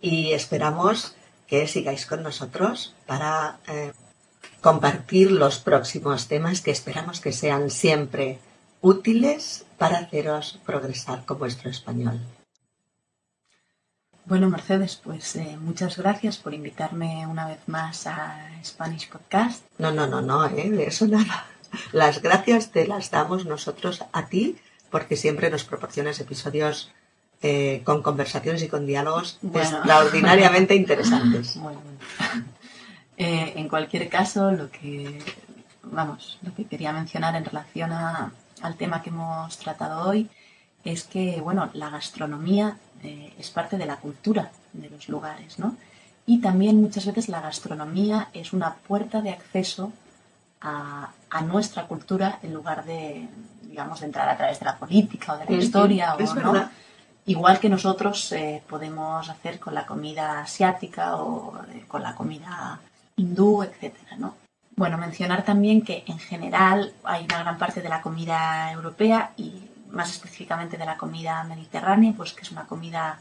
y 0.00 0.32
esperamos 0.32 1.14
que 1.46 1.66
sigáis 1.66 2.06
con 2.06 2.22
nosotros 2.22 2.94
para 3.06 3.58
eh, 3.66 3.92
compartir 4.60 5.32
los 5.32 5.58
próximos 5.58 6.28
temas 6.28 6.60
que 6.60 6.70
esperamos 6.70 7.20
que 7.20 7.32
sean 7.32 7.70
siempre 7.70 8.38
útiles 8.80 9.64
para 9.78 9.98
haceros 9.98 10.58
progresar 10.64 11.24
con 11.24 11.38
vuestro 11.38 11.70
español. 11.70 12.20
Bueno, 14.30 14.48
Mercedes, 14.48 14.98
pues 15.02 15.34
eh, 15.36 15.58
muchas 15.60 15.96
gracias 15.98 16.36
por 16.38 16.54
invitarme 16.54 17.26
una 17.26 17.46
vez 17.48 17.58
más 17.66 18.06
a 18.06 18.48
Spanish 18.64 19.08
Podcast. 19.10 19.62
No, 19.78 19.90
no, 19.90 20.06
no, 20.06 20.22
no, 20.22 20.46
¿eh? 20.46 20.70
de 20.70 20.84
eso 20.86 21.06
nada. 21.08 21.46
Las 21.92 22.22
gracias 22.22 22.70
te 22.70 22.86
las 22.86 23.10
damos 23.10 23.44
nosotros 23.44 24.04
a 24.12 24.26
ti 24.26 24.56
porque 24.90 25.16
siempre 25.16 25.50
nos 25.50 25.64
proporcionas 25.64 26.18
episodios 26.20 26.92
eh, 27.42 27.82
con 27.84 28.02
conversaciones 28.02 28.62
y 28.62 28.68
con 28.68 28.86
diálogos 28.86 29.38
Bueno. 29.42 29.78
extraordinariamente 29.78 30.74
interesantes. 30.74 31.56
Bueno, 31.60 31.80
eh, 33.18 33.52
en 33.56 33.68
cualquier 33.68 34.08
caso, 34.08 34.50
lo 34.52 34.70
que 34.70 35.18
vamos, 35.82 36.38
lo 36.42 36.54
que 36.54 36.64
quería 36.66 36.92
mencionar 36.92 37.34
en 37.36 37.44
relación 37.44 37.92
a- 37.92 38.32
al 38.62 38.76
tema 38.76 39.02
que 39.02 39.10
hemos 39.10 39.58
tratado 39.58 40.08
hoy 40.08 40.28
es 40.84 41.04
que 41.04 41.40
bueno, 41.42 41.68
la 41.74 41.90
gastronomía 41.90 42.78
eh, 43.02 43.32
es 43.38 43.50
parte 43.50 43.76
de 43.78 43.86
la 43.86 43.96
cultura 43.96 44.50
de 44.72 44.90
los 44.90 45.08
lugares, 45.08 45.58
¿no? 45.58 45.76
Y 46.26 46.40
también 46.40 46.80
muchas 46.80 47.06
veces 47.06 47.28
la 47.28 47.40
gastronomía 47.40 48.28
es 48.32 48.52
una 48.52 48.74
puerta 48.74 49.20
de 49.20 49.30
acceso 49.30 49.92
a, 50.60 51.10
a 51.30 51.40
nuestra 51.42 51.86
cultura 51.86 52.38
en 52.42 52.52
lugar 52.52 52.84
de, 52.84 53.28
digamos, 53.62 54.00
de 54.00 54.06
entrar 54.06 54.28
a 54.28 54.36
través 54.36 54.58
de 54.58 54.66
la 54.66 54.76
política 54.76 55.34
o 55.34 55.38
de 55.38 55.44
la 55.46 55.62
historia, 55.62 56.14
o, 56.14 56.20
¿no? 56.20 56.34
verdad. 56.52 56.70
Igual 57.26 57.60
que 57.60 57.68
nosotros 57.68 58.32
eh, 58.32 58.62
podemos 58.68 59.28
hacer 59.28 59.60
con 59.60 59.74
la 59.74 59.86
comida 59.86 60.40
asiática 60.40 61.16
o 61.16 61.56
eh, 61.72 61.84
con 61.86 62.02
la 62.02 62.14
comida 62.14 62.80
hindú, 63.16 63.62
etcétera, 63.62 64.16
¿no? 64.18 64.34
Bueno, 64.74 64.98
mencionar 64.98 65.44
también 65.44 65.82
que 65.82 66.04
en 66.06 66.18
general 66.18 66.92
hay 67.04 67.24
una 67.24 67.40
gran 67.40 67.58
parte 67.58 67.82
de 67.82 67.88
la 67.88 68.00
comida 68.00 68.72
europea 68.72 69.32
y 69.36 69.69
más 69.92 70.10
específicamente 70.10 70.76
de 70.76 70.84
la 70.84 70.96
comida 70.96 71.42
mediterránea, 71.44 72.12
pues 72.16 72.32
que 72.32 72.42
es 72.42 72.52
una 72.52 72.66
comida 72.66 73.18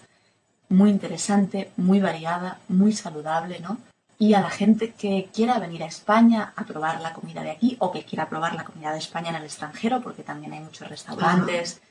muy 0.70 0.90
interesante, 0.90 1.72
muy 1.78 2.00
variada, 2.00 2.60
muy 2.68 2.94
saludable, 2.94 3.60
¿no? 3.60 3.78
Y 4.18 4.34
a 4.34 4.42
la 4.42 4.50
gente 4.50 4.92
que 4.92 5.30
quiera 5.34 5.60
venir 5.60 5.84
a 5.84 5.88
España 5.88 6.54
a 6.56 6.66
probar 6.66 7.02
la 7.02 7.14
comida 7.14 7.42
de 7.42 7.52
aquí 7.52 7.78
o 7.80 7.92
que 7.92 8.04
quiera 8.04 8.30
probar 8.30 8.54
la 8.54 8.66
comida 8.66 8.92
de 8.92 9.00
España 9.00 9.30
en 9.30 9.38
el 9.38 9.44
extranjero, 9.44 10.02
porque 10.02 10.24
también 10.24 10.54
hay 10.54 10.60
muchos 10.60 10.88
restaurantes 10.90 11.82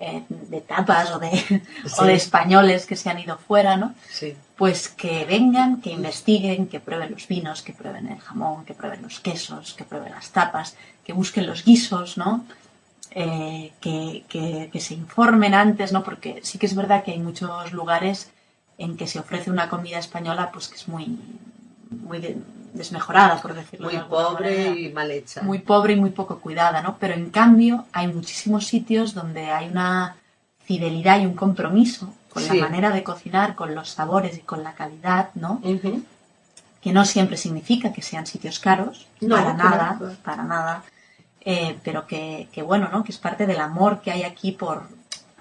eh, 0.00 0.24
de 0.28 0.60
tapas 0.60 1.12
o 1.12 1.18
de, 1.20 1.30
o 1.98 2.04
de 2.04 2.14
españoles 2.14 2.86
que 2.86 2.96
se 2.96 3.10
han 3.10 3.20
ido 3.20 3.38
fuera, 3.38 3.76
¿no? 3.76 3.94
Sí. 4.10 4.34
Pues 4.56 4.88
que 4.88 5.24
vengan, 5.24 5.80
que 5.80 5.90
investiguen, 5.90 6.66
que 6.66 6.80
prueben 6.80 7.12
los 7.12 7.28
vinos, 7.28 7.62
que 7.62 7.72
prueben 7.72 8.08
el 8.08 8.18
jamón, 8.18 8.64
que 8.64 8.74
prueben 8.74 9.02
los 9.02 9.20
quesos, 9.20 9.74
que 9.74 9.84
prueben 9.84 10.12
las 10.12 10.30
tapas, 10.30 10.76
que 11.04 11.12
busquen 11.12 11.46
los 11.46 11.64
guisos, 11.64 12.16
¿no? 12.16 12.44
Eh, 13.16 13.72
que, 13.80 14.24
que- 14.28 14.70
que 14.72 14.80
se 14.80 14.94
informen 14.94 15.54
antes, 15.54 15.92
¿no? 15.92 16.02
Porque 16.02 16.40
sí 16.42 16.58
que 16.58 16.66
es 16.66 16.74
verdad 16.74 17.04
que 17.04 17.12
hay 17.12 17.20
muchos 17.20 17.72
lugares 17.72 18.30
en 18.76 18.96
que 18.96 19.06
se 19.06 19.20
ofrece 19.20 19.52
una 19.52 19.68
comida 19.68 19.98
española, 20.00 20.50
pues 20.52 20.66
que 20.66 20.74
es 20.74 20.88
muy, 20.88 21.16
muy 21.90 22.18
de- 22.18 22.36
desmejorada, 22.72 23.40
por 23.40 23.54
decirlo 23.54 23.84
Muy 23.86 23.94
de 23.94 24.00
alguna 24.00 24.24
pobre 24.28 24.50
manera 24.64 24.80
y 24.80 24.92
mal 24.92 25.10
hecha. 25.12 25.42
muy 25.42 25.60
pobre 25.60 25.92
y 25.92 25.96
muy 25.96 26.10
poco 26.10 26.40
cuidada, 26.40 26.82
¿no? 26.82 26.96
Pero 26.98 27.14
en 27.14 27.30
cambio 27.30 27.86
hay 27.92 28.08
muchísimos 28.08 28.66
sitios 28.66 29.14
donde 29.14 29.46
hay 29.52 29.68
una 29.68 30.16
fidelidad 30.64 31.20
y 31.20 31.26
un 31.26 31.34
compromiso 31.34 32.12
con 32.32 32.42
Sí. 32.42 32.58
la 32.58 32.64
manera 32.68 32.90
de 32.90 33.04
cocinar, 33.04 33.54
con 33.54 33.76
los 33.76 33.90
sabores 33.90 34.36
y 34.38 34.40
con 34.40 34.64
la 34.64 34.72
calidad, 34.72 35.28
¿no? 35.36 35.60
Que 36.82 36.92
no 36.92 37.04
siempre 37.04 37.36
significa 37.36 37.92
que 37.92 38.02
sean 38.02 38.26
sitios 38.26 38.58
caros, 38.58 39.06
No, 39.20 39.36
para 39.36 39.54
claro, 39.54 39.70
nada, 39.76 40.16
para 40.24 40.42
nada. 40.42 40.82
Eh, 41.44 41.76
pero 41.84 42.06
que, 42.06 42.48
que 42.52 42.62
bueno, 42.62 42.88
¿no? 42.90 43.04
Que 43.04 43.12
es 43.12 43.18
parte 43.18 43.46
del 43.46 43.60
amor 43.60 44.00
que 44.00 44.10
hay 44.10 44.22
aquí 44.22 44.52
por, 44.52 44.88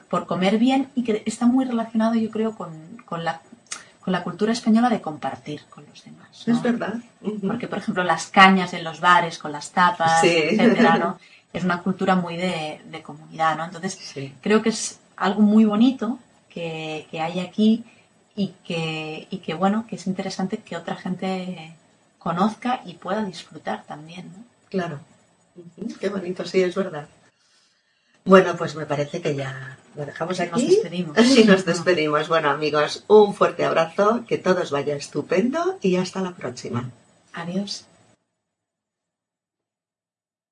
por 0.09 0.25
comer 0.27 0.57
bien 0.57 0.89
y 0.95 1.03
que 1.03 1.23
está 1.25 1.45
muy 1.45 1.63
relacionado, 1.65 2.15
yo 2.15 2.29
creo, 2.29 2.55
con, 2.55 2.71
con 3.05 3.23
la, 3.23 3.41
con 4.01 4.11
la 4.11 4.21
cultura 4.23 4.51
española 4.51 4.89
de 4.89 4.99
compartir 5.01 5.61
con 5.69 5.85
los 5.89 6.03
demás. 6.03 6.43
¿no? 6.45 6.53
Es 6.55 6.61
verdad. 6.61 6.95
Porque, 7.47 7.67
por 7.69 7.77
ejemplo, 7.79 8.03
las 8.03 8.27
cañas 8.27 8.73
en 8.73 8.83
los 8.83 8.99
bares 8.99 9.37
con 9.37 9.53
las 9.53 9.71
tapas, 9.71 10.19
Sí. 10.21 10.27
etcétera, 10.29 10.97
¿no? 10.97 11.17
Es 11.53 11.63
una 11.63 11.83
cultura 11.83 12.15
muy 12.15 12.35
de, 12.35 12.81
de 12.89 13.01
comunidad, 13.03 13.55
¿no? 13.55 13.63
Entonces, 13.65 13.93
Sí. 13.93 14.33
creo 14.41 14.63
que 14.63 14.69
es 14.69 14.99
algo 15.15 15.41
muy 15.43 15.65
bonito 15.65 16.17
que, 16.49 17.07
que 17.11 17.21
hay 17.21 17.39
aquí 17.39 17.83
y 18.35 18.55
que, 18.65 19.27
y 19.29 19.37
que, 19.37 19.53
bueno, 19.53 19.85
que 19.87 19.95
es 19.97 20.07
interesante 20.07 20.57
que 20.57 20.75
otra 20.75 20.95
gente 20.95 21.75
conozca 22.17 22.81
y 22.85 22.95
pueda 22.95 23.23
disfrutar 23.23 23.83
también, 23.83 24.31
¿no? 24.35 24.43
Claro. 24.69 24.99
Qué 25.99 26.09
bonito, 26.09 26.45
sí, 26.45 26.61
es 26.61 26.75
verdad. 26.75 27.07
Bueno, 28.25 28.55
pues 28.57 28.75
me 28.75 28.85
parece 28.85 29.21
que 29.21 29.35
ya 29.35 29.77
lo 29.95 30.05
dejamos 30.05 30.39
aquí. 30.39 30.61
Nos 30.61 30.69
despedimos. 30.69 31.17
Y 31.37 31.43
nos 31.43 31.65
despedimos. 31.65 32.27
Bueno, 32.27 32.49
amigos, 32.49 33.03
un 33.07 33.33
fuerte 33.33 33.65
abrazo, 33.65 34.23
que 34.27 34.37
todo 34.37 34.61
os 34.61 34.71
vaya 34.71 34.95
estupendo 34.95 35.77
y 35.81 35.97
hasta 35.97 36.21
la 36.21 36.33
próxima. 36.33 36.89
Adiós. 37.33 37.85